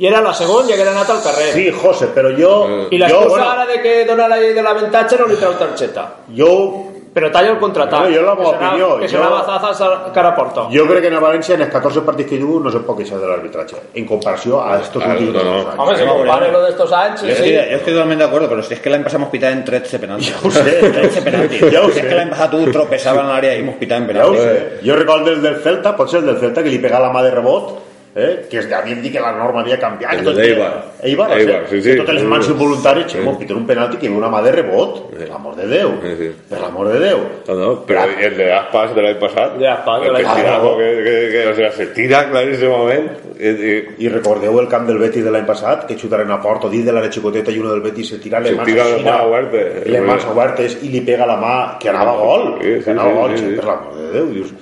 I 0.00 0.06
era 0.08 0.20
la 0.24 0.32
segona 0.32 0.68
i 0.70 0.72
haguera 0.72 0.92
anat 0.96 1.10
al 1.12 1.22
carrer. 1.22 1.50
Sí, 1.52 1.70
José, 1.70 2.06
però 2.14 2.30
jo... 2.32 2.52
I 2.90 2.96
jo, 2.96 3.04
l'excusa 3.04 3.28
bueno, 3.28 3.50
ara 3.50 3.66
de 3.68 3.80
que 3.82 4.04
dona 4.08 4.26
la 4.28 4.38
llei 4.40 4.54
de 4.56 4.62
l'avantatge 4.64 5.18
no 5.20 5.26
li 5.28 5.36
trau 5.36 5.52
targeta. 5.60 6.06
jo, 6.34 6.86
Però 7.10 7.26
talla 7.28 7.50
el 7.50 7.58
contraatac. 7.58 8.04
Bueno, 8.04 8.14
jo 8.16 8.22
la 8.22 8.34
meva 8.36 8.50
opinió, 8.50 8.88
Que 9.00 9.08
jo- 9.08 9.18
serà 9.18 9.40
Zaza 9.44 9.86
a 10.06 10.12
cara 10.14 10.28
a 10.28 10.34
porta. 10.36 10.68
jo 10.70 10.84
crec 10.86 11.00
que 11.02 11.08
en 11.08 11.14
el 11.14 11.20
València, 11.20 11.54
en 11.56 11.62
els 11.62 11.70
14 11.72 12.02
partits 12.06 12.30
que 12.30 12.38
jugo, 12.40 12.60
no 12.60 12.70
se 12.70 12.78
pot 12.86 12.96
queixar 12.96 13.18
de 13.18 13.26
l'arbitratge, 13.26 13.76
en 13.94 14.06
comparació 14.06 14.60
a 14.62 14.78
estos 14.78 15.02
Ah, 15.02 15.08
últimos 15.18 15.34
no, 15.34 15.42
no. 15.42 15.50
años. 15.58 15.74
Home, 15.76 15.96
si 15.98 16.04
No, 16.04 16.14
compare 16.18 16.46
no. 16.46 16.52
lo 16.52 16.62
de 16.62 16.70
estos 16.70 16.92
anys, 16.92 17.20
Yo 17.22 17.26
sí. 17.26 17.32
estoy, 17.32 17.50
yo 17.52 17.60
estoy 17.80 17.92
totalmente 17.94 18.22
de 18.22 18.28
acuerdo, 18.28 18.48
pero 18.48 18.62
si 18.62 18.74
es 18.74 18.80
que 18.80 18.90
la 18.90 18.96
empezamos 18.96 19.26
a 19.26 19.30
pitar 19.32 19.50
en 19.50 19.64
13 19.64 19.98
penaltis. 19.98 20.34
ho 20.44 20.50
sé. 20.52 20.62
13 20.62 21.22
penaltis. 21.22 21.60
Ja 21.72 21.80
ho 21.82 21.86
Si 21.88 21.92
sé. 21.94 22.00
és 22.00 22.06
que 22.06 22.14
l'any 22.14 22.30
passat 22.30 22.50
tu 22.52 22.70
tropeçava 22.70 23.20
en 23.22 23.26
l'àrea 23.26 23.58
i 23.58 23.62
mos 23.64 23.74
pitàvem 23.74 24.06
Ja 24.14 24.26
ho 24.28 24.30
penaltis. 24.30 24.40
sé. 24.44 24.78
Jo 24.86 24.94
recordo 24.94 25.30
el 25.32 25.42
del 25.42 25.56
Celta, 25.64 25.96
potser 25.96 26.20
el 26.20 26.26
del 26.26 26.38
Celta, 26.38 26.62
que 26.62 26.68
li 26.70 26.78
pega 26.78 27.00
la 27.00 27.10
mà 27.10 27.24
de 27.24 27.30
rebot, 27.32 27.89
eh? 28.14 28.46
que 28.50 28.58
es 28.58 28.72
havien 28.72 29.00
dit 29.02 29.12
que 29.12 29.20
la 29.20 29.32
norma 29.32 29.60
havia 29.60 29.78
canviat. 29.78 30.12
El 30.14 30.18
que 30.18 30.24
tot- 30.24 30.36
d'Eibar. 30.36 30.84
Eibar, 31.02 31.38
Eibar, 31.38 31.62
sí, 31.68 31.76
sí, 31.76 31.82
sí. 31.82 31.90
Que 31.90 31.96
totes 32.02 32.14
les 32.16 32.24
mans 32.24 32.46
Sí. 32.46 32.52
involuntàries, 32.52 33.12
sí. 33.12 33.18
piten 33.38 33.56
un 33.56 33.66
penalti 33.66 33.96
que 33.98 34.08
ve 34.08 34.14
una 34.16 34.28
mà 34.28 34.42
de 34.42 34.52
rebot. 34.52 35.10
Per 35.10 35.28
l'amor 35.28 35.54
de 35.56 35.66
Déu. 35.66 35.90
Sí, 36.02 36.14
sí. 36.18 36.30
Per 36.48 36.60
l'amor 36.60 36.88
de 36.88 36.98
Déu. 36.98 37.18
No, 37.48 37.54
no, 37.54 37.84
pero 37.86 38.00
el 38.04 38.36
de 38.36 38.52
Aspas 38.52 38.94
del 38.94 39.06
año 39.06 39.18
pasado. 39.20 39.58
De 39.58 39.68
Aspas, 39.68 40.00
que 40.02 40.08
año 40.08 40.16
tira, 40.16 40.28
pasado. 40.34 40.76
que, 40.78 40.84
que, 41.04 41.28
que, 41.32 41.46
o 41.48 41.54
sea, 41.54 41.72
se 41.72 41.86
tira 41.88 42.28
clarísimamente. 42.30 43.20
Y, 43.40 43.48
y, 43.48 44.04
I 44.04 44.08
recordeu 44.10 44.58
el 44.60 44.68
camp 44.68 44.86
del 44.86 44.98
Betis 44.98 45.24
de 45.24 45.30
l'any 45.30 45.46
passat, 45.46 45.86
que 45.86 45.96
xutaren 45.96 46.30
a 46.30 46.40
Porto 46.42 46.68
dins 46.68 46.84
de 46.84 46.92
l'àrea 46.92 47.08
xicoteta 47.10 47.50
i 47.50 47.58
uno 47.58 47.70
del 47.70 47.80
Betis 47.80 48.08
se 48.10 48.18
tira 48.18 48.38
les 48.40 48.50
Se 48.50 48.56
mans 48.56 48.74
la 48.74 48.84
mà 49.00 49.22
obertes. 49.24 49.86
i 49.86 49.90
les 49.94 50.02
mans 50.02 50.24
obertes 50.26 50.76
i 50.82 50.88
li 50.92 51.00
pega 51.00 51.24
la 51.24 51.36
mà 51.40 51.78
que 51.80 51.88
anava 51.88 52.12
a 52.12 52.16
gol, 52.16 52.58
Sí, 52.60 52.74
sí, 52.78 52.84
que 52.84 52.90
anava 52.90 53.08
sí, 53.10 53.16
gol, 53.16 53.38
sí, 53.38 53.44
sí. 53.46 53.54
per 53.56 53.64
l'amor 53.64 53.94
de 53.96 54.12
Déu, 54.12 54.26
dius. 54.26 54.52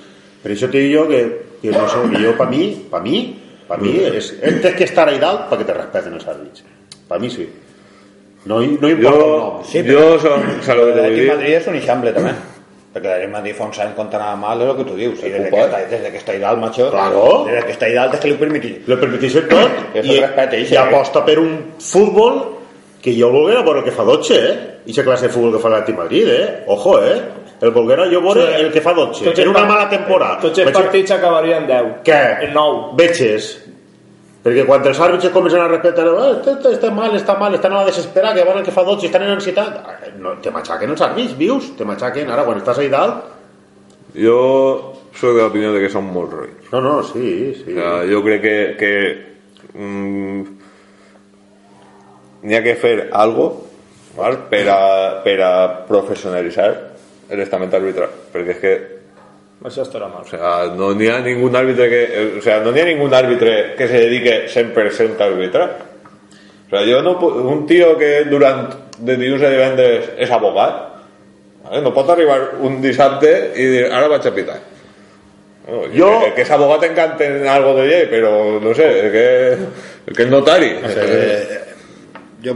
Per 0.41 0.51
això 0.53 0.71
te 0.71 0.77
dic 0.79 0.95
jo 0.95 1.07
que, 1.09 1.41
que 1.61 1.71
no 1.71 1.89
sé, 1.89 1.97
que 2.09 2.23
jo, 2.23 2.37
per 2.37 2.47
mi, 2.47 2.87
per 2.89 3.01
mi, 3.01 3.38
per 3.69 3.79
mi, 3.81 3.95
és, 4.09 4.33
és 4.41 4.61
tens 4.63 4.75
que 4.75 4.87
estar 4.89 5.07
ahí 5.07 5.19
dalt 5.21 5.47
perquè 5.51 5.67
te 5.67 5.75
respeten 5.77 6.15
els 6.17 6.27
àrbits. 6.27 6.63
Per 7.09 7.19
mi 7.21 7.29
sí. 7.33 7.47
No, 8.45 8.59
no 8.61 8.63
importa 8.63 8.87
el 8.95 9.01
yo, 9.03 9.11
nom. 9.37 9.63
Sí, 9.67 9.83
yo 9.83 10.19
son, 10.19 10.45
o 10.59 10.63
sea, 10.63 10.75
lo 10.75 10.87
que 10.87 10.93
te 10.93 11.05
Aquí 11.05 11.27
Madrid 11.27 11.57
és 11.59 11.67
un 11.67 11.75
eixample 11.79 12.13
també. 12.15 12.31
Perquè 12.89 13.05
Daniel 13.05 13.33
Madrid 13.33 13.53
fa 13.57 13.67
uns 13.67 13.79
anys 13.83 13.93
quan 13.97 14.07
t'anava 14.09 14.37
mal, 14.39 14.61
és 14.63 14.69
el 14.71 14.77
que 14.79 14.85
tu 14.87 14.95
dius. 14.97 15.19
I 15.21 15.29
des 15.33 15.49
que, 15.51 15.65
està, 15.65 15.81
des 15.91 16.05
que 16.09 16.21
està 16.21 16.37
dalt, 16.41 16.61
macho, 16.63 16.87
Claro. 16.89 17.25
des 17.45 17.67
que 17.67 17.75
està 17.75 17.89
dalt 17.93 18.15
és 18.15 18.23
que 18.23 18.31
li 18.31 18.37
ho 18.37 18.39
permetís. 18.39 18.79
Le 18.89 18.97
permetís 18.97 19.35
tot 19.35 19.75
Que 19.93 20.01
i, 20.01 20.07
se'l 20.07 20.23
respecte, 20.23 20.57
i 20.57 20.65
i 20.65 20.69
sí. 20.71 20.79
aposta 20.79 21.21
per 21.27 21.37
un 21.41 21.51
futbol 21.77 22.39
que 23.03 23.13
jo 23.15 23.29
volguera 23.31 23.61
veure 23.67 23.83
el 23.83 23.85
que 23.85 23.93
fa 23.95 24.03
Dotxe, 24.07 24.39
eh? 24.39 24.55
I 24.89 24.95
la 24.97 25.03
classe 25.05 25.27
de 25.27 25.33
futbol 25.35 25.53
que 25.53 25.61
fa 25.61 25.69
l'Atlètic 25.69 25.99
Madrid, 25.99 26.31
eh? 26.33 26.47
Ojo, 26.67 26.97
eh? 27.03 27.19
El 27.61 27.71
volguera 27.75 28.05
jo 28.11 28.21
veure 28.23 28.45
Sí. 28.45 28.61
el 28.63 28.71
que 28.71 28.81
fa 28.81 28.93
Dotxe. 28.93 29.25
Tots 29.25 29.39
En 29.39 29.47
els 29.47 29.55
una 29.57 29.65
mala 29.67 29.89
temporada. 29.89 30.37
Tots 30.39 30.57
els 30.59 30.69
Veig- 30.69 30.77
partits 30.81 31.11
acabarien 31.11 31.65
10. 31.67 31.89
Què? 32.05 32.43
En 32.47 32.53
9. 32.53 32.93
Veges. 32.95 33.49
Perquè 34.43 34.65
quan 34.65 34.85
els 34.87 34.99
àrbitres 35.03 35.33
comencen 35.33 35.59
a 35.59 35.67
respectar, 35.67 36.05
oh, 36.07 36.31
este, 36.37 36.51
este, 36.51 36.69
està 36.77 36.89
mal, 36.95 37.11
està 37.17 37.37
mal, 37.37 37.53
estan 37.53 37.73
a 37.73 37.81
la 37.81 37.85
desesperar, 37.89 38.33
que 38.33 38.43
veuen 38.45 38.59
el 38.59 38.63
que 38.63 38.71
fa 38.71 38.83
Dotxe, 38.87 39.07
estan 39.07 39.23
en 39.23 39.31
ansietat, 39.31 39.75
eh, 40.07 40.13
no, 40.17 40.37
te 40.39 40.49
matxaquen 40.49 40.89
els 40.89 41.01
àrbitres, 41.01 41.35
vius? 41.37 41.75
Te 41.75 41.83
matxaquen. 41.83 42.29
Ara, 42.31 42.45
quan 42.45 42.57
estàs 42.61 42.79
ahí 42.79 42.87
dalt... 42.87 43.25
Jo 44.15 44.95
soc 45.13 45.35
de 45.35 45.41
l'opinió 45.43 45.73
de 45.73 45.81
que 45.83 45.89
són 45.91 46.07
molt 46.13 46.31
roïns. 46.31 46.71
No, 46.71 46.79
no, 46.81 47.03
sí, 47.03 47.53
sí. 47.59 47.73
Sea, 47.75 48.05
jo 48.09 48.23
crec 48.23 48.41
que, 48.41 48.75
que 48.79 48.93
mm, 49.77 50.43
n'hi 52.43 52.55
ha 52.55 52.63
que 52.63 52.75
fer 52.79 53.09
algo 53.11 53.65
val? 54.17 54.37
Per, 54.49 54.63
a, 54.71 55.21
per 55.23 55.35
a 55.43 55.51
professionalitzar 55.87 56.88
l'estament 57.37 57.73
arbitral 57.73 58.09
perquè 58.33 58.55
és 58.55 58.57
que 58.63 58.73
Això 59.59 59.83
estarà 59.83 60.07
mal. 60.07 60.23
o 60.23 60.29
sea, 60.29 60.71
no 60.75 60.93
n'hi 60.95 61.09
ha 61.11 61.17
ningú 61.19 61.49
àrbitre 61.51 61.89
que 61.91 62.01
o 62.39 62.41
sea, 62.41 62.61
no 62.63 62.71
n'hi 62.71 62.79
ha 62.79 62.85
ningú 62.87 63.09
àrbitre 63.13 63.75
que 63.75 63.87
se 63.87 63.99
dedique 64.05 64.45
100% 64.47 65.19
a 65.19 65.25
arbitrar 65.25 65.65
o 66.65 66.69
sea, 66.69 66.85
jo 66.87 67.01
no, 67.01 67.17
un 67.19 67.65
tio 67.67 67.97
que 67.97 68.23
durant 68.29 68.69
de 68.99 69.17
dilluns 69.17 69.43
a 69.43 69.49
divendres 69.51 70.09
és 70.17 70.31
abogat 70.31 70.85
vale? 71.65 71.81
no 71.83 71.91
pot 71.93 72.09
arribar 72.09 72.55
un 72.61 72.79
dissabte 72.81 73.51
i 73.55 73.65
dir 73.73 73.85
ara 73.91 74.07
vaig 74.07 74.25
a 74.27 74.31
pitar 74.35 74.59
no, 75.67 75.83
Jo- 75.93 76.23
el 76.25 76.33
que 76.33 76.41
és 76.47 76.51
abogat 76.55 76.83
encanten 76.87 77.43
algo 77.47 77.73
de 77.81 77.85
llei 77.87 78.05
però 78.09 78.31
no 78.63 78.73
sé, 78.73 78.87
el 79.05 79.11
que, 79.11 79.27
el 80.07 80.15
que 80.15 80.23
és 80.23 80.29
notari 80.31 80.71
Eh, 80.79 81.59
jo, 82.45 82.55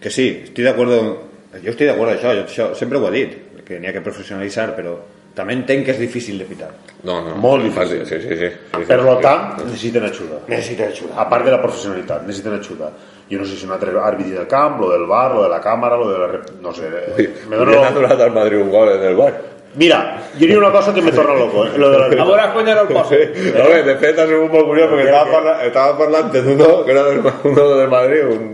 que 0.00 0.10
sí, 0.12 0.28
estic 0.44 0.64
d'acord 0.66 0.92
jo 0.92 1.70
estic 1.72 1.88
d'acord 1.88 2.10
amb 2.12 2.18
això, 2.18 2.34
jo 2.36 2.44
això 2.44 2.66
sempre 2.76 2.98
ho 3.00 3.08
he 3.08 3.14
dit 3.16 3.32
que 3.66 3.78
n'hi 3.80 3.88
ha 3.88 3.92
que 3.96 4.00
professionalitzar 4.04 4.74
però 4.76 4.94
també 5.34 5.52
entenc 5.56 5.84
que 5.86 5.90
és 5.94 5.98
difícil 5.98 6.38
de 6.38 6.44
pitar 6.46 6.68
no, 7.02 7.16
no, 7.24 7.34
Molt 7.42 7.64
difícil. 7.64 8.04
sí, 8.06 8.20
sí, 8.20 8.28
sí, 8.28 8.36
sí, 8.36 8.50
sí. 8.52 8.84
Per 8.86 9.00
lo 9.02 9.16
tant, 9.18 9.56
necessiten 9.64 10.04
ajuda. 10.04 10.38
necessita 10.46 10.84
ajuda 10.92 11.16
A 11.20 11.28
part 11.28 11.44
de 11.44 11.50
la 11.50 11.60
professionalitat, 11.62 12.22
necessiten 12.26 12.54
ajuda. 12.60 12.92
Jo 13.30 13.38
no 13.40 13.44
sé 13.48 13.56
si 13.56 13.64
un 13.66 13.72
altre 13.72 13.90
àrbitre 13.98 14.36
del 14.38 14.46
camp, 14.46 14.78
lo 14.80 14.90
del 14.92 15.06
bar, 15.08 15.32
lo 15.34 15.42
de 15.42 15.48
la 15.48 15.58
càmera, 15.60 15.96
lo 15.96 16.08
de 16.12 16.18
la... 16.18 16.40
No 16.62 16.72
sé. 16.72 16.86
eh, 17.18 17.28
Me 17.48 17.56
dono... 17.56 17.72
anul·lat 17.82 18.20
al 18.20 18.32
Madrid 18.32 18.60
un 18.60 18.70
gol 18.70 18.88
en 18.94 19.02
el 19.10 19.16
bar 19.16 19.32
Mira, 19.74 19.98
jo 20.38 20.46
hi 20.46 20.52
ha 20.54 20.58
una 20.58 20.70
cosa 20.70 20.94
que 20.94 21.02
me 21.02 21.10
torna 21.10 21.34
loco. 21.34 21.64
Eh? 21.66 21.70
Lo 21.76 21.88
de 21.90 21.96
A 21.96 22.08
la... 22.14 22.24
veure 22.24 22.44
quan 22.54 22.68
era 22.68 22.82
el 22.82 22.88
post. 22.94 23.10
No, 23.10 23.64
bé, 23.72 23.82
de 23.82 23.96
fet 23.98 24.18
ha 24.22 24.26
sigut 24.28 24.52
molt 24.52 24.68
curiós 24.70 24.90
perquè 24.92 25.06
estava, 25.08 25.30
parla, 25.32 25.54
estava 25.66 25.96
parlant 25.98 26.30
d'uno 26.36 26.68
que 26.84 26.92
era 26.94 27.02
del, 27.08 27.18
uno 27.50 27.64
de 27.80 27.86
Madrid, 27.90 28.24
un, 28.36 28.44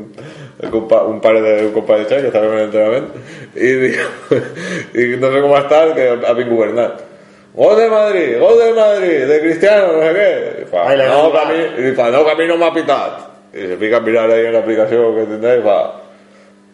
un 0.68 1.20
pare 1.20 1.40
de 1.40 1.66
un 1.66 1.72
compa 1.72 1.96
de 1.96 2.08
Xai 2.08 2.20
que 2.20 2.32
estava 2.32 2.50
en 2.52 2.58
l'entrenament 2.58 3.06
i, 3.54 3.70
diu, 3.84 4.40
i 5.00 5.06
no 5.20 5.30
sé 5.32 5.40
com 5.44 5.54
està 5.56 5.86
que 5.96 6.10
ha 6.20 6.34
vingut 6.36 6.66
Bernat 6.66 7.06
Gol 7.52 7.76
de 7.76 7.88
Madrid, 7.90 8.38
gol 8.38 8.58
de 8.58 8.72
Madrid, 8.72 9.26
de 9.26 9.40
Cristiano, 9.40 9.92
no 9.92 10.02
sé 10.02 10.66
fa, 10.70 10.88
Ai, 10.88 10.96
la 10.96 11.08
no, 11.08 11.32
que 11.32 11.38
a 11.38 11.88
i 11.90 11.94
fa, 11.96 12.10
no, 12.10 12.22
que 12.24 12.30
a 12.30 12.36
mi 12.38 12.46
no 12.46 12.56
m'ha 12.56 12.70
pitat. 12.72 13.26
I 13.52 13.66
se 13.72 13.76
fica 13.76 13.96
a 13.96 14.00
mirar 14.00 14.30
ahí 14.30 14.46
en 14.46 14.52
la 14.52 14.60
aplicación 14.60 15.16
que 15.16 15.24
tendrá 15.24 15.56
y 15.56 15.62
fa, 15.62 15.92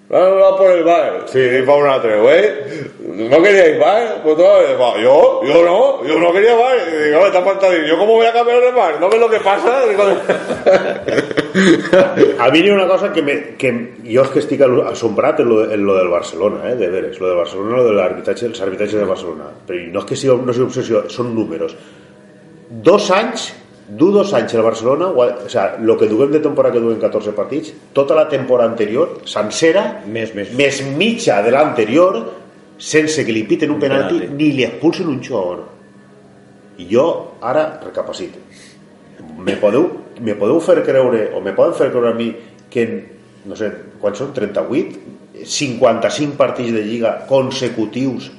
no, 0.08 0.38
no, 0.38 0.56
por 0.56 0.70
el 0.70 0.84
bar. 0.84 1.24
Sí, 1.26 1.40
y 1.40 1.62
fa 1.66 1.74
un 1.74 1.86
altre, 1.86 2.20
güey. 2.20 3.28
¿No 3.28 3.42
queríais 3.42 3.78
bar? 3.80 4.20
Pues 4.22 4.36
todo, 4.36 4.62
yo, 5.00 5.42
yo 5.44 5.64
no, 5.64 6.04
yo 6.06 6.18
no 6.18 6.32
quería 6.32 6.54
bar. 6.54 6.76
Y 6.92 7.06
digo, 7.08 7.20
me 7.20 7.26
está 7.26 7.42
faltando, 7.42 7.76
¿yo 7.86 7.98
cómo 7.98 8.12
voy 8.14 8.26
a 8.26 8.32
cambiar 8.32 8.60
de 8.60 8.70
bar? 8.72 9.00
¿No 9.00 9.08
ves 9.08 9.18
lo 9.18 9.28
que 9.28 9.40
pasa? 9.40 9.84
Digo, 9.86 10.04
A 12.38 12.50
mi 12.50 12.58
hi 12.60 12.68
ha 12.68 12.74
una 12.74 12.86
cosa 12.86 13.12
que, 13.12 13.22
me, 13.22 13.56
que 13.56 13.70
jo 14.04 14.22
és 14.22 14.28
que 14.30 14.38
estic 14.42 14.60
al- 14.62 14.82
assombrat 14.90 15.38
en 15.40 15.48
lo, 15.48 15.62
en 15.72 15.84
lo 15.86 15.94
del 15.96 16.08
Barcelona, 16.12 16.68
eh, 16.70 16.74
de 16.76 16.88
veres, 16.92 17.18
lo 17.18 17.28
del 17.30 17.38
Barcelona, 17.38 17.76
lo 17.78 17.84
de 17.88 17.94
l'arbitratge, 17.96 18.46
els 18.50 18.60
arbitratges 18.60 19.00
de 19.00 19.06
Barcelona. 19.08 19.46
Però 19.66 19.86
no 19.94 20.02
és 20.02 20.06
que 20.10 20.18
sigui, 20.20 20.36
no 20.44 20.52
sigui 20.52 20.66
obsessió, 20.68 21.00
són 21.12 21.32
números. 21.34 21.72
Dos 22.68 23.08
anys, 23.14 23.48
du 23.88 24.10
dos 24.10 24.32
anys 24.34 24.54
el 24.54 24.62
Barcelona, 24.62 25.06
o, 25.08 25.48
sea, 25.48 25.76
lo 25.80 25.96
que 25.96 26.08
duguem 26.08 26.32
de 26.32 26.40
temporada 26.40 26.74
que 26.74 26.80
duguem 26.80 26.98
14 26.98 27.32
partits, 27.32 27.72
tota 27.92 28.14
la 28.14 28.28
temporada 28.28 28.70
anterior, 28.70 29.20
sencera, 29.24 30.02
Més, 30.06 30.34
més. 30.34 30.52
més 30.58 30.82
mitja 30.96 31.40
de 31.42 31.52
l'anterior, 31.54 32.18
sense 32.78 33.24
que 33.24 33.32
li 33.32 33.44
piten 33.44 33.70
un, 33.70 33.76
Un 33.76 33.80
penalti, 33.80 34.18
penalti. 34.18 34.34
ni 34.36 34.52
li 34.52 34.64
expulsen 34.66 35.08
un 35.08 35.22
xor. 35.22 35.62
I 36.78 36.88
jo 36.90 37.06
ara 37.40 37.80
recapacito 37.82 38.38
me 39.38 39.56
podeu, 39.56 39.86
me 40.20 40.34
podeu 40.36 40.60
fer 40.60 40.82
creure 40.84 41.30
o 41.36 41.40
me 41.44 41.52
poden 41.56 41.74
fer 41.76 41.90
creure 41.90 42.10
a 42.12 42.16
mi 42.16 42.30
que 42.70 42.82
en, 42.82 42.96
no 43.46 43.56
sé, 43.56 43.70
quan 44.00 44.16
són 44.16 44.32
38 44.36 45.44
55 45.46 46.36
partits 46.36 46.72
de 46.72 46.82
lliga 46.84 47.12
consecutius 47.28 48.30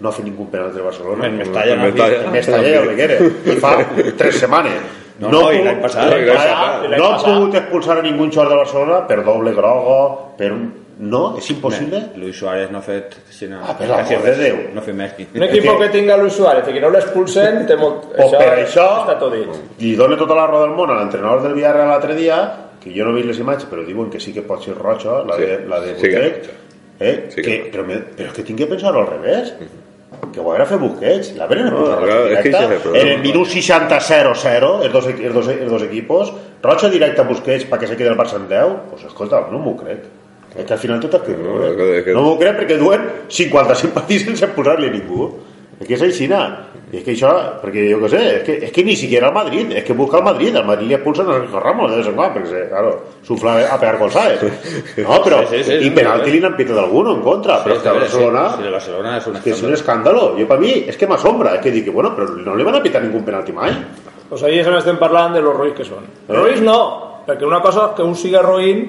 no 0.00 0.08
ha 0.08 0.12
fet 0.12 0.24
ningú 0.26 0.48
penal 0.50 0.72
del 0.74 0.82
Barcelona 0.82 1.26
En 1.26 1.36
Mestalla 1.38 1.72
En 1.72 1.78
no. 1.78 1.84
Mestalla. 1.86 2.22
en 2.24 2.32
Mestalla 2.32 2.68
i 2.68 2.72
el 2.74 2.88
Reguera 2.88 3.18
i 3.24 3.56
fa 3.62 3.76
3 4.18 4.40
setmanes 4.44 4.72
No, 5.18 5.30
no, 5.32 5.46
i 5.50 5.62
l'any 5.64 5.78
passat. 5.80 6.10
no, 6.10 6.16
I 6.18 6.24
l'any 6.26 6.36
ha- 6.36 6.80
passat. 6.82 6.98
no 6.98 7.06
ha 7.08 7.22
pogut 7.24 7.54
expulsar 7.54 7.98
a 7.98 8.02
ningú 8.02 8.26
jugador 8.28 8.50
del 8.50 8.58
Barcelona 8.58 9.06
per 9.06 9.22
doble 9.24 9.52
grogo 9.56 10.34
per 10.36 10.50
un... 10.52 10.66
no, 10.98 11.22
és 11.38 11.48
impossible 11.50 12.02
Luis 12.16 12.36
Suárez 12.36 12.70
no 12.70 12.78
ha 12.78 12.82
fet 12.82 13.16
sinó, 13.30 13.62
Ah, 13.64 13.72
per 13.78 13.88
l'amor 13.88 14.22
de 14.26 14.34
Déu. 14.36 14.56
no 14.74 14.80
ha 14.80 14.84
fet 14.84 14.94
més 14.94 15.12
que 15.16 15.26
Un 15.34 15.42
equip 15.44 15.62
que- 15.64 15.78
que 15.78 15.88
tinga 15.88 16.16
Luis 16.18 16.34
Suárez 16.36 16.68
i 16.68 16.72
que 16.74 16.80
no 16.84 16.90
l'expulsen, 16.90 17.64
té 17.66 17.76
molt... 17.76 18.10
O 18.18 18.28
per 18.30 18.58
això, 18.58 18.84
està 19.06 19.16
tot 19.18 19.32
dit. 19.32 19.48
li 19.80 19.94
dona 19.96 20.16
tota 20.20 20.34
la 20.34 20.46
roda 20.46 20.66
del 20.66 20.76
món 20.76 20.90
a 20.90 20.98
l'entrenador 21.00 21.42
del 21.42 21.54
Villarreal 21.54 21.88
l'altre 21.88 22.14
dia, 22.14 22.38
que 22.82 22.92
jo 22.94 23.04
no 23.04 23.10
he 23.12 23.14
vist 23.22 23.28
les 23.28 23.38
imatges, 23.40 23.66
però 23.70 23.84
diuen 23.86 24.10
que 24.10 24.20
sí 24.20 24.32
que 24.34 24.42
pot 24.42 24.62
ser 24.62 24.74
roja, 24.76 25.22
la 25.24 25.36
de, 25.36 25.46
Sí, 25.56 25.68
la 25.68 25.80
de 25.80 25.94
sí 25.96 26.08
que 26.08 26.16
és 26.16 26.32
Busquets, 26.32 26.46
roja. 26.46 26.60
eh? 27.00 27.26
Sí 27.34 27.40
que 27.42 27.48
que, 27.62 27.70
però, 27.72 27.84
me, 27.88 27.96
però 28.16 28.28
és 28.28 28.32
que 28.36 28.42
tinc 28.42 28.58
que 28.58 28.66
pensar-ho 28.66 29.00
al 29.00 29.06
revés. 29.16 29.54
Que 30.32 30.40
ho 30.40 30.50
haguera 30.50 30.66
fet 30.68 30.78
Busquets, 30.80 31.32
la 31.36 31.46
venen 31.50 31.66
No, 31.72 31.80
no, 31.80 31.96
clar, 32.02 32.18
és 32.32 32.42
que 32.44 32.50
problema. 32.52 32.98
en 33.00 33.08
el 33.14 33.18
minut 33.24 33.48
60-0-0, 33.48 34.68
els 34.84 34.92
dos, 34.92 35.06
els, 35.10 35.34
dos, 35.34 35.48
els 35.48 35.70
dos 35.70 35.82
equipos, 35.82 36.32
roja 36.62 36.90
directa 36.92 37.22
a 37.24 37.28
Busquets 37.28 37.66
perquè 37.68 37.88
se 37.90 37.96
quedi 37.98 38.08
el 38.12 38.16
Barça 38.18 38.36
en 38.38 38.46
10, 38.48 38.76
pues 38.90 39.04
escolta, 39.08 39.42
no 39.50 39.58
m'ho 39.58 39.74
crec. 39.76 40.06
És 40.56 40.64
que 40.64 40.72
al 40.72 40.80
final 40.80 41.00
tot 41.02 41.18
és 41.18 41.26
que 41.26 41.34
No, 41.36 41.58
no 42.14 42.22
m'ho 42.22 42.38
crec 42.40 42.56
perquè 42.62 42.78
duen 42.80 43.02
55 43.28 43.92
partits 43.92 44.24
sense 44.24 44.48
posar-li 44.56 44.88
a 44.88 44.94
ningú. 44.94 45.30
És 45.80 45.86
que 45.86 45.94
és 45.94 46.02
aixina. 46.02 46.40
I 46.92 47.00
és 47.00 47.02
que 47.04 47.12
això, 47.16 47.28
perquè 47.60 47.82
jo 47.90 47.98
què 47.98 48.08
sé, 48.08 48.20
és 48.38 48.42
que, 48.46 48.54
és 48.68 48.70
que 48.72 48.82
ni 48.86 48.94
siquiera 48.96 49.26
el 49.28 49.34
Madrid, 49.34 49.72
és 49.74 49.82
que 49.84 49.92
busca 49.92 50.18
el 50.20 50.24
Madrid, 50.24 50.54
el 50.54 50.64
Madrid 50.64 50.86
li 50.88 50.94
expulsen 50.94 51.26
a 51.28 51.34
Sergio 51.34 51.58
Ramos 51.60 51.90
de 51.90 51.96
vez 51.98 52.06
en 52.06 52.14
porque, 52.16 52.46
se- 52.46 52.68
claro, 52.68 52.92
sufla 53.26 53.56
a 53.74 53.78
pegar 53.80 53.98
con 53.98 54.10
¿sabes? 54.10 54.38
No, 54.96 55.18
però, 55.24 55.40
Sí, 55.50 55.58
sí, 55.58 55.64
sí, 55.64 55.72
i 55.74 55.82
sí, 55.82 55.90
penalti 55.90 56.30
sí. 56.30 56.36
li 56.36 56.40
n'han 56.40 56.54
pitat 56.56 56.78
alguno 56.78 57.12
en 57.16 57.22
contra, 57.22 57.58
però 57.64 57.74
és 57.74 57.82
que 57.82 57.88
a 57.88 57.92
Barcelona, 57.92 58.44
Sí, 58.56 58.62
el 58.62 58.72
Barcelona 58.72 59.16
és 59.18 59.26
un 59.26 59.34
que 59.42 59.50
és 59.50 59.62
un 59.62 59.72
escàndol. 59.74 59.74
escàndalo. 59.74 60.38
Jo 60.38 60.46
per 60.46 60.58
mi, 60.60 60.70
és 60.86 60.96
que 60.96 61.06
m'assombra, 61.10 61.56
és 61.56 61.60
que 61.60 61.70
dic, 61.74 61.90
bueno, 61.92 62.14
però 62.16 62.28
no 62.30 62.54
li 62.54 62.64
van 62.64 62.76
a 62.76 62.82
pitar 62.82 63.02
ningú 63.02 63.24
penalti 63.24 63.52
mai. 63.52 63.74
Pues 64.30 64.42
ahí 64.44 64.60
és 64.60 64.66
on 64.70 64.76
estem 64.78 64.96
parlant 64.96 65.34
de 65.34 65.42
los 65.42 65.56
roïns 65.56 65.74
que 65.76 65.84
són. 65.84 66.06
Eh? 66.28 66.32
Roïns 66.32 66.62
no, 66.62 66.78
perquè 67.26 67.44
una 67.44 67.60
cosa 67.60 67.90
és 67.90 67.96
que 67.98 68.02
un 68.06 68.14
siga 68.14 68.40
roïn, 68.46 68.86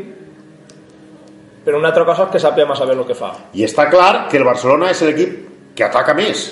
però 1.65 1.78
una 1.82 1.89
altra 1.89 2.06
cosa 2.06 2.23
és 2.30 2.32
que 2.32 2.39
sàpiga 2.39 2.67
massa 2.69 2.86
bé 2.86 2.93
el 2.93 3.04
que 3.06 3.15
fa. 3.17 3.34
I 3.58 3.65
està 3.65 3.89
clar 3.89 4.28
que 4.30 4.38
el 4.38 4.45
Barcelona 4.45 4.91
és 4.93 5.02
l'equip 5.02 5.73
que 5.76 5.84
ataca 5.84 6.13
més. 6.13 6.45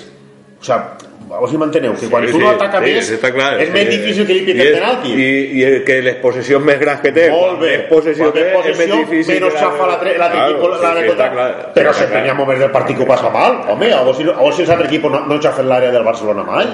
O 1.28 1.46
sigui, 1.48 1.58
a 1.58 1.58
m'enteneu, 1.58 1.92
que 1.98 2.06
quan 2.08 2.22
Sí, 2.26 2.38
no 2.38 2.38
sí, 2.38 2.54
ataca 2.54 2.78
sí, 2.78 2.92
més, 2.94 3.08
està 3.16 3.32
clar. 3.34 3.60
és 3.60 3.70
més 3.72 3.82
Sí. 3.88 3.96
difícil 3.98 4.26
que 4.28 4.32
li 4.32 4.38
I 4.38 4.44
piten 4.46 4.72
penalti. 4.76 5.08
I, 5.10 5.58
i 5.58 5.62
el 5.64 5.84
que 5.84 5.96
les 6.02 6.14
possessions 6.22 6.64
més 6.64 6.78
grans 6.78 7.00
que 7.00 7.10
té, 7.12 7.24
Molt 7.30 7.58
bé. 7.60 7.70
més 7.78 7.86
possessió 7.90 8.30
té, 8.32 8.44
més 8.44 8.46
és 8.46 8.78
més 8.78 8.86
possessió, 8.86 8.96
difícil. 8.96 9.50
xafa 9.58 9.86
l'altre 9.86 10.16
l'altre 10.18 10.38
Claro, 10.38 10.60
sí, 10.78 10.84
l'àrea 10.84 11.02
sí, 11.02 11.08
contra. 11.08 11.26
està 11.26 11.32
clar. 11.34 11.72
Però 11.74 11.90
Està 11.90 11.98
sempre 11.98 12.12
clar. 12.14 12.22
n'hi 12.22 12.30
ha 12.30 12.34
moments 12.34 12.60
del 12.60 12.70
partit 12.70 12.96
que 12.96 13.02
ho 13.02 13.06
passa 13.06 13.30
mal. 13.30 13.52
Home, 13.68 13.92
a 13.92 14.02
si, 14.14 14.22
a 14.22 14.32
veure 14.36 14.52
si 14.52 14.62
els 14.62 14.70
altres 14.70 14.88
equipos 14.88 15.10
no, 15.12 15.20
no 15.26 15.40
xafen 15.42 15.66
l'àrea 15.68 15.90
del 15.90 16.04
Barcelona 16.04 16.42
mai. 16.44 16.66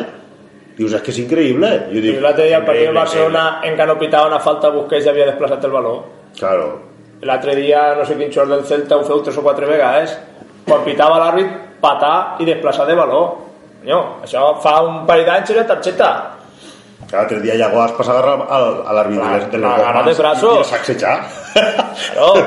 Dius, 0.77 0.93
és 0.93 1.01
que 1.03 1.11
és 1.11 1.19
increïble. 1.19 1.69
Jo 1.91 1.97
I 1.99 2.01
dic, 2.01 2.21
l'altre 2.21 2.45
dia 2.47 2.59
el 2.59 2.65
partit 2.65 2.85
del 2.87 2.95
Barcelona 2.95 3.61
en 3.65 3.77
què 3.77 3.87
no 3.87 3.99
pitava 3.99 4.27
una 4.29 4.41
falta 4.41 4.69
Busquets 4.71 5.05
ja 5.05 5.11
havia 5.13 5.27
desplaçat 5.27 5.65
el 5.65 5.71
increïble. 5.71 6.05
Claro. 6.39 6.81
L'altre 7.23 7.55
dia, 7.57 7.95
no 7.97 8.05
sé 8.05 8.17
quin 8.17 8.31
xor 8.33 8.49
del 8.49 8.65
Celta, 8.65 8.97
ho 8.97 9.05
feu 9.05 9.23
tres 9.23 9.37
o 9.39 9.43
quatre 9.43 9.65
vegades. 9.67 10.19
Quan 10.67 10.85
pitava 10.85 11.19
l'àrbit, 11.19 11.47
patar 11.81 12.37
i 12.41 12.45
desplaçar 12.45 12.87
de 12.87 12.95
valor. 12.95 13.52
Senyor, 13.83 14.05
això 14.23 14.45
fa 14.63 14.77
un 14.87 15.03
parell 15.09 15.27
d'anys 15.27 15.51
era 15.51 15.65
targeta. 15.67 16.11
L'altre 17.13 17.41
dia 17.43 17.57
ja 17.59 17.69
vas 17.69 17.91
passar 17.93 18.15
al- 18.25 18.45
al- 18.49 18.79
a 18.89 18.93
l'àrbit 18.97 19.19
de 19.19 19.33
les, 19.33 19.51
de 19.51 19.59
les 19.59 19.83
mans 19.95 20.07
de 20.07 20.15
braços. 20.23 20.55
i 20.55 20.59
el 20.59 20.65
sacsejar. 20.65 21.17
Claro, 22.15 22.45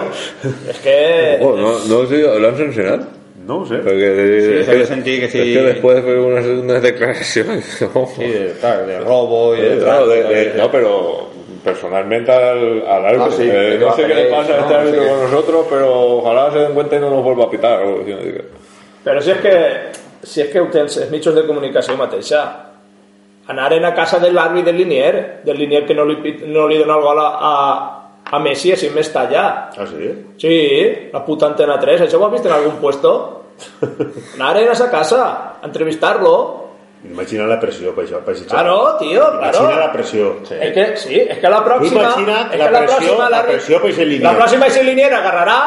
és 0.71 0.79
que... 0.81 1.37
Oh, 1.41 1.51
no, 1.55 1.73
no 1.85 2.05
sé, 2.07 2.21
¿lo 2.39 2.47
han 2.47 2.57
sancionado? 2.57 3.03
No 3.45 3.59
ho 3.59 3.65
sé. 3.67 3.75
Porque 3.75 4.07
Sí, 4.41 4.59
es, 4.61 4.67
que, 4.67 4.85
sentir 4.87 5.19
que 5.19 5.29
sí. 5.29 5.37
es 5.39 5.57
que 5.57 5.63
después 5.63 6.01
fue 6.03 6.19
unas, 6.19 6.45
unas 6.45 6.81
declaraciones. 6.81 7.79
¿no? 7.93 8.07
Sí, 8.15 8.23
de, 8.23 8.53
claro, 8.59 8.87
de 8.87 8.99
robo 9.01 9.55
y 9.55 9.61
de... 9.61 9.77
Claro, 9.77 10.07
de- 10.07 10.23
de- 10.23 10.53
no, 10.57 10.71
pero 10.71 11.29
personalmente 11.63 12.31
al, 12.31 12.87
al 12.87 13.05
árbitro. 13.05 13.25
Ah, 13.25 13.35
sí, 13.37 13.43
eh, 13.51 13.77
no 13.79 13.93
sé 13.93 14.05
a 14.05 14.07
qué 14.07 14.15
le 14.15 14.25
pasa 14.31 14.53
a 14.53 14.59
este 14.61 14.73
¿no? 14.73 14.79
árbitro 14.79 15.03
Sí. 15.03 15.09
con 15.09 15.21
nosotros, 15.21 15.65
pero 15.69 16.01
ojalá 16.17 16.51
se 16.51 16.57
den 16.59 16.73
cuenta 16.73 16.95
y 16.95 16.99
no 16.99 17.09
nos 17.11 17.23
vuelva 17.23 17.43
a 17.43 17.49
pitar. 17.51 17.79
o 17.81 17.87
algo 17.89 18.01
así, 18.01 18.11
¿no? 18.13 18.17
Digo, 18.21 18.39
Però 19.05 19.21
si 19.21 19.29
és 19.29 19.37
que 19.37 19.53
si 20.25 20.41
és 20.41 20.49
que 20.51 20.59
els 20.59 20.97
mitjans 21.11 21.35
de 21.37 21.45
comunicació 21.47 21.95
mateixa, 21.99 22.41
anaren 23.47 23.85
a 23.85 23.93
casa 23.93 24.17
de 24.19 24.31
l'àrbit 24.33 24.65
del 24.65 24.77
Linier, 24.81 25.41
del 25.45 25.57
Linier 25.59 25.85
que 25.85 25.93
no 25.93 26.05
li, 26.09 26.17
no 26.49 26.65
li 26.67 26.79
dona 26.81 26.95
el 26.97 27.01
gol 27.05 27.19
a, 27.21 27.27
a, 27.29 27.53
a 28.31 28.39
Messi, 28.41 28.71
així 28.73 28.89
més 28.89 29.11
allà. 29.15 29.45
Ah, 29.77 29.85
sí? 29.85 30.11
Sí, 30.41 30.55
la 31.13 31.21
puta 31.25 31.45
Antena 31.51 31.77
3, 31.79 32.07
això 32.07 32.17
ho 32.19 32.25
has 32.25 32.33
vist 32.33 32.45
en 32.49 32.55
algun 32.57 32.79
puesto? 32.81 33.13
Anaren 34.35 34.69
a 34.73 34.75
sa 34.75 34.89
casa 34.91 35.21
a 35.61 35.65
entrevistar-lo. 35.67 36.35
Imagina 37.05 37.45
la 37.45 37.59
pressió 37.61 37.93
per 37.93 38.07
això. 38.07 38.17
Per 38.25 38.33
això. 38.33 38.47
Claro, 38.49 38.97
tío, 38.97 39.21
claro. 39.37 39.59
Imagina 39.61 39.79
la 39.79 39.91
pressió. 39.93 40.31
Es 40.49 40.71
que, 40.73 40.85
sí, 40.97 41.19
es 41.21 41.37
que 41.37 41.49
la 41.53 41.63
próxima. 41.63 42.01
Imagina't 42.01 42.51
es 42.53 42.59
la 42.59 42.71
la 42.71 42.79
pressió- 42.79 42.97
próxima 42.97 43.29
la 43.29 43.37
la, 43.37 43.43
pressió 43.45 43.81
per 43.81 43.91
ese 43.91 44.05
Linier. 44.05 44.23
La 44.31 44.35
próxima 44.39 44.65
ese 44.65 44.83
Linier 44.83 45.13
agarrará. 45.13 45.59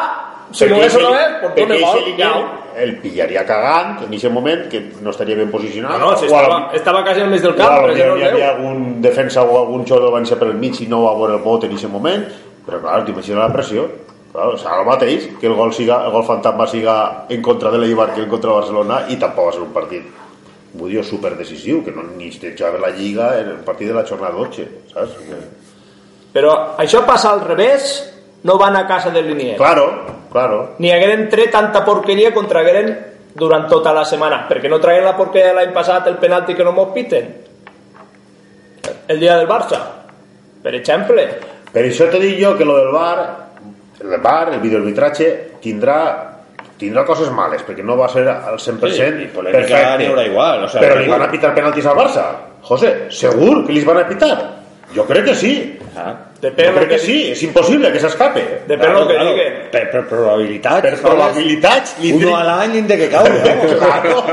Si 0.51 0.65
no 0.65 0.75
es 0.77 0.95
o 0.95 0.99
no 0.99 1.15
es, 1.15 1.27
por 1.41 1.51
perquè 1.53 1.67
tu 1.67 1.73
ese 1.73 1.83
gol. 1.85 1.99
Linier 2.05 2.17
Nyau. 2.17 2.43
el 2.79 2.95
pillaria 3.01 3.45
cagant 3.45 4.03
en 4.05 4.13
aquest 4.13 4.31
moment, 4.33 4.67
que 4.69 4.79
no 5.01 5.09
estaria 5.11 5.35
ben 5.35 5.51
posicionat. 5.51 5.99
No, 5.99 6.11
no, 6.11 6.17
si 6.17 6.25
O 6.27 6.35
a 6.37 6.41
la- 6.41 6.47
estava, 6.47 6.73
estava 6.73 7.03
quasi 7.03 7.21
al 7.21 7.29
mig 7.29 7.41
del 7.41 7.51
a 7.51 7.55
camp, 7.55 7.87
lo 7.87 7.93
però 7.93 8.17
hi 8.17 8.23
havia 8.23 8.49
algun 8.55 9.01
defensa 9.01 9.43
o 9.43 9.57
algun 9.59 9.85
jugador 9.85 10.11
van 10.13 10.25
ser 10.25 10.37
per 10.39 10.47
el 10.47 10.55
mig 10.55 10.79
i 10.81 10.87
no 10.87 11.03
va 11.03 11.13
veure 11.13 11.33
el 11.35 11.43
bot 11.43 11.63
en 11.65 11.71
aquest 11.71 11.91
moment, 11.91 12.23
però 12.65 12.79
clar, 12.81 13.03
t'imagina 13.05 13.39
la 13.39 13.51
pressió. 13.53 13.87
Claro, 14.31 14.53
o 14.53 14.57
sigui, 14.57 14.73
el 14.79 14.85
mateix, 14.85 15.27
que 15.39 15.47
el 15.47 15.53
gol, 15.55 15.73
siga, 15.73 16.05
el 16.05 16.11
gol 16.11 16.23
fantasma 16.23 16.67
siga 16.67 17.25
en 17.29 17.41
contra 17.41 17.71
de 17.71 17.79
l'Eibar 17.79 18.13
que 18.13 18.21
en 18.21 18.29
contra 18.29 18.51
de 18.51 18.55
Barcelona 18.57 19.05
i 19.09 19.15
tampoc 19.17 19.47
va 19.47 19.51
ser 19.51 19.61
un 19.61 19.73
partit 19.73 20.03
vull 20.73 20.91
dir, 20.91 21.03
super 21.03 21.35
decisiu, 21.35 21.83
que 21.83 21.91
no 21.91 22.03
ni 22.15 22.27
es 22.29 22.39
jugava 22.39 22.77
la 22.77 22.89
Lliga 22.91 23.39
en 23.39 23.47
el 23.49 23.57
partit 23.65 23.87
de 23.87 23.93
la 23.93 24.05
jornada 24.05 24.33
12, 24.37 24.67
saps? 24.93 25.15
Però 26.31 26.75
això 26.77 27.01
passa 27.07 27.31
al 27.31 27.41
revés, 27.41 28.18
no 28.43 28.57
van 28.57 28.75
a 28.75 28.85
casa 28.87 29.09
del 29.09 29.27
Linier. 29.27 29.57
Claro, 29.57 30.05
claro. 30.31 30.75
Ni 30.79 30.91
hagueren 30.91 31.27
tret 31.29 31.51
tanta 31.51 31.83
porqueria 31.85 32.33
com 32.33 32.47
tragueren 32.47 32.93
durant 33.35 33.67
tota 33.69 33.93
la 33.93 34.05
setmana, 34.05 34.45
perquè 34.49 34.69
no 34.71 34.79
tragueren 34.79 35.07
la 35.07 35.17
porqueria 35.17 35.51
de 35.51 35.59
l'any 35.59 35.73
passat, 35.75 36.07
el 36.07 36.17
penalti 36.21 36.55
que 36.55 36.63
no 36.63 36.73
mos 36.75 36.93
piten. 36.95 37.29
El 39.07 39.19
dia 39.19 39.37
del 39.37 39.47
Barça, 39.47 39.79
per 40.63 40.73
exemple. 40.75 41.27
Per 41.69 41.85
això 41.85 42.09
te 42.09 42.19
dic 42.21 42.39
jo 42.41 42.55
que 42.57 42.65
lo 42.65 42.77
del 42.79 42.91
VAR, 42.93 43.19
el 44.01 44.17
VAR, 44.21 44.53
el 44.53 44.61
videoarbitratge, 44.63 45.29
tindrà 45.61 45.99
tindrà 46.79 47.03
coses 47.03 47.27
males, 47.35 47.65
perquè 47.67 47.83
no 47.83 47.97
va 47.99 48.07
ser 48.07 48.23
al 48.23 48.55
100% 48.55 48.93
Sí, 48.95 49.25
i 49.25 49.27
polèmica 49.33 49.97
n'hi 49.99 50.07
haurà 50.07 50.23
igual, 50.23 50.63
o 50.63 50.69
sea, 50.71 50.79
però 50.79 50.95
li 50.95 51.09
van 51.11 51.25
a 51.25 51.27
pitar 51.31 51.51
penaltis 51.53 51.89
al 51.91 51.97
Barça. 51.97 52.23
José, 52.63 52.93
segur 53.11 53.65
que 53.67 53.75
li 53.75 53.83
van 53.83 53.99
a 53.99 54.05
pitar? 54.07 54.37
Jo 54.95 55.05
crec 55.05 55.25
que 55.25 55.35
sí. 55.35 55.53
Ah, 55.95 56.13
del 56.41 56.53
crec 56.55 56.75
que 56.79 56.87
que 56.87 56.99
sí, 56.99 57.17
és 57.31 57.41
impossible 57.43 57.91
que 57.91 57.99
s'escape. 57.99 58.41
Depèn 58.69 58.93
del 58.95 59.07
que 59.09 59.17
diguen. 59.19 59.57
Per, 59.73 59.83
per 59.91 60.01
probabilitat. 60.09 60.85
Per 60.85 60.93
probabilitats... 61.03 61.95
li 61.99 62.13
Uno 62.15 62.33
a 62.37 62.43
l'any 62.47 62.87
de 62.87 62.97
que 62.97 63.09
cau. 63.11 63.27
Claro, 63.79 64.23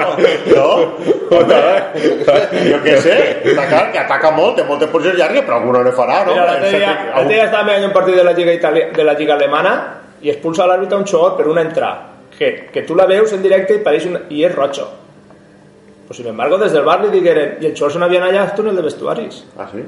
no? 0.46 0.68
Home, 1.36 1.60
jo 2.70 2.80
què 2.84 2.96
sé, 3.02 3.16
està 3.42 3.66
clar 3.68 3.84
que 3.92 4.00
ataca 4.04 4.30
molt, 4.36 4.56
té 4.60 4.66
moltes 4.68 4.90
posicions 4.92 5.18
llargues, 5.18 5.44
però 5.44 5.58
alguna 5.60 5.82
ne 5.84 5.94
farà, 5.96 6.20
no? 6.28 6.36
Mira, 6.36 6.46
l'altre 6.52 6.70
dia, 6.78 6.92
l'altre 7.10 7.32
dia 7.34 7.46
estava 7.48 7.66
mirant 7.68 7.88
un 7.88 7.96
partit 7.96 8.16
de 8.16 8.26
la 8.26 8.34
Lliga, 8.36 8.54
Itali 8.54 8.84
de 8.94 9.06
la 9.06 9.16
Lliga 9.18 9.34
alemana 9.34 9.74
i 10.22 10.30
expulsa 10.32 10.64
a 10.64 10.70
l'àrbitre 10.70 11.00
un 11.02 11.08
xogor 11.08 11.34
per 11.36 11.48
una 11.50 11.66
entrada 11.66 12.14
que, 12.38 12.68
que 12.72 12.86
tu 12.86 12.94
la 12.94 13.08
veus 13.10 13.34
en 13.34 13.42
directe 13.42 13.76
i 13.76 13.82
pareix 13.84 14.06
una, 14.06 14.22
i 14.30 14.44
és 14.46 14.54
pues 16.06 16.18
sin 16.18 16.26
embargo 16.28 16.58
des 16.58 16.72
del 16.72 16.84
bar 16.84 17.00
li 17.02 17.10
digueren 17.10 17.56
i 17.60 17.66
el 17.66 17.74
n'havia 17.74 18.20
anat 18.22 18.30
allà 18.30 18.42
al 18.42 18.54
túnel 18.54 18.76
de 18.76 18.82
vestuaris 18.82 19.44
Ah, 19.58 19.66
sí? 19.72 19.82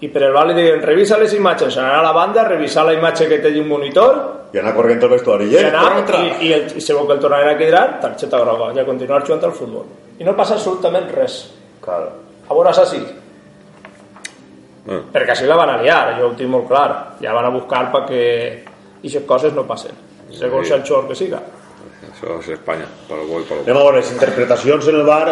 I 0.00 0.08
per 0.08 0.22
el 0.22 0.32
bar 0.32 0.46
li 0.46 0.54
digueren 0.54 0.82
revisa 0.86 1.18
les 1.18 1.32
imatges 1.34 1.74
se 1.74 1.80
n'anà 1.82 1.98
a 1.98 2.02
la 2.06 2.12
banda, 2.12 2.44
revisar 2.46 2.84
la 2.86 2.92
imatge 2.94 3.26
que 3.28 3.38
té 3.42 3.50
un 3.60 3.66
monitor. 3.68 4.18
I 4.54 4.58
anar 4.62 4.74
corrent 4.76 5.02
al 5.02 5.10
vestuari. 5.10 5.48
i 5.50 5.56
Eh, 5.56 5.66
anar 5.68 5.82
corre, 5.82 5.98
entra. 6.00 6.18
i, 6.22 6.46
i, 6.48 6.52
el, 6.52 6.68
i 6.78 6.80
segur 6.80 7.06
que 7.06 7.12
el 7.14 7.20
tornaren 7.20 7.54
a 7.54 7.58
quedar 7.58 7.86
targeta 8.00 8.38
groga 8.38 8.72
i 8.74 8.78
a 8.80 8.84
continuar 8.86 9.22
jugant 9.26 9.44
al 9.44 9.52
futbol. 9.52 9.84
I 10.18 10.24
no 10.24 10.36
passa 10.36 10.54
absolutament 10.54 11.10
res. 11.14 11.40
Claro. 11.82 12.10
a 12.48 12.54
veure 12.54 12.72
si 12.86 12.98
perquè 15.12 15.30
així 15.34 15.44
la 15.48 15.56
van 15.56 15.68
a 15.70 15.76
liar, 15.82 16.14
jo 16.18 16.30
ho 16.30 16.34
tinc 16.36 16.48
molt 16.50 16.66
clar. 16.68 17.16
Ja 17.20 17.34
van 17.36 17.44
a 17.44 17.50
buscar 17.52 17.90
perquè 17.92 18.22
aquestes 18.98 19.26
coses 19.28 19.52
no 19.52 19.66
passen 19.68 19.92
segons 20.32 20.66
Sí. 20.68 20.74
el 20.74 20.82
xor 20.84 21.06
que 21.08 21.14
siga. 21.14 21.40
Això 22.08 22.38
és 22.40 22.48
Espanya, 22.48 22.86
per 23.08 23.18
gol, 23.28 23.44
per 23.48 23.58
Anem 23.64 23.76
a 23.76 23.82
veure 23.84 23.96
les 23.98 24.10
interpretacions 24.12 24.88
en 24.88 24.94
el 24.96 25.04
bar 25.06 25.28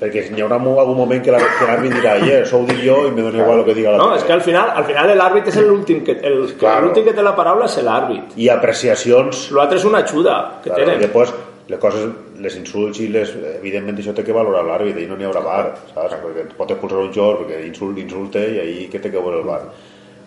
perquè 0.00 0.22
n'hi 0.32 0.40
haurà 0.40 0.56
algun 0.56 0.96
moment 0.96 1.20
que 1.22 1.30
l'àr- 1.34 1.50
que 1.58 1.66
l'àrbit 1.68 1.92
dirà 1.92 2.14
yeah, 2.24 2.40
això 2.44 2.56
ho 2.62 2.64
dic 2.66 2.78
jo 2.84 2.94
i 3.06 3.10
me 3.12 3.20
dona 3.22 3.42
igual 3.42 3.58
el 3.60 3.64
que 3.66 3.74
diga 3.74 3.90
la 3.92 3.98
no, 3.98 4.06
tele". 4.10 4.16
és 4.18 4.24
que 4.24 4.32
al 4.32 4.40
final, 4.40 4.70
al 4.80 4.84
final 4.88 5.12
l'àrbit 5.18 5.48
és 5.52 5.56
l'últim 5.60 6.02
que, 6.04 6.12
el, 6.22 6.54
Claro. 6.58 6.86
l'últim 6.86 7.04
que 7.04 7.12
té 7.12 7.22
la 7.22 7.34
paraula 7.36 7.66
és 7.68 7.76
l'àrbit 7.84 8.32
i 8.36 8.48
apreciacions 8.48 9.50
l'altre 9.52 9.76
és 9.78 9.84
una 9.84 9.98
ajuda 9.98 10.34
que 10.62 10.70
claro, 10.70 10.82
i 10.82 10.84
tenen 10.86 11.00
després 11.04 11.34
les 11.70 11.78
coses, 11.78 12.08
les 12.40 12.56
insults 12.56 12.98
i 12.98 13.08
les, 13.12 13.30
evidentment 13.60 13.96
això 14.00 14.14
té 14.16 14.24
que 14.24 14.32
valorar 14.34 14.64
l'àrbit 14.66 14.96
i 14.98 15.06
no 15.06 15.16
n'hi 15.16 15.24
haurà 15.28 15.42
bar 15.44 15.64
saps? 15.94 16.16
perquè 16.24 16.46
et 16.48 16.54
pot 16.56 16.70
expulsar 16.70 16.98
un 17.04 17.12
jugador 17.12 17.44
perquè 17.44 17.60
insult, 17.66 17.98
insulte 17.98 18.40
i 18.56 18.58
ahí 18.58 18.88
que 18.90 18.98
té 18.98 19.10
que 19.10 19.18
veure 19.20 19.38
el 19.42 19.46
bar 19.46 19.62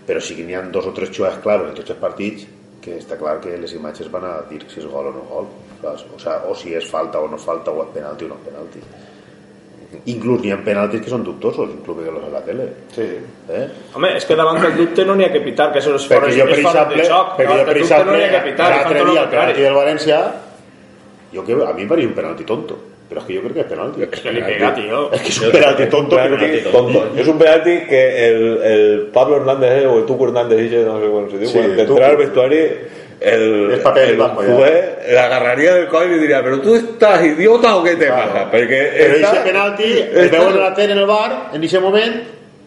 però 0.07 0.19
sí 0.21 0.35
que 0.35 0.43
n'hi 0.43 0.53
ha 0.55 0.61
dos 0.61 0.85
o 0.85 0.93
tres 0.93 1.09
jugades 1.11 1.39
claves 1.43 1.69
en 1.69 1.75
tots 1.75 1.89
els 1.89 1.99
partits 1.99 2.45
que 2.83 2.97
està 2.99 3.17
clar 3.17 3.39
que 3.41 3.57
les 3.57 3.73
imatges 3.73 4.09
van 4.11 4.25
a 4.27 4.33
dir 4.49 4.61
si 4.67 4.79
és 4.81 4.85
gol 4.85 5.07
o 5.07 5.11
no 5.15 5.23
gol 5.29 5.47
saps? 5.81 6.05
O, 6.15 6.19
sea, 6.19 6.41
o 6.47 6.53
si 6.55 6.73
és 6.75 6.85
falta 6.89 7.19
o 7.19 7.27
no 7.31 7.37
falta 7.37 7.71
o 7.71 7.81
és 7.83 7.89
penalti 7.95 8.25
o 8.25 8.27
no 8.27 8.35
és 8.41 8.47
penalti 8.51 8.79
ha 10.53 10.57
penaltis 10.63 11.01
que 11.01 11.09
són 11.09 11.23
dubtosos 11.23 11.69
inclús 11.69 12.03
que 12.03 12.11
los 12.11 12.23
a 12.23 12.29
la 12.33 12.41
tele 12.45 12.67
Sí. 12.95 13.05
eh? 13.49 13.67
home, 13.95 14.15
és 14.17 14.25
que 14.25 14.35
davant 14.35 14.61
del 14.61 14.75
dubte 14.77 15.05
no 15.05 15.15
n'hi 15.15 15.25
ha 15.25 15.31
que 15.31 15.41
pitar 15.41 15.71
que 15.71 15.79
és 15.79 15.85
fora, 16.07 16.27
perquè 16.27 16.39
jo 16.39 16.45
per 16.45 16.59
exemple, 16.59 16.95
de 17.01 17.09
xoc 17.09 17.35
perquè 17.37 17.59
jo 17.59 17.65
per 17.65 17.75
no 17.75 17.81
exemple 17.83 18.17
n'hi 18.17 18.23
ha 18.23 18.31
que 18.31 18.49
pitar 18.51 18.69
l'altre 18.69 18.97
fan 18.97 19.05
tot 19.05 19.11
dia 19.13 19.21
el 19.23 19.29
penalti 19.29 19.61
del 19.61 19.73
València 19.73 20.23
jo 21.33 21.43
que 21.43 21.53
a 21.53 21.73
mi 21.73 21.81
em 21.83 21.87
pareix 21.89 22.05
un 22.07 22.13
penalti 22.13 22.43
tonto 22.43 22.79
però 23.09 23.19
és 23.21 23.25
que 23.27 23.35
jo 23.35 23.41
crec 23.43 23.53
que 23.53 23.61
és 23.61 23.67
penalti 23.69 24.01
és 24.03 24.21
que 24.23 24.31
li 24.33 24.41
pega, 24.41 24.73
tio 24.73 24.99
és 25.13 25.21
que 25.21 25.29
és 25.29 25.41
un 25.43 25.51
penalti 25.51 25.85
tonto 25.91 26.15
que. 26.17 27.21
Es 27.21 27.27
un 27.27 27.37
penalti 27.37 27.73
que 27.89 28.27
el, 28.27 28.39
el 28.63 29.01
Pablo 29.13 29.35
Hernández 29.37 29.83
eh, 29.83 29.85
o 29.85 29.99
el 29.99 30.05
Tuco 30.05 30.25
Hernández, 30.27 30.57
dice, 30.57 30.83
no 30.83 30.99
sé 30.99 31.07
cómo 31.07 31.29
se 31.29 31.37
dice, 31.37 31.51
Sí, 31.51 31.59
cuando 31.59 31.73
el 31.73 32.03
al 32.03 32.11
Tuco. 32.11 32.23
vestuario, 32.23 32.65
el, 33.19 33.71
Es 33.73 33.79
papel 33.79 34.09
el 34.11 34.17
bajo 34.17 34.43
ya. 34.43 34.53
juez 34.53 34.85
le 35.09 35.19
agarraría 35.19 35.73
del 35.75 35.87
coll 35.87 36.11
y 36.11 36.19
diría, 36.19 36.41
pero 36.43 36.59
tú 36.61 36.75
estás 36.75 37.23
idiota 37.23 37.75
o 37.77 37.83
qué 37.83 37.95
te 37.95 38.07
pasa? 38.07 38.49
Porque 38.51 38.91
però 38.97 39.15
está- 39.15 39.29
aquest 39.29 39.43
penalti 39.45 39.83
el 39.83 40.17
está- 40.25 40.39
veuen 40.39 40.57
a 40.57 40.59
la 40.69 40.73
tele 40.73 40.93
en 40.93 40.99
el 40.99 41.05
bar 41.05 41.49
en 41.53 41.61
aquest 41.63 41.81
moment 41.83 42.15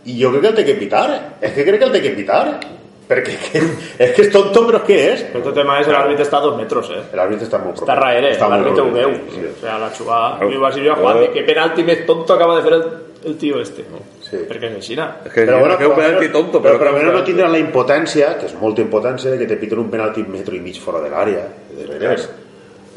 i 0.07 0.23
jo 0.23 0.31
crec 0.31 0.41
que 0.43 0.49
el 0.49 0.55
té 0.55 0.65
que 0.65 0.75
pitar 0.75 1.09
és 1.41 1.53
que 1.53 1.65
crec 1.65 1.79
que 1.79 1.85
el 1.85 1.93
té 1.93 2.03
que 2.03 2.11
pitar 2.11 2.61
perquè 3.09 3.37
que, 3.39 3.61
és 3.99 4.11
que 4.17 4.23
és 4.23 4.31
tonto 4.33 4.65
però 4.67 4.79
és 4.79 4.83
que 4.87 5.13
és 5.13 5.21
Però 5.33 5.43
tot 5.45 5.57
el 5.59 5.69
és 5.81 5.87
l'àrbit 5.89 6.21
està 6.21 6.39
a 6.39 6.41
dos 6.41 6.57
metres, 6.57 6.89
eh? 6.91 7.03
l'àrbit 7.15 7.43
està 7.43 7.59
molt 7.63 7.77
Està 7.79 7.95
darrere, 7.95 8.33
Està 8.33 8.49
molt 8.49 8.65
l'àrbit 8.67 8.81
ho 8.81 8.85
proper. 8.87 9.03
veu. 9.07 9.11
Sí. 9.31 9.41
O 9.47 9.55
sigui, 9.61 9.81
la 9.81 9.91
jugada... 9.97 10.39
Claro. 10.39 10.51
Jo 10.53 10.61
vaig 10.61 10.75
dir 10.75 10.91
a 10.91 10.95
Juan, 10.97 11.17
Claro. 11.19 11.33
que 11.33 11.43
penalti 11.43 11.83
més 11.85 12.07
tonto 12.07 12.33
acaba 12.35 12.57
de 12.57 12.63
fer 12.63 12.73
el, 12.73 12.83
el 13.27 13.37
tio 13.37 13.61
este. 13.61 13.85
Sí. 14.23 14.39
Perquè 14.49 14.71
és 14.71 14.79
així, 14.81 14.97
no? 14.99 15.07
Es 15.27 15.33
que, 15.33 15.45
però 15.47 15.61
bueno, 15.61 15.77
un 15.77 15.95
penalti 15.99 16.29
tonto, 16.33 16.61
però, 16.63 16.79
pero, 16.79 16.79
però 16.79 16.95
almenys 16.95 17.13
no 17.19 17.25
tindran 17.27 17.53
la 17.53 17.59
impotència, 17.63 18.33
que 18.41 18.47
és 18.47 18.57
molta 18.61 18.83
impotència, 18.83 19.31
de 19.35 19.39
que 19.43 19.47
te 19.51 19.57
piten 19.61 19.79
un 19.83 19.91
penalti 19.93 20.23
un 20.25 20.31
metro 20.35 20.55
i 20.57 20.61
mig 20.63 20.79
fora 20.83 21.01
de 21.05 21.11
l'àrea, 21.13 21.47
de 21.77 21.87
veres. 21.91 22.29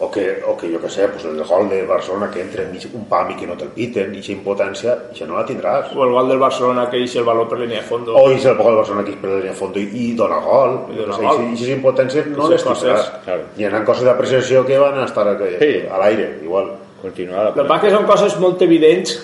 O 0.01 0.07
que, 0.09 0.39
o 0.47 0.55
que 0.55 0.69
jo 0.71 0.79
que 0.79 0.87
sé, 0.87 1.09
pues 1.11 1.25
el 1.25 1.41
gol 1.43 1.67
de 1.67 1.81
Barcelona 1.85 2.29
que 2.31 2.39
entra 2.39 2.63
enmig 2.63 2.85
un 2.95 3.03
pam 3.09 3.33
i 3.33 3.35
que 3.35 3.45
no 3.45 3.57
te'l 3.59 3.73
piten, 3.75 4.13
i 4.15 4.21
aquesta 4.21 4.31
impotència, 4.31 4.93
això 5.11 5.25
no 5.27 5.35
la 5.35 5.43
tindràs. 5.45 5.89
O 5.91 6.05
el 6.05 6.13
gol 6.15 6.29
del 6.29 6.39
Barcelona 6.39 6.85
que 6.89 7.01
deixa 7.01 7.19
el 7.19 7.25
valor 7.27 7.49
per 7.49 7.57
línia 7.59 7.81
de 7.81 7.87
fondo. 7.89 8.15
O 8.15 8.29
i 8.31 8.37
el 8.37 8.55
gol 8.55 8.69
del 8.71 8.77
Barcelona 8.79 9.03
que 9.03 9.11
és 9.11 9.17
per 9.19 9.29
línia 9.33 9.51
de 9.51 9.57
fons 9.59 9.75
i, 9.75 9.83
i 9.91 10.13
dona 10.15 10.37
gol. 10.45 10.77
I 10.93 11.01
dona 11.01 11.17
O 11.17 11.17
sigui, 11.17 11.27
gol. 11.27 11.41
I 11.41 11.47
aquestes 11.49 11.73
impotències 11.75 12.29
no 12.31 12.47
les 12.47 12.63
tindràs. 12.63 13.09
claro. 13.25 13.49
Hi 13.57 13.67
ha 13.67 13.83
coses 13.83 14.07
d'apreciació 14.07 14.63
que 14.65 14.79
van 14.79 15.01
a 15.01 15.03
estar 15.09 15.27
a, 15.27 15.35
Sí. 15.59 15.73
a 15.91 15.97
l'aire, 15.99 16.29
igual. 16.47 16.71
Continuar 17.01 17.43
la 17.51 17.61
El 17.67 17.81
que 17.81 17.91
són 17.91 18.05
coses 18.07 18.39
molt 18.39 18.61
evidents 18.61 19.17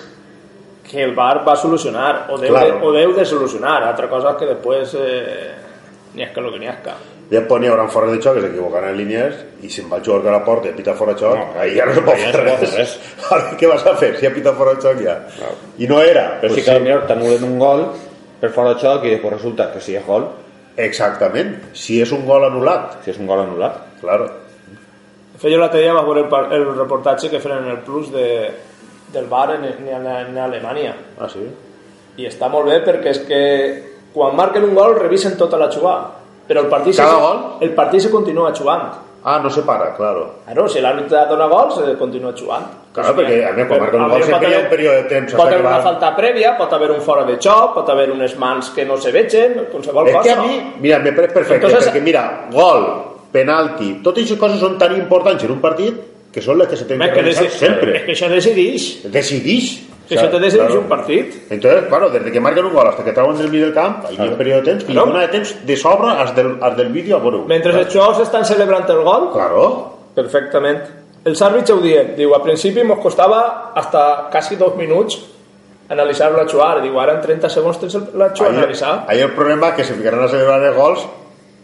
que 0.86 1.02
el 1.02 1.14
VAR 1.14 1.42
va 1.46 1.56
solucionar 1.56 2.26
o 2.30 2.38
deu, 2.38 2.50
Claro. 2.54 2.78
de, 2.78 2.86
o 2.86 2.92
deu 2.92 3.12
de 3.16 3.24
solucionar. 3.26 3.82
Altra 3.82 4.08
cosa 4.08 4.36
que 4.38 4.46
després 4.46 4.94
eh, 4.94 5.54
ni 6.14 6.22
és 6.22 6.30
que 6.32 6.40
lo 6.40 6.52
que 6.52 6.58
ni 6.62 6.66
és 6.70 6.76
que. 6.84 6.94
Després 7.28 7.58
n'hi 7.60 7.66
haurà 7.66 7.88
fora 7.90 8.06
de 8.06 8.20
xoc 8.22 8.36
que 8.36 8.42
s'equivocaran 8.44 8.92
en 8.92 8.96
línies 9.00 9.34
i 9.66 9.68
si 9.68 9.80
em 9.82 9.88
va 9.90 9.96
el 9.98 10.04
jugador 10.06 10.28
a 10.30 10.36
la 10.38 10.44
porta 10.46 10.68
i 10.70 10.72
pita 10.78 10.94
fora 10.94 11.12
de 11.14 11.18
xoc, 11.24 11.34
No, 11.34 11.60
ahí 11.60 11.74
ja 11.74 11.84
no 11.88 11.94
se 11.96 12.02
pot 12.06 12.14
fer 12.22 12.30
no 12.44 12.54
res. 12.54 12.74
res. 12.76 12.92
Ara, 13.34 13.56
què 13.58 13.66
vas 13.66 13.82
a 13.84 13.96
fer 13.98 14.12
si 14.20 14.26
ha 14.26 14.30
pitat 14.32 14.54
fora 14.54 14.74
de 14.76 14.80
xoc 14.84 15.02
ja? 15.02 15.16
I 15.78 15.88
no 15.90 15.98
era. 16.00 16.38
Però 16.40 16.52
Pues 16.52 16.60
sí 16.60 16.62
que 16.62 16.78
potser 16.78 17.00
t'anulen 17.08 17.44
un 17.44 17.58
gol 17.58 17.82
per 18.40 18.50
fora 18.54 18.74
de 18.74 18.80
xoc 18.80 19.04
i 19.04 19.10
després 19.16 19.32
resulta 19.40 19.72
que 19.72 19.80
sí 19.82 19.96
és 19.98 20.06
gol, 20.06 20.28
Exactament. 20.76 21.54
Si 21.72 22.00
és 22.04 22.10
un 22.12 22.26
gol 22.28 22.44
anul·lat, 22.44 22.98
si 23.02 23.10
és 23.10 23.18
un 23.18 23.26
gol 23.26 23.40
anul·lat. 23.42 23.78
claro. 24.00 24.26
De 25.32 25.38
fet, 25.40 25.50
jo 25.52 25.58
l'altre 25.58 25.80
dia 25.82 25.92
vaig 25.92 26.04
veure 26.06 26.22
el, 26.24 26.52
el 26.62 26.78
reportatge 26.78 27.28
que 27.30 27.40
feien 27.40 27.64
en 27.64 27.70
el 27.74 27.78
Plus 27.84 28.10
de, 28.12 28.26
del 29.16 29.26
VAR 29.32 29.56
en, 29.56 29.64
en, 29.64 30.06
en 30.06 30.38
Alemanya. 30.44 30.92
Ah, 31.18 31.28
sí? 31.32 31.42
I 32.20 32.28
està 32.28 32.48
molt 32.52 32.68
bé 32.70 32.78
perquè 32.84 33.10
és 33.12 33.18
que 33.28 33.40
quan 34.14 34.36
marquen 34.36 34.64
un 34.68 34.76
gol 34.76 34.94
revisen 35.00 35.34
tota 35.40 35.58
la 35.60 35.68
jugada. 35.72 36.12
Però 36.46 36.62
el 36.62 36.70
partit, 36.70 36.94
Cada 36.96 37.10
se, 37.16 37.20
gol? 37.20 37.40
el 37.66 37.72
partit 37.74 38.00
se 38.06 38.10
continua 38.12 38.52
jugant. 38.54 38.86
Ah, 39.26 39.40
no 39.42 39.50
se 39.50 39.62
para, 39.66 39.88
claro. 39.96 40.26
Claro, 40.46 40.68
si 40.70 40.78
l'àrbitre 40.78 41.24
dona 41.26 41.48
gol, 41.50 41.72
se 41.74 41.96
continua 41.98 42.30
jugant. 42.38 42.68
Claro, 42.94 43.16
perquè, 43.18 43.40
a 43.48 43.50
mi, 43.56 43.64
quan 43.66 43.80
marquen 43.82 44.04
un 44.04 44.12
gol 44.12 44.22
sempre 44.22 44.48
hi 44.52 44.54
ha 44.54 44.60
un 44.62 44.68
període 44.70 45.00
de 45.02 45.08
temps 45.10 45.34
Pot 45.34 45.48
haver 45.50 45.58
una 45.64 45.80
falta 45.84 46.12
prèvia, 46.16 46.54
pot 46.56 46.72
haver 46.72 46.92
un 46.94 47.00
fora 47.04 47.24
de 47.26 47.34
xoc, 47.42 47.74
pot 47.74 47.90
haver 47.92 48.06
unes 48.14 48.36
mans 48.38 48.70
que 48.76 48.86
no 48.86 48.96
se 48.96 49.10
vegen, 49.12 49.66
qualsevol 49.72 50.06
És 50.08 50.14
cosa. 50.14 50.22
que 50.22 50.32
a 50.32 50.42
mi, 50.44 50.60
mira, 50.80 51.00
me 51.02 51.12
pareix 51.12 51.34
perfecte, 51.34 51.66
Entonces- 51.66 51.90
perquè 51.90 52.02
mira, 52.06 52.22
gol, 52.54 52.86
penalti, 53.32 53.96
totes 54.04 54.22
aquestes 54.22 54.38
coses 54.40 54.62
són 54.62 54.78
tan 54.78 54.94
importants 54.96 55.42
en 55.44 55.50
un 55.50 55.60
partit 55.60 55.98
que 56.36 56.42
són 56.44 56.58
les 56.60 56.68
que 56.68 56.76
se 56.76 56.84
tenen 56.84 57.08
que 57.08 57.14
que 57.16 57.22
revisar 57.22 57.44
deci- 57.48 57.58
sempre. 57.64 57.96
és 57.96 58.02
que 58.04 58.12
això 58.12 58.28
decidix. 58.28 58.86
Decidix. 59.10 59.68
Que 60.06 60.14
això 60.14 60.28
te 60.30 60.38
decideix 60.38 60.74
un 60.76 60.84
partit. 60.86 61.32
Entonces, 61.50 61.86
claro, 61.88 62.10
desde 62.10 62.30
que 62.30 62.38
marquen 62.40 62.66
un 62.68 62.74
gol 62.74 62.86
hasta 62.86 63.02
que 63.02 63.10
trauen 63.12 63.36
del 63.38 63.48
mig 63.50 63.60
del 63.62 63.72
camp, 63.74 64.04
hi 64.12 64.16
ha 64.20 64.24
un 64.28 64.36
període 64.38 64.60
de 64.62 64.66
temps 64.70 64.84
hi 64.84 64.92
Claro. 64.92 65.06
dona 65.08 65.22
de 65.24 65.28
temps 65.32 65.54
de 65.66 65.76
sobre 65.76 66.12
als 66.12 66.34
del, 66.36 66.58
als 66.60 66.76
del 66.76 66.92
vídeo 66.92 67.16
a 67.16 67.20
veure 67.24 67.40
Mentre 67.48 67.72
els 67.80 67.92
jugadors 67.92 68.20
estan 68.20 68.44
celebrant 68.44 68.88
el 68.90 69.00
gol, 69.02 69.32
Claro. 69.32 69.64
perfectament. 70.14 70.78
Els 71.24 71.42
àrbits 71.42 71.70
ho 71.74 71.80
diuen. 71.82 72.14
Diu, 72.14 72.34
al 72.36 72.42
principi 72.42 72.84
mos 72.84 73.00
costava 73.02 73.72
hasta 73.74 74.28
quasi 74.30 74.54
dos 74.54 74.76
minuts 74.76 75.18
analitzar 75.88 76.30
la 76.32 76.46
jugar. 76.46 76.80
Diu, 76.82 77.00
ara 77.00 77.14
en 77.14 77.20
30 77.22 77.48
segons 77.50 77.78
tens 77.80 77.94
la 78.14 78.30
jugar 78.30 78.50
Ahí, 78.52 78.56
analitzar. 78.58 79.04
ahí 79.08 79.20
el 79.20 79.32
problema 79.32 79.74
que 79.74 79.82
se 79.82 79.94
ficaran 79.94 80.22
a 80.22 80.28
celebrar 80.28 80.62
els 80.62 80.76
gols 80.76 81.06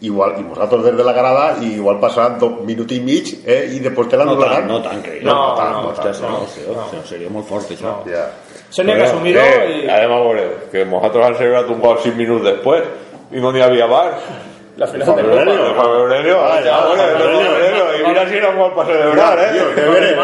igual, 0.07 0.33
i 0.39 0.43
nosaltres 0.43 0.83
des 0.83 0.97
de 0.97 1.03
la 1.07 1.13
grada 1.15 1.45
i 1.61 1.73
igual 1.77 1.99
passaran 1.99 2.37
dos 2.39 2.59
minut 2.67 2.91
i 2.91 2.99
mig 2.99 3.29
eh, 3.45 3.69
i 3.75 3.79
després 3.79 4.09
te 4.11 4.17
No 4.17 4.25
l'anul·laran 4.25 4.63
tan, 4.63 4.67
no 4.67 4.81
tan, 4.83 5.01
crec. 5.01 5.21
No, 5.23 5.33
no 5.33 5.55
tant, 5.55 5.71
no, 5.71 5.81
no 5.83 5.93
tant, 5.93 6.07
Hòstia, 6.09 6.67
no, 6.67 6.75
no, 6.75 6.87
no, 6.93 7.03
seria 7.07 7.29
molt 7.29 7.47
fort, 7.47 7.71
això. 7.71 7.97
Ja. 8.07 8.25
Això 8.69 8.83
n'hi 8.83 8.91
ha 8.91 8.95
que 8.97 9.03
assumir-ho 9.09 9.41
Eh, 9.41 9.83
i 9.85 9.89
Además, 9.89 10.23
bueno, 10.23 10.41
que 10.71 10.85
nosotros 10.85 11.25
han 11.27 11.35
celebrado 11.35 11.71
un 11.71 11.79
gol 11.81 11.97
6 12.01 12.15
minutos 12.15 12.43
después 12.45 12.83
y 13.31 13.39
no 13.39 13.51
ni 13.51 13.61
había 13.61 13.85
bar. 13.85 14.13
la 14.75 14.87
final 14.87 15.15
de 15.15 15.21
Aurelio. 15.21 15.53
Copa. 15.53 15.67
De 15.67 15.73
Juan 15.75 15.87
Aurelio, 16.01 16.37
Ah, 16.41 16.59
ya, 16.65 16.85
bueno, 16.87 17.03
de 17.03 17.13
Juan 17.13 17.45
Aurelio. 17.45 17.83
Aurelio. 17.85 18.03
Y 18.03 18.07
mira 18.09 18.27
si 18.27 18.35
era 18.37 18.49
un 18.49 18.57
gol 18.57 18.73
para 18.73 18.87
celebrar, 18.89 19.37
Tío, 19.53 19.61
¿eh? 19.61 19.73
que 19.75 19.81
veré, 19.81 20.17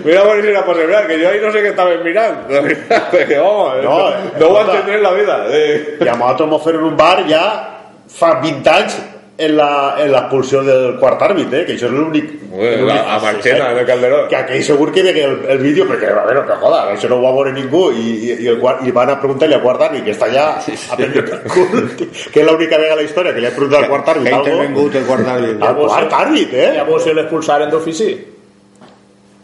Mira 0.04 0.20
a 0.20 0.24
ver 0.24 0.42
si 0.42 0.48
era 0.48 0.60
para 0.64 0.74
celebrar, 0.74 1.06
que 1.08 1.18
yo 1.20 1.28
ahí 1.28 1.40
no 1.42 1.50
sé 1.52 1.60
qué 1.62 1.68
estaba 1.70 1.90
mirando. 1.96 2.48
que 3.28 3.36
vamos, 3.38 3.74
No, 3.82 3.98
no, 3.98 4.08
eh, 4.10 4.14
no 4.38 4.48
voy 4.48 4.56
a 4.56 4.60
escolta. 4.60 4.74
entender 4.78 5.00
la 5.00 5.12
vida. 5.12 5.46
eh. 5.50 5.98
I 6.00 6.08
a 6.08 6.14
nosaltres 6.14 6.48
mos 6.48 6.62
feren 6.62 6.84
un 6.84 6.96
bar 6.96 7.24
ja 7.28 7.73
fa 8.14 8.38
20 8.40 8.70
anys 8.70 8.96
en 9.36 9.56
la- 9.56 9.96
en 9.98 10.12
l'expulsió 10.12 10.60
del 10.62 10.96
quart 11.00 11.20
àrbit, 11.26 11.52
eh? 11.52 11.64
que 11.66 11.72
això 11.74 11.86
és 11.88 11.92
l'únic... 11.92 12.28
Bueno, 12.54 12.86
a, 12.94 13.18
Marchena, 13.18 13.72
en 13.72 13.78
el 13.78 13.86
Calderón. 13.86 14.28
que 14.28 14.36
aquell 14.36 14.62
segur 14.62 14.92
que 14.94 15.02
veia 15.02 15.24
el, 15.26 15.40
el 15.50 15.58
vídeo 15.58 15.88
perquè, 15.88 16.06
a 16.12 16.22
veure, 16.28 16.44
que 16.46 16.54
joda, 16.60 16.84
això 16.92 17.08
no 17.10 17.16
ho 17.16 17.22
va 17.24 17.32
veure 17.34 17.50
ningú 17.52 17.88
i, 17.90 18.04
i, 18.28 18.36
i, 18.44 18.46
el 18.52 18.60
i 18.86 18.92
van 18.94 19.10
a 19.10 19.16
preguntar-li 19.18 19.56
al 19.56 19.62
quart 19.64 19.82
àrbit 19.88 20.04
que 20.06 20.12
està 20.14 20.28
allà 20.30 20.44
a 20.62 20.96
prendre 21.00 21.24
pel 21.26 21.40
cul 21.50 21.82
que 22.30 22.40
és 22.40 22.46
l'única 22.46 22.78
vegada 22.78 22.94
a 22.94 23.00
la 23.02 23.08
història 23.08 23.34
que 23.34 23.40
li 23.42 23.48
ha 23.50 23.56
preguntat 23.56 23.82
al 23.82 23.88
quart 23.90 24.04
Que 24.04 24.12
àrbit 24.14 24.30
ha 24.32 24.36
algo 24.38 24.52
intervingut 24.52 24.94
el 25.00 25.04
quart 25.10 25.26
d'àrbit. 25.26 25.66
al 25.66 25.74
quart 25.82 26.12
àrbit, 26.20 26.54
eh? 26.54 26.70
Llavors 26.78 27.02
si 27.08 27.14
l'expulsaren 27.18 27.70
d'ofici 27.74 28.10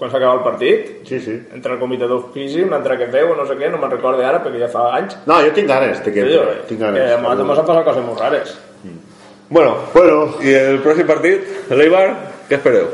quan 0.00 0.10
s'acaba 0.10 0.32
el 0.38 0.40
partit 0.46 1.04
Sí, 1.06 1.20
sí. 1.20 1.34
entre 1.52 1.74
el 1.76 1.78
comitè 1.78 2.08
d'ofici, 2.08 2.62
un 2.64 2.72
altre 2.72 2.96
que 2.98 3.06
feu 3.12 3.34
no 3.36 3.44
sé 3.46 3.54
què, 3.60 3.68
no 3.70 3.76
me'n 3.78 3.90
recordo 3.92 4.24
ara 4.24 4.40
perquè 4.42 4.62
ja 4.64 4.68
fa 4.72 4.86
anys 4.96 5.18
No, 5.28 5.36
jo 5.44 5.52
tinc 5.52 5.68
ganes 5.68 6.00
de 6.04 6.12
que... 6.12 6.24
Digo, 6.24 6.46
tinc 6.66 6.80
que 6.80 6.86
a 6.86 6.90
ganes. 6.90 7.20
nosaltres 7.20 7.46
mos 7.46 7.58
han 7.60 7.66
passat 7.68 7.84
coses 7.92 8.04
molt 8.08 8.20
rares 8.24 8.56
Bueno, 9.50 9.76
Bueno, 9.92 10.34
y 10.40 10.48
el 10.52 10.78
próximo 10.78 11.08
partido, 11.08 11.40
el 11.70 11.80
Eibar, 11.80 12.16
¿qué 12.48 12.54
espereu? 12.54 12.86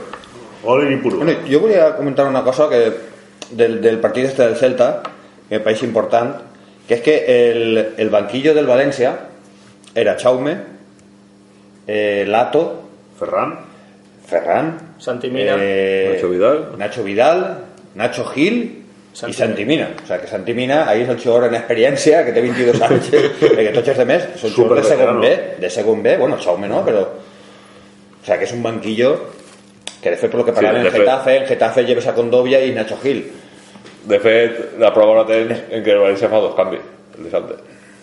ole 0.64 0.86
ni 0.90 0.96
puro. 0.96 1.18
Bueno, 1.18 1.32
jo 1.48 1.60
volia 1.60 1.94
comentar 1.96 2.26
una 2.26 2.42
cosa 2.42 2.68
que 2.68 2.92
del, 3.50 3.80
del 3.80 4.00
partit 4.00 4.24
este 4.24 4.42
del 4.42 4.56
Celta, 4.56 5.02
que 5.48 5.58
me 5.58 5.60
parece 5.60 5.84
important, 5.86 6.34
que 6.88 6.94
és 6.94 7.02
que 7.02 7.14
el, 7.52 7.92
el 7.98 8.10
banquillo 8.10 8.54
del 8.54 8.66
València 8.66 9.12
era 9.94 10.16
Chaume, 10.16 10.56
eh, 11.86 12.24
Lato, 12.26 12.82
Ferran, 13.18 13.52
Ferran, 14.26 14.72
Santi 14.98 15.30
Mina. 15.30 15.56
eh, 15.60 16.12
Nacho 16.14 16.28
Vidal. 16.28 16.58
Nacho 16.78 17.02
Vidal, 17.04 17.40
Nacho 17.94 18.24
Gil 18.32 18.82
Santi 19.12 19.32
i 19.34 19.38
Santi 19.38 19.64
Mina. 19.64 19.88
O 20.02 20.06
sea, 20.06 20.20
que 20.20 20.26
Santi 20.26 20.52
Mina 20.54 20.88
ahí 20.88 21.02
és 21.02 21.08
el 21.08 21.18
jugador 21.18 21.48
en 21.48 21.54
experiència, 21.56 22.24
que 22.24 22.32
té 22.36 22.42
22 22.44 22.80
anys, 22.82 23.08
perquè 23.40 23.72
tots 23.72 23.88
els 23.94 23.98
demés 24.02 24.26
són 24.40 24.50
jugadors 24.52 24.82
de 24.84 24.90
segon 24.96 25.20
B, 25.22 25.30
de 25.62 25.70
segon 25.70 26.02
B, 26.04 26.16
bueno, 26.20 26.36
Chaume 26.38 26.68
no, 26.68 26.82
però... 26.84 27.00
O 27.06 28.26
sea, 28.26 28.36
que 28.38 28.44
és 28.44 28.52
un 28.52 28.62
banquillo 28.62 29.12
que 30.02 30.10
de 30.10 30.16
fet 30.18 30.30
per 30.30 30.38
lo 30.40 30.44
que 30.44 30.52
de 30.52 30.66
en 30.66 30.82
fet. 30.90 31.00
Getafe, 31.00 31.36
en 31.38 31.46
Getafe 31.46 31.84
lleves 31.86 32.06
a 32.06 32.14
Condovia 32.14 32.60
i 32.64 32.72
Nacho 32.74 32.98
Gil. 33.02 33.22
De 34.06 34.18
fet, 34.20 34.76
la 34.78 34.92
prova 34.94 35.22
la 35.22 35.26
tens 35.26 35.64
en 35.70 35.82
que 35.82 35.92
el 35.94 35.98
València 36.02 36.28
fa 36.30 36.40
dos 36.42 36.54
canvis, 36.58 36.80
el 37.18 37.24
dissabte. 37.24 37.56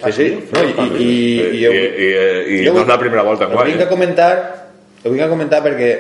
Sí, 0.04 0.12
sí. 0.12 0.26
No, 0.52 0.64
i, 0.64 0.72
i, 0.72 1.06
i, 1.06 1.12
I, 1.60 1.62
jo- 1.64 1.72
i, 1.72 1.78
i, 1.78 2.58
i 2.58 2.66
jo 2.66 2.74
no 2.74 2.82
és 2.82 2.90
la 2.90 2.98
primera 3.00 3.24
volta 3.24 3.46
en 3.46 3.54
guany. 3.54 3.86
comentar, 3.88 4.34
ho 5.04 5.10
vinc 5.14 5.22
a 5.24 5.30
comentar 5.32 5.62
perquè 5.64 5.92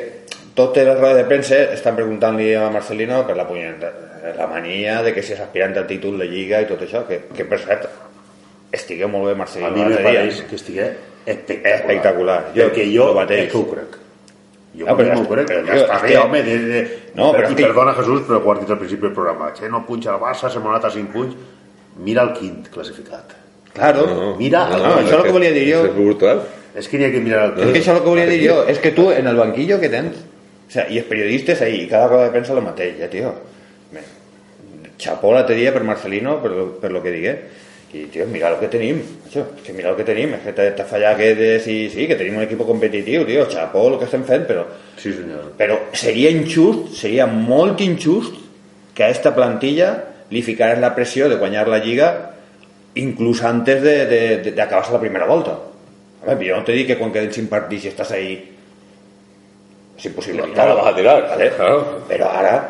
totes 0.56 0.86
les 0.86 1.00
rodes 1.00 1.18
de 1.18 1.24
premsa 1.26 1.58
estan 1.74 1.96
preguntant-li 1.96 2.54
a 2.56 2.70
Marcelino 2.70 3.24
per 3.28 3.36
la 3.38 3.48
punyeta, 3.48 3.90
la 4.38 4.48
mania 4.48 5.02
de 5.04 5.14
que 5.14 5.24
si 5.24 5.34
és 5.34 5.40
aspirant 5.42 5.76
al 5.78 5.88
títol 5.88 6.18
de 6.20 6.28
Lliga 6.30 6.62
i 6.62 6.68
tot 6.70 6.82
això, 6.86 7.06
que, 7.08 7.24
que 7.36 7.46
per 7.46 7.60
cert, 7.60 7.88
estigueu 8.72 9.10
molt 9.10 9.26
bé 9.32 9.36
Marcelino. 9.36 9.72
a 9.72 9.76
mi 9.76 9.96
me 9.96 9.98
pareix 10.04 10.42
que 10.50 10.56
estigui 10.56 10.80
espectacular. 11.26 11.76
Espectacular. 11.80 12.40
Jo, 12.56 12.68
perquè 12.70 12.86
jo 12.94 13.10
és 13.30 13.52
que 13.52 13.58
ho 13.58 13.68
crec. 13.72 14.00
Jo 14.74 14.86
No, 14.88 14.92
no, 14.92 14.98
però 14.98 15.14
m'ho 15.14 15.22
és- 15.22 15.28
crec. 15.30 15.48
però, 15.48 15.66
Ja 15.68 15.74
està 15.76 15.96
és 15.98 16.02
bé, 16.02 16.08
que- 16.10 16.18
home. 16.18 16.42
De, 16.44 16.58
de, 16.58 17.00
No, 17.14 17.32
però 17.32 17.52
I 17.52 17.56
perdona, 17.56 17.94
Jesús, 17.94 18.22
però 18.28 18.40
ho 18.44 18.52
has 18.52 18.60
dit 18.60 18.70
al 18.72 18.78
principi 18.80 19.02
del 19.04 19.14
programa. 19.14 19.52
Che, 19.54 19.70
no 19.70 19.86
punxa 19.86 20.16
el 20.16 20.20
Barça, 20.22 20.50
se 20.50 20.60
m'ha 20.60 20.70
anat 20.70 20.86
a 20.86 20.90
5 20.92 21.12
punts. 21.14 21.36
Mira 22.00 22.24
el 22.24 22.34
quint 22.34 22.68
classificat. 22.74 23.34
Claro. 23.74 24.36
Mira, 24.38 24.68
No, 24.70 24.76
el- 24.78 24.82
no, 24.84 24.96
això 24.98 25.08
és 25.08 25.14
el 25.14 25.24
que 25.24 25.32
volia 25.32 25.52
dir 25.52 25.74
jo. 25.76 25.86
És 25.86 25.94
brutal. 25.96 26.42
És 26.76 26.88
que 26.90 26.98
n'hi 26.98 27.06
ha 27.06 27.12
que 27.12 27.20
mirar 27.22 27.44
el 27.54 27.60
Es 27.60 27.72
que 27.72 27.80
això 27.80 27.92
és 27.94 27.98
el 27.98 28.04
que 28.04 28.10
volia 28.10 28.26
dir 28.26 28.50
jo. 28.50 28.64
És 28.68 28.80
que 28.80 28.92
tu, 28.92 29.12
en 29.12 29.28
el 29.28 29.36
banquillo 29.36 29.80
que 29.80 29.90
tens, 29.90 30.16
o 30.68 30.72
sea, 30.72 30.88
i 30.90 30.98
els 31.00 31.08
periodistes 31.08 31.62
ahí, 31.62 31.88
cada 31.88 32.08
cosa 32.10 32.24
de 32.26 32.32
premsa 32.32 32.54
el 32.54 32.62
mateix, 32.66 32.96
ja, 33.00 33.10
tio. 33.12 33.34
Chapó 34.98 35.34
l'altre 35.34 35.56
dia 35.58 35.74
per 35.74 35.84
Marcelino, 35.84 36.38
per, 36.42 36.52
lo- 36.52 36.72
per 36.80 36.92
lo 36.92 37.02
que 37.04 37.12
digué. 37.12 37.34
I, 37.94 38.06
tio, 38.10 38.26
mira 38.26 38.50
el 38.50 38.56
que. 38.58 38.70
Això, 38.74 39.44
és 39.58 39.62
que 39.66 39.74
mira 39.74 39.90
el 39.92 39.96
que 39.98 40.06
tenim. 40.08 40.32
És 40.34 40.46
que 40.48 40.54
t'ha 40.78 40.86
fallat 40.90 41.18
que 41.20 41.34
de, 41.38 41.50
sí, 41.62 41.90
sí, 41.94 42.08
que 42.10 42.16
tenim 42.18 42.38
un 42.40 42.46
equip 42.48 42.62
competitiu, 42.66 43.26
tio. 43.28 43.46
Chapó 43.52 43.84
el 43.92 44.00
que 44.00 44.06
estem 44.08 44.24
fent, 44.26 44.48
però, 44.50 44.64
Sí, 44.98 45.12
senyor. 45.14 45.52
però 45.58 45.78
seria 45.94 46.32
injust, 46.34 46.94
seria 46.98 47.28
molt 47.28 47.82
injust 47.82 48.40
que 48.96 49.04
a 49.04 49.10
esta 49.14 49.34
plantilla 49.36 49.92
li 50.32 50.42
ficares 50.42 50.80
la 50.82 50.94
pressió 50.96 51.28
de 51.30 51.36
guanyar 51.42 51.68
la 51.68 51.80
Lliga 51.84 52.10
inclús 52.96 53.44
antes 53.44 53.82
de, 53.82 54.06
de, 54.06 54.22
de, 54.38 54.52
de 54.54 54.62
acabar-se 54.62 54.94
la 54.94 55.00
primera 55.02 55.26
volta. 55.26 55.58
A 56.24 56.34
veure, 56.34 56.50
jo 56.50 56.58
no 56.58 56.64
te 56.64 56.72
dic 56.78 56.88
que 56.88 56.98
quan 56.98 57.12
queden 57.12 57.34
5 57.34 57.50
partits 57.50 57.86
i 57.86 57.92
estàs 57.92 58.12
ahí 58.16 58.36
és 60.04 60.10
impossible 60.12 60.48
No, 60.48 60.66
la 60.68 60.74
vas 60.76 60.88
a 60.92 60.96
tirar, 60.96 61.22
¿vale? 61.30 61.50
claro. 61.56 61.86
Ara 62.40 62.70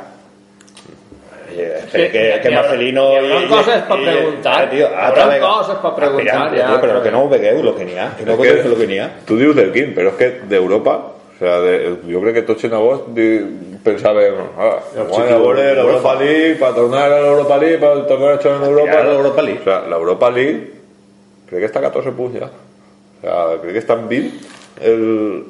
eh, 1.56 1.84
Que- 1.92 2.10
que, 2.12 2.40
que 2.42 2.50
Marcelino 2.52 3.04
hi 3.22 3.48
coses 3.48 3.82
per 3.84 3.98
preguntar. 4.04 4.64
eh, 4.64 4.68
tio, 4.76 4.88
altra 4.96 5.26
vegada- 5.28 5.54
coses 5.54 5.76
per 5.78 5.94
preguntar, 5.96 6.36
Aspirant, 6.36 6.58
ja, 6.58 6.68
tio, 6.68 6.82
però 6.82 6.94
però- 6.94 7.04
que 7.04 7.12
no 7.12 7.24
ho 7.24 7.30
vegueu 7.30 7.60
el 7.62 7.76
que 7.76 7.86
n'hi 7.86 7.98
ha 7.98 8.16
que 8.18 8.26
no 8.26 8.32
Es 8.34 8.38
vegueu 8.40 8.72
el 8.72 8.78
que 8.78 8.88
n'hi 8.88 9.00
ha 9.00 9.10
Tu 9.26 9.38
dius 9.38 9.56
del 9.56 9.72
Quim, 9.72 9.94
però 9.94 10.10
és 10.10 10.16
que 10.16 10.30
d'Europa, 10.50 10.96
o 10.98 11.38
sea, 11.40 11.60
de, 11.60 11.98
jo 12.12 12.22
crec 12.22 12.34
que 12.36 12.42
tots 12.44 12.64
en 12.64 12.74
agost 12.74 13.08
di- 13.10 13.42
pensàvem, 13.84 14.34
ah, 14.58 14.80
guanya 15.10 15.36
a 15.36 15.38
veure 15.40 15.76
l'Europa 15.76 16.16
League, 16.16 16.56
per 16.56 16.74
tornar 16.74 17.12
a 17.12 17.20
l'Europa 17.22 17.58
League, 17.58 17.78
per 17.78 18.08
tornar 18.08 18.32
a 18.34 18.38
jugar 18.38 18.56
en 18.58 18.64
Europa. 18.70 19.04
L'Europa 19.04 19.42
League. 19.42 19.60
O 19.60 19.64
sea, 19.64 19.82
l'Europa 19.90 20.30
League 20.32 20.72
crec 21.50 21.60
que 21.60 21.66
està 21.68 21.80
a 21.80 21.82
14 21.92 22.12
punts 22.12 22.40
ja. 22.40 22.46
O 22.48 23.22
sea, 23.22 23.60
crec 23.62 23.74
que 23.74 23.80
està 23.80 23.94
en 24.00 24.08
20 24.08 24.40
el, 24.82 25.44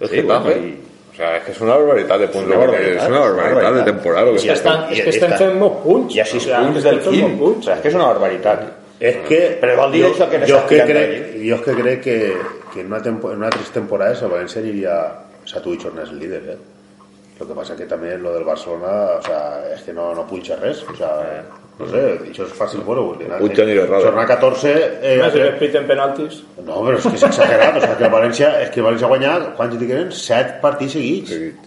el 0.00 0.08
Sí, 0.08 0.16
Getafe. 0.16 0.48
bueno, 0.50 0.66
i- 0.66 0.78
O 0.80 0.89
sea, 1.20 1.36
es 1.36 1.42
que 1.44 1.52
és 1.52 1.60
una 1.60 1.76
barbaritat 1.76 2.20
de 2.20 2.28
punts. 2.28 2.46
una 2.46 2.56
lo 2.56 2.60
que- 2.60 2.66
barbaritat, 2.66 3.02
és 3.02 3.08
una 3.10 3.20
barbaritat 3.20 3.74
de 3.74 3.82
temporada. 3.92 4.24
lo 4.26 4.32
que 4.32 4.38
I- 4.40 4.48
és 4.50 4.60
que 5.04 5.10
i 5.10 5.14
estem 5.14 5.30
està- 5.30 5.38
fent 5.38 5.54
molts 5.60 5.76
punts. 5.84 6.14
i 6.16 6.20
a 6.20 6.24
6 6.24 6.46
O 6.46 6.56
punts 6.64 6.76
estem 6.78 6.90
del 6.90 7.00
molts 7.22 7.38
punts. 7.38 7.58
o 7.58 7.62
sea, 7.62 7.74
és 7.76 7.80
que 7.82 7.88
és 7.88 7.94
una 7.94 8.06
barbaritat 8.06 8.60
És 9.00 9.16
que 9.28 9.58
jo, 9.60 10.08
això 10.12 10.28
que 10.28 10.36
és 10.36 10.84
que 10.84 11.48
jo 11.48 11.54
és 11.56 11.60
que 11.62 11.72
crec 11.82 12.00
que, 12.02 12.36
que 12.74 12.80
en, 12.82 12.86
una 12.86 13.00
tempo, 13.02 13.30
en 13.32 13.38
una 13.38 13.48
tres 13.50 13.70
temporades 13.70 14.20
el 14.22 14.28
València 14.30 14.58
aniria 14.60 15.12
Satu 15.44 15.72
i 15.72 15.78
Jornés 15.80 16.10
el 16.10 16.18
líder, 16.18 16.42
eh? 16.50 16.56
Lo 17.40 17.46
que 17.48 17.54
passa 17.56 17.74
que 17.76 17.86
també 17.88 18.18
lo 18.20 18.34
del 18.34 18.44
Barcelona, 18.44 18.90
o 19.16 19.22
sea, 19.24 19.40
és 19.72 19.80
que 19.86 19.94
no, 19.96 20.10
no 20.14 20.26
punxa 20.28 20.58
res, 20.60 20.82
o 20.84 20.92
sea, 20.98 21.14
no 21.78 21.86
sé, 21.88 22.02
això 22.28 22.44
és 22.44 22.52
fàcil 22.58 22.82
veure, 22.84 23.06
perquè 23.16 23.38
punxa 23.40 23.64
ni 23.64 23.76
res 23.78 23.88
raro. 23.88 24.02
Jornada 24.04 24.28
14... 24.34 24.74
Eh, 25.00 25.14
Més 25.22 25.32
que 25.38 25.46
piten 25.62 25.86
penaltis. 25.88 26.42
no, 26.60 26.82
però 26.84 26.98
és 26.98 27.06
que 27.08 27.14
és 27.16 27.24
exagerat, 27.30 27.78
o 27.78 27.80
sea, 27.86 27.96
que 27.96 28.04
el 28.04 28.12
València, 28.12 28.50
és 28.66 28.68
que 28.74 28.82
el 28.82 28.86
València 28.90 29.08
ha 29.08 29.12
guanyat, 29.14 29.46
quants 29.56 29.78
en 29.78 29.86
queden? 29.86 30.12
Set 30.12 30.58
partits 30.60 30.92
seguits. 30.98 31.32
Seguit. 31.32 31.66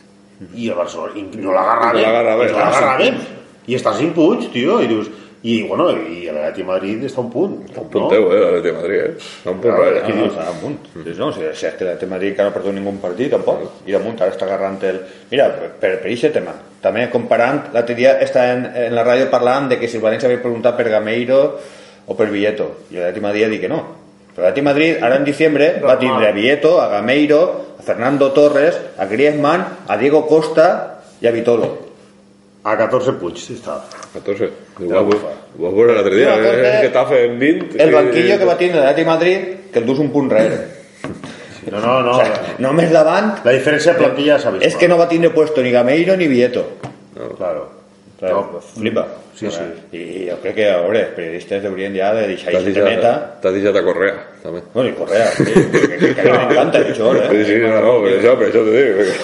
I 0.53 0.69
el 0.69 0.77
Barcelona, 0.77 1.17
i 1.17 1.25
no 1.41 1.57
l'agarra 1.57 1.89
No 1.89 1.97
bé. 1.97 2.05
l'agarra 2.05 2.37
bé, 2.37 2.45
I 2.45 2.53
no 2.53 2.59
l'agarra 2.61 2.93
no, 2.93 2.97
bé. 3.01 3.41
I 3.65 3.75
està 3.79 3.93
a 3.95 3.97
5 3.97 4.13
punts, 4.21 4.51
tio, 4.53 4.77
i 4.83 4.87
dius... 4.93 5.09
I, 5.43 5.57
bueno, 5.67 5.89
i 5.91 6.21
l'Atleti 6.31 6.61
de 6.61 6.67
Madrid 6.69 7.01
està 7.03 7.19
a 7.19 7.23
un 7.25 7.31
punt. 7.33 7.57
Un 7.75 7.87
punteu, 7.91 8.29
eh, 8.31 8.37
l'Atleti 8.39 8.69
de 8.69 8.75
Madrid, 8.77 8.99
eh? 9.03 9.15
Està 9.19 9.51
un 9.51 9.57
punt 9.59 9.73
Claro, 9.75 9.89
res. 9.91 10.03
que 10.05 10.13
no, 10.13 10.21
no, 10.21 10.27
està 10.31 10.45
damunt. 10.47 10.77
Sí, 10.93 11.15
no, 11.19 11.31
si, 11.35 11.41
si 11.59 11.65
és 11.67 11.73
que 11.75 11.89
el 11.91 12.11
Madrid 12.13 12.31
encara 12.31 12.47
no 12.47 12.53
ha 12.53 12.55
perdut 12.55 12.77
ningú 12.77 12.93
partit, 13.03 13.31
tampoc. 13.33 13.65
I 13.85 13.91
damunt 13.97 14.15
ara 14.21 14.31
està 14.31 14.47
agarrant 14.47 14.79
el... 14.87 15.01
Mira, 15.33 15.49
per, 15.59 15.73
per 15.81 15.91
aquest 15.99 16.31
tema, 16.37 16.53
també 16.81 17.09
comparant, 17.11 17.59
l'altre 17.75 17.95
dia 17.99 18.15
està 18.23 18.45
en, 18.53 18.65
en 18.85 18.95
la 18.95 19.03
ràdio 19.03 19.27
parlant 19.33 19.67
de 19.67 19.81
que 19.81 19.91
si 19.91 19.99
el 19.99 20.05
València 20.07 20.31
havia 20.31 20.39
preguntat 20.45 20.79
per 20.79 20.87
Gameiro 20.95 21.41
o 22.07 22.15
per 22.15 22.29
Vieto. 22.31 22.71
I 22.91 23.01
l'Atleti 23.01 23.19
de 23.19 23.27
Madrid 23.27 23.43
ha 23.49 23.51
dit 23.51 23.61
que 23.67 23.71
no. 23.75 23.83
Però 24.33 24.47
l'Atleti 24.47 24.63
de 24.63 24.69
Madrid, 24.71 25.03
ara 25.03 25.19
en 25.19 25.27
diciembre, 25.27 25.73
va 25.83 25.99
tindre 25.99 26.31
a 26.31 26.31
Vieto, 26.31 26.77
a 26.79 26.87
Gameiro, 26.87 27.43
a 27.79 27.83
Fernando 27.83 28.31
Torres, 28.31 28.79
a 28.95 29.11
Griezmann, 29.11 29.67
a 29.91 29.97
Diego 29.99 30.23
Costa 30.25 30.69
i 31.19 31.27
a 31.27 31.35
Vitolo. 31.35 31.92
A 32.63 32.77
14 32.79 33.17
punts 33.19 33.49
està. 33.51 33.81
14. 34.13 34.47
la 34.79 35.01
Igual, 35.03 35.73
veure 35.75 35.95
l'altre 35.97 36.15
dia, 36.15 36.35
Sí, 36.35 36.47
eh? 36.47 36.69
el 36.69 36.85
Getafe 36.87 37.25
en 37.25 37.37
20. 37.39 37.81
El 37.83 37.91
banquillo 37.91 38.37
que 38.39 38.45
va 38.47 38.55
tindre 38.57 38.79
l'Atleti 38.79 39.01
de 39.01 39.07
Madrid, 39.07 39.39
que 39.73 39.79
el 39.79 39.85
dus 39.85 39.99
un 39.99 40.11
punt 40.13 40.31
rere. 40.31 40.61
No, 41.71 41.79
no, 41.79 42.01
no. 42.03 42.17
Només 42.59 42.91
davant 42.91 43.29
La 43.43 43.51
diferència 43.55 43.93
de 43.93 43.99
plantilla 43.99 44.39
s'ha 44.39 44.51
vist. 44.51 44.65
és 44.67 44.75
que 44.75 44.87
no 44.87 44.97
va 44.97 45.07
tindre 45.07 45.29
puesto 45.31 45.61
ni 45.61 45.71
Gameiro 45.71 46.15
ni 46.15 46.27
Vieto. 46.27 46.63
Claro. 47.37 47.82
Claro, 48.19 48.35
No, 48.35 48.51
pues 48.51 48.65
flipa. 48.77 49.05
Sí, 49.35 49.49
sí. 49.51 49.63
I 49.97 50.29
jo 50.29 50.35
crec 50.43 50.55
que, 50.55 50.67
a 50.69 50.77
veure, 50.83 50.99
els 51.07 51.15
periodistes 51.15 51.65
haurien 51.65 51.95
ja 51.97 52.11
de 52.13 52.27
deixar 52.29 52.53
aquesta 52.53 52.83
neta. 52.85 53.13
t'has 53.41 53.55
deixat 53.57 53.75
a 53.75 53.81
Correa, 53.83 54.13
també. 54.43 54.61
Bueno, 54.73 54.89
i 54.91 54.93
Correa, 54.93 55.25
sí, 55.33 55.43
que, 55.47 55.97
que, 55.97 56.13
que 56.13 56.23
mi 56.27 56.37
m'encanta 56.37 56.77
el 56.83 56.93
xor, 56.95 57.17
Sí, 57.17 57.39
eh? 57.41 57.45
sí, 57.49 57.57
no, 57.63 57.81
no, 57.81 57.95
per 58.05 58.13
això, 58.19 58.35
per 58.37 58.47
això 58.51 58.61
t'ho 58.63 58.75
dic. 58.77 59.17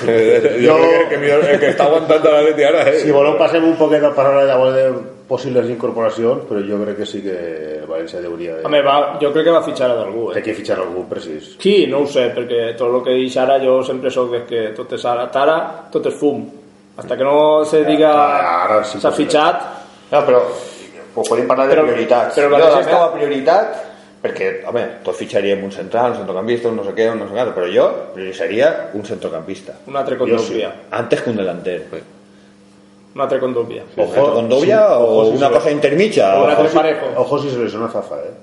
Jo 0.65 0.75
crec 0.81 0.97
que, 0.97 1.05
que 1.13 1.21
millor, 1.21 1.45
el 1.45 1.61
que 1.61 1.69
està 1.75 1.85
aguantant 1.85 2.25
a 2.25 2.33
l'Atleti 2.35 2.67
ara, 2.71 2.83
eh? 2.89 2.99
Si 3.05 3.13
voleu 3.15 3.37
passem 3.39 3.63
un 3.69 3.77
poquet 3.79 4.03
a 4.03 4.11
parlar 4.17 4.43
llavors 4.49 4.75
de 4.75 4.89
possibles 5.29 5.69
incorporacions, 5.69 6.43
però 6.49 6.59
jo 6.65 6.81
crec 6.83 6.97
que 6.97 7.05
sí 7.05 7.21
que 7.21 7.35
el 7.79 7.87
València 7.87 8.19
hauria 8.25 8.55
de... 8.57 8.63
Home, 8.65 8.81
va, 8.81 8.95
jo 9.21 9.29
crec 9.31 9.45
que 9.45 9.53
va 9.53 9.61
fitxar 9.63 9.91
a 9.93 9.99
d'algú, 10.01 10.31
Té 10.33 10.41
eh? 10.41 10.43
que 10.49 10.55
fitxar 10.57 10.79
algú 10.81 11.05
precís. 11.07 11.51
Sí, 11.61 11.85
no 11.87 12.01
ho 12.01 12.07
sé, 12.09 12.31
perquè 12.33 12.71
tot 12.79 12.89
el 12.89 13.03
que 13.05 13.13
dit 13.21 13.37
ara 13.37 13.59
jo 13.61 13.83
sempre 13.85 14.09
sóc 14.09 14.33
de 14.33 14.41
que 14.49 14.63
tot 14.75 14.97
és 14.97 15.05
ara, 15.05 15.29
tara, 15.29 15.59
tot 15.93 16.09
és 16.09 16.17
fum. 16.17 16.41
Hasta 16.99 17.17
que 17.17 17.23
no 17.23 17.63
se 17.65 17.83
diga 17.85 18.11
ara 18.65 18.83
sí 18.83 18.99
s'ha 18.99 19.09
possible. 19.09 19.25
fitxat, 19.25 19.61
No, 20.11 20.25
però 20.25 20.41
pues 21.13 21.27
podem 21.29 21.47
parlar 21.47 21.67
de 21.67 21.75
Però- 21.75 21.83
prioritats. 21.85 22.35
però 22.35 22.49
jo 22.49 22.57
la 22.57 22.69
la 22.69 22.81
meva- 22.85 23.13
prioritat, 23.13 23.75
perquè, 24.23 24.65
home, 24.67 24.83
tots 25.03 25.17
fitxaríem 25.17 25.63
un 25.63 25.71
central, 25.71 26.11
un 26.11 26.17
centrocampista, 26.17 26.67
un 26.67 26.75
no 26.75 26.83
sé 26.83 26.93
què, 26.95 27.11
un 27.11 27.19
no 27.19 27.27
sé 27.27 27.33
què, 27.35 27.53
però 27.53 27.67
jo 27.73 27.85
prioritzaria 28.13 28.89
un 28.93 29.05
centrocampista. 29.05 29.73
un 29.87 29.95
altre 29.95 30.17
Condovia. 30.17 30.73
Antes 30.91 31.21
que 31.21 31.29
un 31.29 31.35
delanter. 31.37 31.87
Un 33.15 33.21
altre 33.21 33.39
Condovia. 33.39 33.83
Ojo, 33.97 34.33
Condovia 34.33 34.77
sí, 34.77 34.93
o 34.93 34.99
ojo, 35.03 35.25
sí, 35.31 35.37
una 35.37 35.47
sí. 35.47 35.53
cosa 35.53 35.71
intermitja. 35.71 36.39
O 36.39 36.47
de 36.47 36.69
si, 36.69 36.75
Parejo. 36.75 37.05
ojo 37.17 37.39
si 37.39 37.49
se 37.49 37.57
lesiona 37.57 37.87
Zaza, 37.89 38.15
eh? 38.17 38.33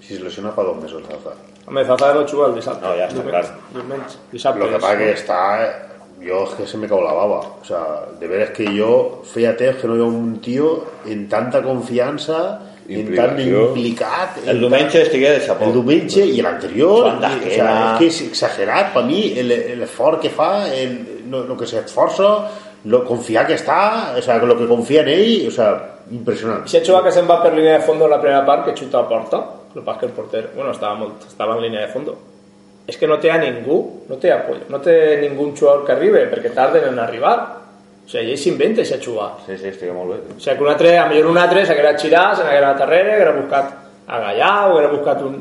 Si 0.00 0.16
se 0.16 0.22
lesiona 0.22 0.50
fa 0.52 0.62
dos 0.62 0.76
mesos 0.76 1.02
Zaza. 1.02 1.34
Home, 1.66 1.84
Zaza 1.84 2.14
no 2.14 2.26
juga 2.26 2.46
el 2.46 2.54
dissabte. 2.54 2.86
No, 2.86 2.94
ja 2.94 3.08
està 3.08 3.22
clar. 3.24 3.44
Diumenge, 3.72 4.16
dissabte. 4.30 4.60
Lo 4.60 4.68
que 4.68 4.74
és, 4.76 4.80
pasa 4.82 4.96
que 4.98 5.04
no? 5.04 5.10
Yo 6.20 6.44
es 6.44 6.50
que 6.54 6.66
se 6.66 6.76
me 6.78 6.88
cago 6.88 7.02
la 7.02 7.12
baba. 7.12 7.40
O 7.60 7.64
sea, 7.64 8.04
de 8.18 8.26
veras 8.26 8.50
que 8.50 8.64
yo, 8.74 9.22
fíjate, 9.24 9.76
que 9.76 9.86
no 9.86 9.94
veo 9.94 10.06
un 10.06 10.40
tío 10.40 10.84
en 11.06 11.28
tanta 11.28 11.62
confianza, 11.62 12.60
en 12.88 13.14
tan 13.14 13.30
Implicació. 13.30 13.66
implicat... 13.68 14.38
en 14.44 14.48
El 14.48 14.60
diumenge 14.60 15.02
estigué 15.02 15.30
de 15.32 15.40
xapó. 15.40 15.64
El 15.66 15.72
diumenge 15.74 16.24
i 16.24 16.40
l'anterior, 16.40 17.06
o 17.16 17.20
sea, 17.20 17.32
és 17.42 17.98
que 17.98 18.06
és 18.06 18.20
exagerat 18.28 18.92
per 18.94 19.02
mi 19.04 19.32
el- 19.38 19.50
l'esforç 19.80 20.20
que 20.22 20.30
fa, 20.30 20.68
el, 20.72 21.22
lo, 21.30 21.42
lo 21.44 21.56
que 21.56 21.66
s'esforça, 21.66 22.30
lo 22.86 23.04
confiar 23.04 23.46
que 23.48 23.54
està, 23.58 24.14
o 24.16 24.22
sea, 24.22 24.38
lo 24.38 24.56
que 24.56 24.68
confia 24.70 25.02
en 25.02 25.08
ell, 25.08 25.48
o 25.48 25.50
sea, 25.50 25.98
impressionant. 26.12 26.68
Si 26.70 26.78
juga 26.86 27.02
que 27.02 27.10
se'n 27.12 27.26
va 27.28 27.40
per 27.42 27.52
línia 27.52 27.78
de 27.80 27.84
fondo 27.84 28.06
en 28.06 28.12
la 28.14 28.20
primera 28.22 28.44
part, 28.46 28.64
que 28.68 28.76
xuta 28.78 29.00
a 29.02 29.08
porta, 29.08 29.42
el 29.74 29.82
passa 29.82 30.00
que 30.00 30.06
el 30.06 30.12
porter, 30.12 30.50
bueno, 30.54 30.70
estava, 30.70 30.94
molt, 30.94 31.26
estava 31.26 31.56
en 31.56 31.62
línia 31.66 31.80
de 31.80 31.88
fondo. 31.92 32.14
És 32.86 32.96
que 32.96 33.08
no 33.10 33.18
té 33.18 33.32
a 33.34 33.38
ningú, 33.42 33.78
no 34.06 34.18
té 34.22 34.30
apoyo, 34.30 34.68
no 34.70 34.78
té 34.82 35.16
ningú 35.22 35.48
jugador 35.58 35.84
que 35.86 35.94
arribi, 35.96 36.22
perquè 36.30 36.52
tarden 36.54 36.92
en 36.92 37.00
arribar. 37.02 37.36
O 38.06 38.08
sigui, 38.08 38.30
ell 38.30 38.38
s'inventa 38.38 38.84
això 38.84 39.00
jugar. 39.02 39.32
Sí, 39.46 39.56
sí, 39.58 39.72
estigui 39.72 39.94
molt 39.94 40.12
bé. 40.12 40.18
O 40.36 40.38
sigui, 40.38 40.54
que 40.54 40.62
un 40.62 40.70
altre, 40.70 40.92
a 41.02 41.08
millor 41.10 41.32
un 41.32 41.40
altre 41.42 41.64
s'haguera 41.66 41.96
xirat, 41.98 42.38
se 42.38 42.46
n'haguera 42.46 42.70
anat 42.70 42.84
darrere, 42.84 43.16
haguera 43.16 43.34
buscat 43.34 43.72
a 44.06 44.20
Gallà, 44.22 44.52
o 44.68 44.76
haguera 44.76 44.92
buscat 44.94 45.24
un 45.26 45.40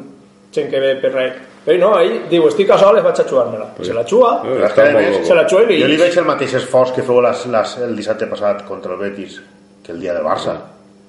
gent 0.56 0.72
que 0.72 0.82
ve 0.82 0.96
per 1.04 1.14
res. 1.14 1.44
Però 1.66 1.78
no, 1.82 1.92
ell 1.98 2.28
diu, 2.30 2.46
estic 2.50 2.70
a 2.74 2.78
soles, 2.82 3.06
vaig 3.06 3.22
a 3.22 3.26
jugar-me-la. 3.30 3.72
Se 3.82 3.94
la 3.94 4.06
juga, 4.06 4.36
a 4.42 4.92
bo. 4.94 5.26
se 5.26 5.38
la 5.38 5.48
juga 5.50 5.64
i 5.66 5.72
li 5.74 5.82
jo 5.82 5.90
li 5.90 5.98
veig 5.98 6.18
el 6.22 6.28
mateix 6.28 6.54
esforç 6.62 6.94
que 6.98 7.06
feu 7.06 7.22
les, 7.26 7.46
les, 7.54 7.78
el 7.88 7.96
dissabte 7.98 8.30
passat 8.30 8.66
contra 8.68 8.94
el 8.94 9.02
Betis 9.02 9.40
que 9.86 9.94
el 9.94 10.02
dia 10.02 10.14
del 10.14 10.26
Barça. 10.26 10.58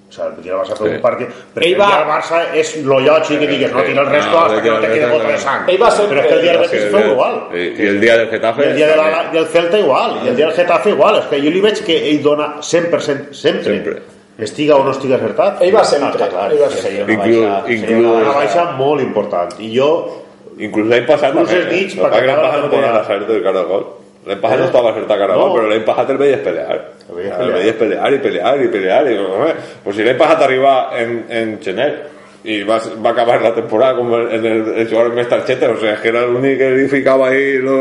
O 0.09 0.13
sea, 0.13 0.27
el 0.27 0.37
Barça 0.37 0.77
feu 0.79 0.87
Sí. 0.87 0.95
un 0.95 1.01
partit... 1.03 1.29
Perquè 1.55 1.67
Ell 1.67 1.73
el 1.75 1.81
va- 1.81 1.89
del 1.99 2.07
Barça 2.09 2.39
és 2.55 2.69
lo 2.87 3.01
lògic 3.01 3.41
que 3.41 3.47
digues, 3.51 3.73
no 3.73 3.83
tira 3.83 4.03
el 4.03 4.07
resto 4.09 4.31
No, 4.31 4.45
hasta 4.45 4.63
que 4.63 4.71
no 4.71 4.79
te 4.79 4.87
el 4.87 4.93
quede 4.93 5.09
gota 5.11 5.29
de 5.29 5.39
sang. 5.39 5.69
Ell 5.69 5.83
va 5.83 5.91
sempre- 5.91 6.17
Però 6.17 6.23
és 6.23 6.27
que 6.29 6.35
el 6.35 6.43
dia 6.43 6.53
del 6.53 6.61
Betis 6.63 6.83
el 6.83 6.93
dia- 6.97 7.07
igual. 7.11 7.35
I, 7.53 7.57
I 7.83 7.87
el 7.89 8.01
dia 8.01 8.17
del 8.19 8.29
Getafe... 8.31 8.63
I 8.63 8.67
el 8.69 8.77
dia 8.77 8.87
de 8.87 8.97
la, 8.97 9.25
del 9.33 9.47
Celta 9.47 9.79
igual, 9.79 10.21
i 10.25 10.29
el 10.29 10.37
dia 10.37 10.47
del 10.47 10.55
Getafe 10.55 10.91
igual. 10.91 11.19
És 11.19 11.25
que 11.27 11.41
jo 11.43 11.51
li 11.51 11.61
veig 11.61 11.83
que 11.85 11.97
ell 12.11 12.23
dona 12.23 12.55
100%, 12.61 13.33
sempre, 13.33 13.65
Sempre. 13.65 14.03
estiga 14.39 14.77
o 14.77 14.85
no 14.85 14.93
estiga 14.93 15.17
acertat. 15.17 15.61
Ell 15.63 15.75
va 15.75 15.83
sempre, 15.85 16.11
Està 16.15 16.29
clar, 16.31 16.53
ell 16.53 16.63
va 16.63 16.71
seria 16.71 17.05
sempre. 17.05 17.15
una 17.15 17.25
Inclús- 17.27 17.43
baixa... 17.43 17.67
seria 17.67 17.97
inclús- 17.99 18.07
una 18.15 18.23
Una 18.23 18.33
baixa... 18.39 18.65
molt 18.79 19.03
important. 19.03 19.61
I 19.61 19.73
jo, 19.77 20.23
Inclús 20.59 20.87
l'any 20.89 21.05
passat 21.05 21.35
Inclús 21.35 21.51
també, 21.51 21.83
eh? 21.83 21.89
per 22.01 22.07
El 22.07 22.13
que 22.15 22.27
l'any 22.27 22.31
acabar 22.31 22.43
la 22.45 22.49
passat 22.49 22.63
no 22.63 23.27
tenia 23.27 23.53
temporada. 23.53 24.06
Passat 24.43 24.59
no 24.59 24.65
Eh? 24.65 24.69
estava 24.69 24.91
acertat 24.91 25.19
cara 25.21 25.33
al 25.35 25.39
gol, 25.41 25.49
No. 25.49 25.55
però 25.57 25.69
l'any 25.71 25.85
passat 25.87 26.11
el 26.11 26.19
veies 26.19 26.41
pelear. 26.43 26.77
El 27.09 27.15
veies 27.15 27.33
El 27.33 27.39
pelear. 27.39 27.59
veies 27.61 27.77
pelear 27.77 28.13
i 28.13 28.19
pelear 28.19 28.63
i 28.65 28.69
pelear. 28.69 29.07
I, 29.13 29.17
home, 29.23 29.53
pues 29.85 29.97
si 29.97 30.03
l'any 30.05 30.17
passat 30.19 30.43
arriba 30.43 30.73
en, 30.99 31.25
en 31.31 31.59
gener 31.63 31.91
i 32.45 32.63
va, 32.63 32.81
va 33.03 33.11
acabar 33.11 33.41
la 33.43 33.55
temporada 33.55 33.97
com 33.99 34.13
el, 34.15 34.27
en 34.35 34.47
el, 34.47 34.61
el 34.83 34.89
jugador 34.91 35.15
més 35.15 35.29
targeta, 35.29 35.71
o 35.71 35.77
sea, 35.81 35.97
que 36.03 36.09
era 36.09 36.27
l'únic 36.27 36.59
que 36.59 36.71
li 36.77 36.89
ficava 36.89 37.29
ahí 37.29 37.59
lo, 37.59 37.77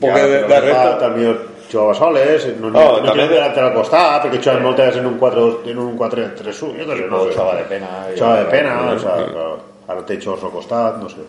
poc 0.00 0.10
ja, 0.16 0.26
de, 0.26 0.38
de 0.42 0.48
fa, 0.48 0.60
resto. 0.64 0.98
també 1.00 1.26
jugava 1.70 1.94
soles, 1.94 2.46
no, 2.60 2.70
no, 2.70 2.80
no 2.80 2.94
també- 3.04 3.10
tenia 3.12 3.28
delante 3.34 3.60
al 3.60 3.74
costat, 3.74 4.24
perquè 4.24 4.40
jugava 4.40 4.60
moltes 4.64 4.86
vegades 4.86 5.00
en 5.02 5.06
un 5.06 5.18
4 5.18 5.44
en 5.70 5.78
un 5.78 5.96
4 5.96 6.24
3 6.40 6.62
1 6.62 6.78
jo 6.80 6.86
què 6.88 6.96
sé, 6.96 7.08
no 7.12 7.20
xava 7.32 7.56
de 7.58 7.64
pena. 7.68 7.90
Jugava 8.16 8.38
de 8.40 8.48
pena, 8.50 8.78
o 8.94 8.98
sea, 8.98 9.16
però 9.28 9.50
ara 9.88 10.02
té 10.08 10.16
xors 10.20 10.42
al 10.44 10.50
costat, 10.50 10.96
no 11.02 11.08
sé. 11.12 11.22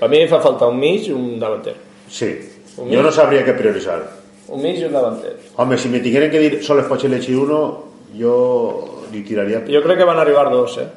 Per 0.00 0.08
mi 0.10 0.26
fa 0.28 0.40
falta 0.40 0.66
un 0.72 0.78
mig 0.80 1.06
i 1.06 1.12
un 1.12 1.38
davanter. 1.38 1.74
Sí, 2.08 2.32
jo 2.76 3.02
no 3.04 3.12
sabria 3.12 3.44
què 3.46 3.54
prioritzar. 3.56 4.00
Un 4.52 4.62
mig 4.62 4.80
i 4.80 4.84
un 4.88 4.92
davanter. 4.92 5.36
Home, 5.56 5.78
si 5.78 5.88
me 5.88 6.00
tingueren 6.04 6.30
que 6.32 6.40
dir 6.42 6.62
soles 6.64 6.88
pots 6.90 7.04
elegir 7.08 7.36
uno, 7.40 7.60
jo 8.18 8.34
li 9.12 9.22
tiraria... 9.24 9.62
Jo 9.68 9.82
crec 9.84 10.02
que 10.02 10.08
van 10.08 10.20
arribar 10.20 10.50
dos, 10.50 10.78
eh? 10.82 10.88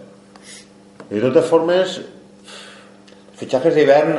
De 1.10 1.22
totes 1.22 1.46
formes, 1.46 2.00
Fitxatges 3.36 3.76
d'hivern 3.76 4.16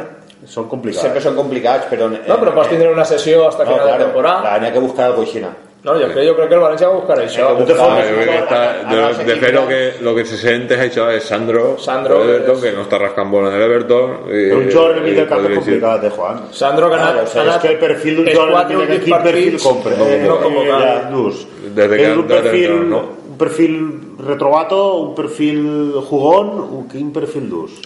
són 0.46 0.68
complicats. 0.68 1.02
sempre 1.02 1.22
són 1.24 1.36
complicats, 1.36 1.88
però... 1.90 2.10
No, 2.12 2.36
però 2.40 2.52
pots 2.54 2.68
tindre 2.72 2.90
una 2.92 3.04
sessió 3.08 3.46
hasta 3.48 3.64
final 3.64 3.88
de 3.88 4.04
temporada. 4.04 4.42
Clar, 4.44 4.58
n'hi 4.60 4.68
ha 4.68 4.74
que 4.74 4.82
buscar 4.84 5.06
alguna 5.10 5.26
cosa 5.26 5.38
així. 5.40 5.65
No, 5.86 5.92
jo 5.94 6.06
crec, 6.10 6.24
jo 6.26 6.32
crec 6.34 6.48
que 6.50 6.56
el 6.56 6.62
València 6.64 6.88
va 6.90 6.96
buscar 6.96 7.16
això. 7.22 7.44
De 7.54 7.62
totes 7.62 7.78
Ah, 7.78 8.00
jo 8.02 8.14
crec 8.18 8.48
que 8.48 9.24
de, 9.24 9.34
de 9.46 9.52
lo 9.52 9.68
que, 9.68 9.80
lo 10.02 10.14
que 10.16 10.24
se 10.26 10.36
sente 10.36 10.74
es 10.74 10.80
això, 10.80 11.04
és 11.14 11.22
Sandro, 11.22 11.76
Sandro 11.78 12.24
de 12.24 12.32
Everton, 12.32 12.60
que 12.60 12.72
no 12.74 12.82
està 12.82 12.98
rascant 12.98 13.30
bola 13.30 13.52
en 13.52 13.54
el 13.60 13.62
Everton. 13.68 14.16
Però 14.26 14.56
un 14.58 14.96
el 14.96 15.02
mig 15.04 15.14
del 15.14 15.28
camp 15.30 15.44
podria 15.44 15.60
és 15.60 15.66
dir- 15.68 15.78
complicat, 15.78 16.04
eh, 16.04 16.10
Juan? 16.16 16.40
Sandro 16.50 16.88
que 16.90 16.96
anat, 16.96 17.22
o 17.22 17.26
sea, 17.30 17.42
anat 17.42 17.62
que 17.62 17.68
el 17.68 17.78
perfil 17.78 18.18
quatre 18.34 18.74
en 18.74 18.80
el 18.82 18.88
mig 18.88 18.98
últims 18.98 19.04
quin 19.04 19.22
perfil 19.22 19.96
no 19.96 20.06
Eh, 20.08 20.18
no 20.26 20.64
ja, 20.66 21.10
dus. 21.10 21.46
Desde 21.72 21.96
que 21.96 22.10
un 22.12 22.26
de 22.26 22.34
perfil, 22.34 22.72
un 22.92 23.38
perfil 23.38 24.00
retrovato, 24.26 24.96
un 24.96 25.14
perfil 25.14 25.92
jugón, 26.10 26.48
un, 26.58 26.88
perfil 27.12 27.48
dus? 27.48 27.80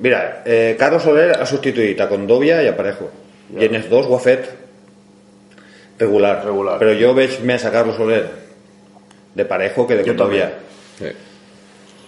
Mira, 0.00 0.42
eh, 0.44 0.74
Carlos 0.76 1.02
Soler 1.04 1.36
ha 1.40 1.46
substituït 1.46 2.00
a 2.00 2.08
Condovia 2.08 2.60
i 2.62 2.66
a 2.66 2.74
Parejo. 2.76 3.06
I 3.54 3.66
en 3.66 3.76
els 3.76 3.88
dos 3.88 4.06
ho 4.10 4.16
ha 4.16 4.18
fet 4.18 4.65
regular. 5.98 6.44
Regular. 6.44 6.78
Però 6.80 6.92
jo 6.98 7.14
veig 7.14 7.38
més 7.44 7.64
a 7.64 7.70
Carlos 7.72 7.96
Soler 7.96 8.22
de 9.36 9.44
Parejo 9.44 9.86
que 9.86 9.96
de 9.96 10.04
Jo 10.04 10.12
Condovia. 10.14 10.50
Sí. 10.98 11.10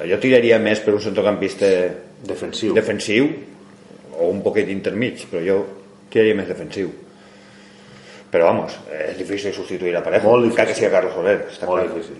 Jo 0.08 0.18
tiraria 0.22 0.58
més 0.62 0.80
per 0.80 0.94
un 0.94 1.00
centrocampista 1.02 1.66
Defensiu. 2.24 2.72
defensiu 2.74 3.28
o 4.18 4.28
un 4.30 4.40
poquet 4.42 4.68
intermig, 4.70 5.24
però 5.30 5.42
jo 5.44 5.58
tiraria 6.10 6.34
més 6.34 6.48
defensiu. 6.48 6.90
Però 8.30 8.44
vamos, 8.50 8.74
és 8.92 9.16
difícil 9.16 9.52
substituir 9.54 9.94
a 9.96 10.02
Parejo, 10.04 10.28
Molt 10.30 10.50
encara 10.50 10.68
que 10.68 10.74
sigui 10.74 10.90
Carlos 10.92 11.14
Soler. 11.14 11.36
Està 11.50 11.66
Molt 11.66 11.82
clar. 11.86 11.94
difícil. 11.94 12.16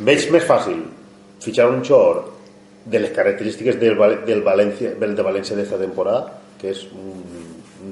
Veig 0.00 0.30
més 0.34 0.44
fàcil 0.44 0.80
fitxar 1.40 1.68
un 1.70 1.82
xor 1.84 2.24
de 2.84 2.98
les 3.00 3.10
característiques 3.10 3.78
del, 3.80 3.94
Val- 3.96 4.24
del, 4.26 4.42
València, 4.42 4.92
del 4.98 5.14
de 5.16 5.22
València 5.22 5.56
d'esta 5.56 5.78
temporada, 5.78 6.32
que 6.60 6.70
és 6.70 6.84
un, 6.92 7.22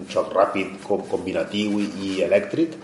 un 0.04 0.10
xoc 0.12 0.32
ràpid, 0.36 0.76
com, 0.86 1.02
combinatiu 1.10 1.80
i, 1.80 1.88
i 2.04 2.10
elèctric, 2.26 2.76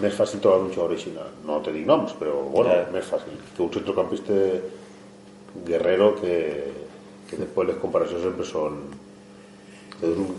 més 0.00 0.14
fàcil 0.16 0.40
trobar 0.40 0.62
un 0.64 0.70
així. 0.96 1.12
No 1.46 1.58
te 1.60 1.74
dic 1.74 1.84
noms, 1.86 2.14
però 2.16 2.38
bueno, 2.48 2.70
Ja. 2.70 2.86
més 2.94 3.04
fàcil 3.10 3.34
que 3.56 3.62
un 3.66 3.72
centrocampista 3.74 4.32
guerrero 5.66 6.14
que, 6.20 6.34
que 7.28 7.36
després 7.36 7.68
les 7.68 7.76
comparacions 7.82 8.22
sempre 8.22 8.46
són 8.46 8.80
te 10.00 10.16
un 10.16 10.30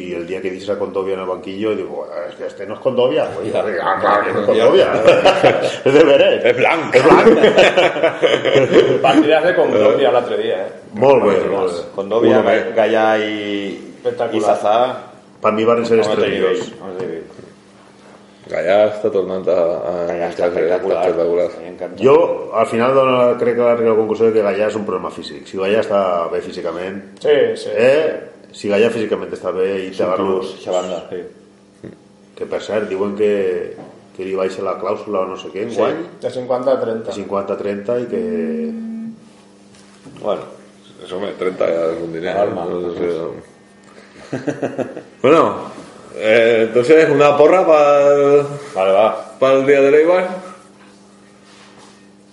i 0.00 0.14
el 0.16 0.22
dia 0.26 0.38
que 0.40 0.48
dices 0.48 0.70
a 0.72 0.78
Condovia 0.80 1.12
en 1.12 1.20
el 1.20 1.26
banquillo 1.28 1.74
diu, 1.76 1.88
"Bueno, 1.88 2.12
es 2.30 2.36
que 2.36 2.46
este 2.46 2.64
no 2.66 2.72
es 2.74 2.80
Condovia 2.80 3.26
Pues, 3.34 3.54
ah, 3.54 3.96
claro 4.00 4.24
que 4.24 4.32
no 4.32 4.40
es 4.40 4.46
Condovia 4.46 4.92
és 5.84 5.92
de 5.92 6.04
veres 6.04 6.44
És 6.46 6.56
blanc. 6.56 6.94
blanc 7.04 9.02
Partidas 9.02 9.44
de 9.44 9.54
Condovia 9.56 10.10
l'altre 10.12 10.38
dia, 10.40 10.56
eh? 10.64 10.72
molt 10.94 11.22
bé, 11.22 11.36
molt 11.50 11.72
bé. 11.72 11.82
Condovia. 11.94 12.40
Gallà 12.74 13.04
i, 13.20 13.76
i 14.32 14.40
Zazà 14.40 14.78
per 15.42 15.52
mi 15.52 15.64
van 15.64 15.84
ser 15.86 15.98
no 15.98 16.08
no 16.14 16.16
nivell. 16.26 16.62
Gallà 18.48 18.76
està 18.88 19.10
tornant 19.12 19.44
a, 19.52 19.56
a 19.60 19.92
Gallà 20.08 20.28
està 20.30 20.44
a- 20.44 20.48
espectacular. 20.48 21.02
espectacular. 21.04 21.50
A 21.84 22.02
jo 22.02 22.14
al 22.56 22.66
final 22.70 22.94
dona, 22.96 23.16
crec 23.38 23.56
que 23.58 23.62
l'arriba 23.66 23.90
a 23.90 23.92
la 23.92 23.98
conclusió 24.00 24.32
que 24.32 24.42
Gallà 24.42 24.68
és 24.70 24.76
un 24.78 24.86
problema 24.86 25.10
físic 25.12 25.46
si 25.46 25.58
Gallà 25.60 25.82
està 25.84 26.00
bé 26.32 26.40
físicament 26.40 27.02
Sí, 27.20 27.34
sí. 27.60 27.68
eh, 27.74 28.20
si 28.52 28.70
Gallà 28.72 28.88
físicament 28.90 29.32
està 29.36 29.52
bé 29.52 29.66
i 29.84 29.86
eixa 29.90 30.06
banda, 30.08 31.02
sí. 31.10 31.20
que 32.38 32.46
per 32.46 32.62
cert 32.64 32.88
diuen 32.88 33.12
que, 33.18 33.76
que 34.16 34.24
li 34.24 34.34
baixa 34.38 34.62
la 34.64 34.78
clàusula 34.80 35.26
o 35.26 35.28
no 35.34 35.36
sé 35.36 35.48
què 35.52 35.66
en 35.66 35.74
guany 35.74 36.00
De 36.22 36.30
50 36.30 36.72
a 36.72 36.80
30. 36.80 37.12
50-30 37.20 38.00
i 38.00 38.06
que 38.14 38.22
Bueno, 40.22 40.42
eso 41.04 41.20
me 41.20 41.32
30 41.36 41.66
ya 41.68 41.84
es 41.92 41.98
un 42.02 42.12
dinero. 42.12 42.40
Alma. 42.40 42.64
No 42.64 42.94
sé 42.94 43.12
si- 43.12 44.38
Bueno, 45.22 45.70
eh, 46.16 46.64
entonces 46.68 47.08
una 47.10 47.36
porra 47.36 47.66
para 47.66 48.06
el, 48.14 48.42
Vale, 48.74 48.92
va. 48.92 49.32
para 49.38 49.54
el 49.54 49.66
día 49.66 49.80
de 49.80 49.90
Leibar. 49.90 50.28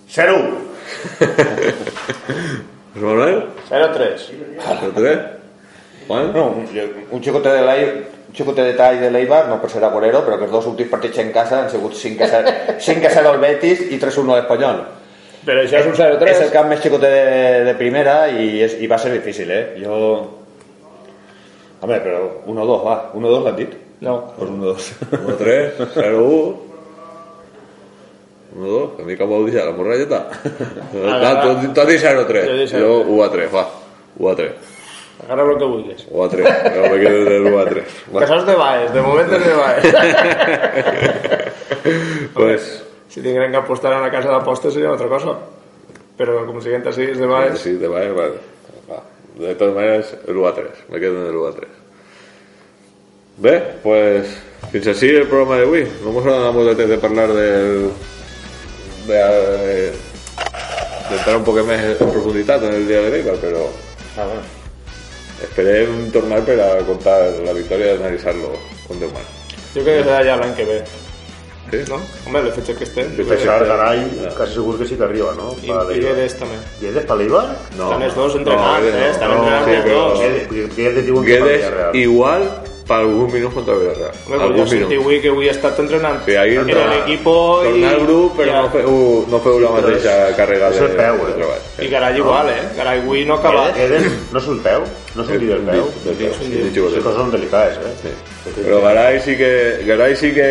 José 0.08 0.26
Manuel, 2.94 3.44
0-3. 3.68 4.30
¿el 4.84 4.92
tres? 4.94 5.18
Juan, 6.06 6.32
No, 6.32 6.46
un, 6.48 6.66
un 7.10 7.22
xicotet 7.22 7.52
de 7.52 7.62
l'Ei- 7.66 8.04
un 8.28 8.34
xicotet 8.34 8.64
detall 8.70 9.00
de 9.00 9.10
l'Eibar, 9.10 9.48
no 9.50 9.58
per 9.60 9.68
ser 9.70 9.82
agorero, 9.84 10.22
però 10.24 10.38
que 10.38 10.44
els 10.46 10.52
dos 10.54 10.66
últims 10.70 10.88
partits 10.90 11.18
en 11.18 11.32
casa 11.34 11.58
han 11.64 11.70
sigut 11.70 11.94
5 11.98 12.24
a 12.24 12.28
0, 12.30 12.50
5 12.78 13.06
a 13.06 13.10
0 13.10 13.28
al 13.34 13.38
Betis 13.42 13.80
i 13.90 13.98
3-1 14.00 14.32
a 14.32 14.36
l'Espanyol. 14.38 14.80
Però 15.46 15.60
això 15.62 15.78
és 15.82 15.86
un 15.86 15.92
És 15.92 16.00
el 16.06 16.16
0-3. 16.18 16.50
camp 16.54 16.68
més 16.70 16.80
xicotet 16.80 17.10
de, 17.12 17.64
de 17.68 17.74
primera 17.78 18.28
i, 18.30 18.62
és, 18.64 18.78
i 18.80 18.86
va 18.88 18.98
ser 18.98 19.12
difícil, 19.12 19.50
eh? 19.50 19.74
Jo... 19.82 20.35
Home, 21.86 21.98
però 22.02 22.20
1-2, 22.50 22.78
va. 22.82 22.94
1-2 23.14 23.44
l'han 23.44 23.56
dit? 23.56 23.74
No. 24.02 24.16
Pues 24.36 24.50
1-2. 24.50 24.86
1 25.22 25.36
3, 25.38 25.72
0 25.94 26.24
1. 26.26 26.56
1 28.56 28.66
2, 28.66 28.90
que 28.96 29.02
a 29.02 29.04
mi 29.06 29.16
que 29.18 29.24
vol 29.24 29.46
dir 29.46 29.62
la 29.62 29.70
morralleta. 29.76 30.26
Tu 30.90 30.98
tu 31.72 31.80
has 31.80 31.86
dit 31.88 32.00
0 32.00 32.24
Jo 32.26 32.26
he 32.26 32.26
3. 32.26 32.58
dit 32.58 32.72
0-3. 32.74 32.80
Jo 32.82 32.96
1 33.06 33.22
a 33.22 33.30
3, 33.30 33.52
va. 33.54 33.64
1 34.18 34.30
a 34.30 34.34
3. 34.34 34.52
Agarra 35.26 35.46
el 35.52 35.58
que 35.58 35.64
vulguis. 35.64 36.06
1 36.10 36.24
a 36.24 36.28
3. 36.28 36.48
Jo 36.74 36.82
me 36.90 36.98
quedo 37.00 37.24
del 37.24 37.46
1 37.46 37.60
a 37.60 37.64
3. 37.64 37.84
Que 38.18 38.26
de 38.50 38.56
Baez, 38.56 38.92
de 38.92 39.00
moment 39.00 39.30
de 39.30 39.54
Baez. 39.54 39.84
Pues, 42.34 42.82
si 43.08 43.22
tinguem 43.22 43.52
que 43.52 43.56
apostar 43.56 43.92
a 43.94 44.00
una 44.00 44.10
casa 44.10 44.28
d'apostes 44.28 44.74
seria 44.74 44.88
una 44.90 44.96
altra 44.98 45.08
cosa. 45.08 45.36
Però 46.18 46.42
com 46.48 46.58
siguiente 46.64 46.88
así 46.90 47.04
és 47.12 47.18
de 47.20 47.26
Baez. 47.28 47.60
sí, 47.60 47.76
te 47.78 47.86
va, 47.86 48.00
vale. 48.16 48.40
De 49.36 49.54
todas 49.54 49.74
maneras, 49.74 50.14
el 50.26 50.36
1 50.36 50.48
a 50.48 50.54
3. 50.54 50.66
Me 50.88 51.00
quedo 51.00 51.20
en 51.22 51.26
el 51.30 51.36
1 51.36 51.46
a 51.48 51.52
3. 51.54 51.68
Bé, 53.36 53.54
pues, 53.82 54.26
fins 54.72 54.86
així 54.88 55.10
el 55.12 55.26
programa 55.28 55.58
d'avui. 55.60 55.82
No 56.04 56.12
mos 56.16 56.24
ha 56.24 56.36
donat 56.56 56.78
de 56.80 56.86
temps 56.96 57.16
de 57.34 57.34
del... 57.36 57.90
de... 59.06 59.18
eh, 59.20 59.92
d'entrar 61.10 61.36
un 61.38 61.44
poc 61.46 61.60
més 61.68 61.84
en 62.00 62.08
profunditat 62.10 62.64
en 62.66 62.72
el 62.80 62.86
dia 62.88 63.02
de 63.04 63.10
l'Eibar, 63.12 63.36
però 63.42 63.66
Ah, 64.16 64.24
bueno. 64.24 64.40
esperem 65.44 66.10
tornar 66.10 66.40
per 66.46 66.56
a 66.64 66.70
contar 66.88 67.18
la 67.44 67.52
victòria 67.52 67.92
i 67.92 67.96
analitzar-lo 67.98 68.54
con 68.88 68.98
Déu 68.98 69.12
mal. 69.12 69.26
Jo 69.74 69.84
crec 69.84 70.00
que 70.00 70.06
serà 70.08 70.22
ja 70.24 70.38
l'any 70.40 70.54
que 70.56 70.64
ve. 70.64 70.78
Sí? 71.70 71.78
No? 71.90 71.98
Home, 72.26 72.42
le 72.44 72.52
fetge 72.52 72.74
que 72.78 72.84
estem. 72.84 73.08
Sí, 73.16 73.22
Peixar, 73.26 73.64
Garay, 73.66 74.04
quasi 74.36 74.54
segur 74.54 74.78
que 74.78 74.86
sí 74.86 74.94
que 74.96 75.02
arriba, 75.04 75.32
no? 75.36 75.50
I, 75.62 75.70
i. 75.96 76.00
Guedes 76.04 76.36
també. 76.38 76.60
Guedes 76.80 77.04
per 77.08 77.16
l'Eibar? 77.18 77.46
Estan 77.72 78.02
els 78.06 78.14
dos 78.14 78.36
entrenats, 78.38 78.84
Guedes 78.86 79.02
eh? 79.02 79.10
Estan 79.10 79.30
no, 79.34 79.40
entrenats 79.42 79.66
sí, 79.66 79.74
els 79.74 79.84
però- 79.84 80.06
dos. 80.06 80.18
Guedes, 80.76 81.04
diuen 81.06 81.24
que 81.26 81.40
Guedes 81.42 81.96
igual 82.04 82.46
per 82.86 83.00
algun 83.02 83.32
minut 83.32 83.50
contra 83.52 83.74
Villarreal. 83.74 84.12
Home, 84.28 84.36
Algun 84.44 84.68
senti 84.70 84.84
minut. 84.94 85.02
avui 85.02 85.16
que 85.20 85.28
avui 85.32 85.48
ha 85.48 85.54
estat 85.56 85.80
entrenant 85.82 86.20
Sí, 86.24 86.36
ahir 86.38 86.60
en 86.60 86.68
l'equipo 86.70 87.32
i... 87.64 87.72
Tornar 87.72 87.94
al 87.96 88.04
grup, 88.06 88.36
però 88.38 88.52
ja. 88.52 88.60
no 88.62 88.70
feu, 88.70 89.00
no 89.32 89.40
feu 89.42 89.58
la 89.58 89.72
però 89.74 89.80
mateixa 89.88 90.14
càrrega 90.38 90.68
és 90.70 90.78
de, 90.78 90.84
el 90.86 90.94
peu, 91.00 91.50
eh? 91.50 91.58
I 91.82 91.88
Garay 91.90 92.20
igual, 92.22 92.48
eh? 92.54 92.62
Garay 92.76 93.00
avui 93.02 93.24
no 93.26 93.40
acaba... 93.40 93.72
Guedes 93.74 94.06
no 94.30 94.38
és 94.38 94.46
un 94.54 94.62
peu? 94.62 94.86
No 95.16 95.22
és 95.24 95.30
un 95.32 96.92
Les 96.92 97.02
coses 97.02 97.16
són 97.16 97.30
delicades, 97.32 97.78
eh? 97.80 97.92
Sí. 98.02 98.52
Però 98.60 98.80
Garay 98.84 99.16
sí 99.24 99.34
que 99.36 99.50
Garay 99.88 100.14
sí 100.16 100.30
que 100.36 100.46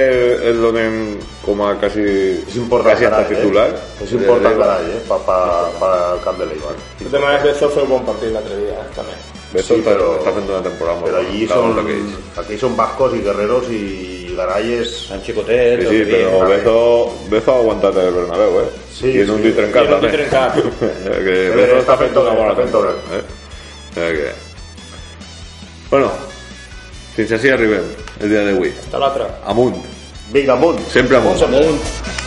el 0.49 0.57
donen 0.61 1.19
com 1.45 1.61
a 1.63 1.75
quasi 1.79 2.01
És 2.47 2.55
important 2.57 2.89
quasi 2.91 3.05
hasta 3.05 3.21
Garay, 3.23 3.35
titular. 3.37 3.67
eh? 3.69 4.03
És 4.03 4.11
important 4.17 4.57
Garay, 4.59 4.89
eh? 4.95 4.99
Pa, 5.07 5.17
pa, 5.27 5.37
pa 5.79 5.91
el 6.15 6.19
camp 6.25 6.39
de 6.41 6.45
l'Eibar. 6.49 6.73
De 6.99 7.05
totes 7.05 7.21
maneres, 7.21 7.43
Bezo 7.45 7.69
feu 7.77 7.85
bon 7.87 8.03
partit 8.09 8.33
l'altre 8.33 8.57
dia, 8.57 8.73
eh? 8.81 8.89
també. 8.97 9.15
Beto 9.53 9.75
Sí, 9.75 9.81
però- 9.85 10.17
està 10.19 10.33
fent 10.35 10.49
una 10.49 10.61
temporada 10.65 10.99
molt 10.99 11.11
Però 11.13 11.19
allí 11.21 11.45
la 11.47 11.55
d'aquells. 11.77 12.15
aquí 12.41 12.57
són 12.59 12.75
vascos 12.75 13.13
i 13.15 13.21
guerreros 13.23 13.69
i 13.71 14.33
Garay 14.35 14.73
és... 14.81 14.95
Sant 15.07 15.21
xicotet, 15.23 15.79
Sí, 15.79 15.87
sí, 15.87 16.01
el 16.01 16.09
que 16.09 16.17
dic. 16.17 16.49
Bezo, 16.49 17.13
Bezo 17.29 17.51
ha 17.53 17.59
aguantat 17.59 17.95
el 18.01 18.11
Bernabéu, 18.17 18.59
eh? 18.65 18.69
Sí, 18.91 19.13
I 19.13 19.21
en 19.21 19.29
un 19.29 19.43
sí. 19.43 19.51
trencat 19.55 19.83
I 19.83 19.87
en 19.87 19.93
un 19.93 20.01
dit 20.01 20.11
trencat. 20.11 20.57
que 21.23 21.37
Bé, 21.55 21.65
Bezo 21.69 21.97
fent 21.97 22.13
temporada. 22.57 22.97
Eh? 23.13 23.23
O 23.95 23.95
que... 24.17 24.54
Bueno, 25.89 26.09
fins 27.15 27.31
així 27.37 27.51
arribem 27.53 27.85
el 28.21 28.31
dia 28.31 28.43
d'avui. 28.47 28.73
Està 28.85 29.01
l'altre. 29.01 29.29
Amunt, 29.45 29.81
Vinga, 30.33 30.55
amunt! 30.57 30.81
sempre 30.89 31.19
amunt. 31.21 31.41
Amunt. 31.45 32.24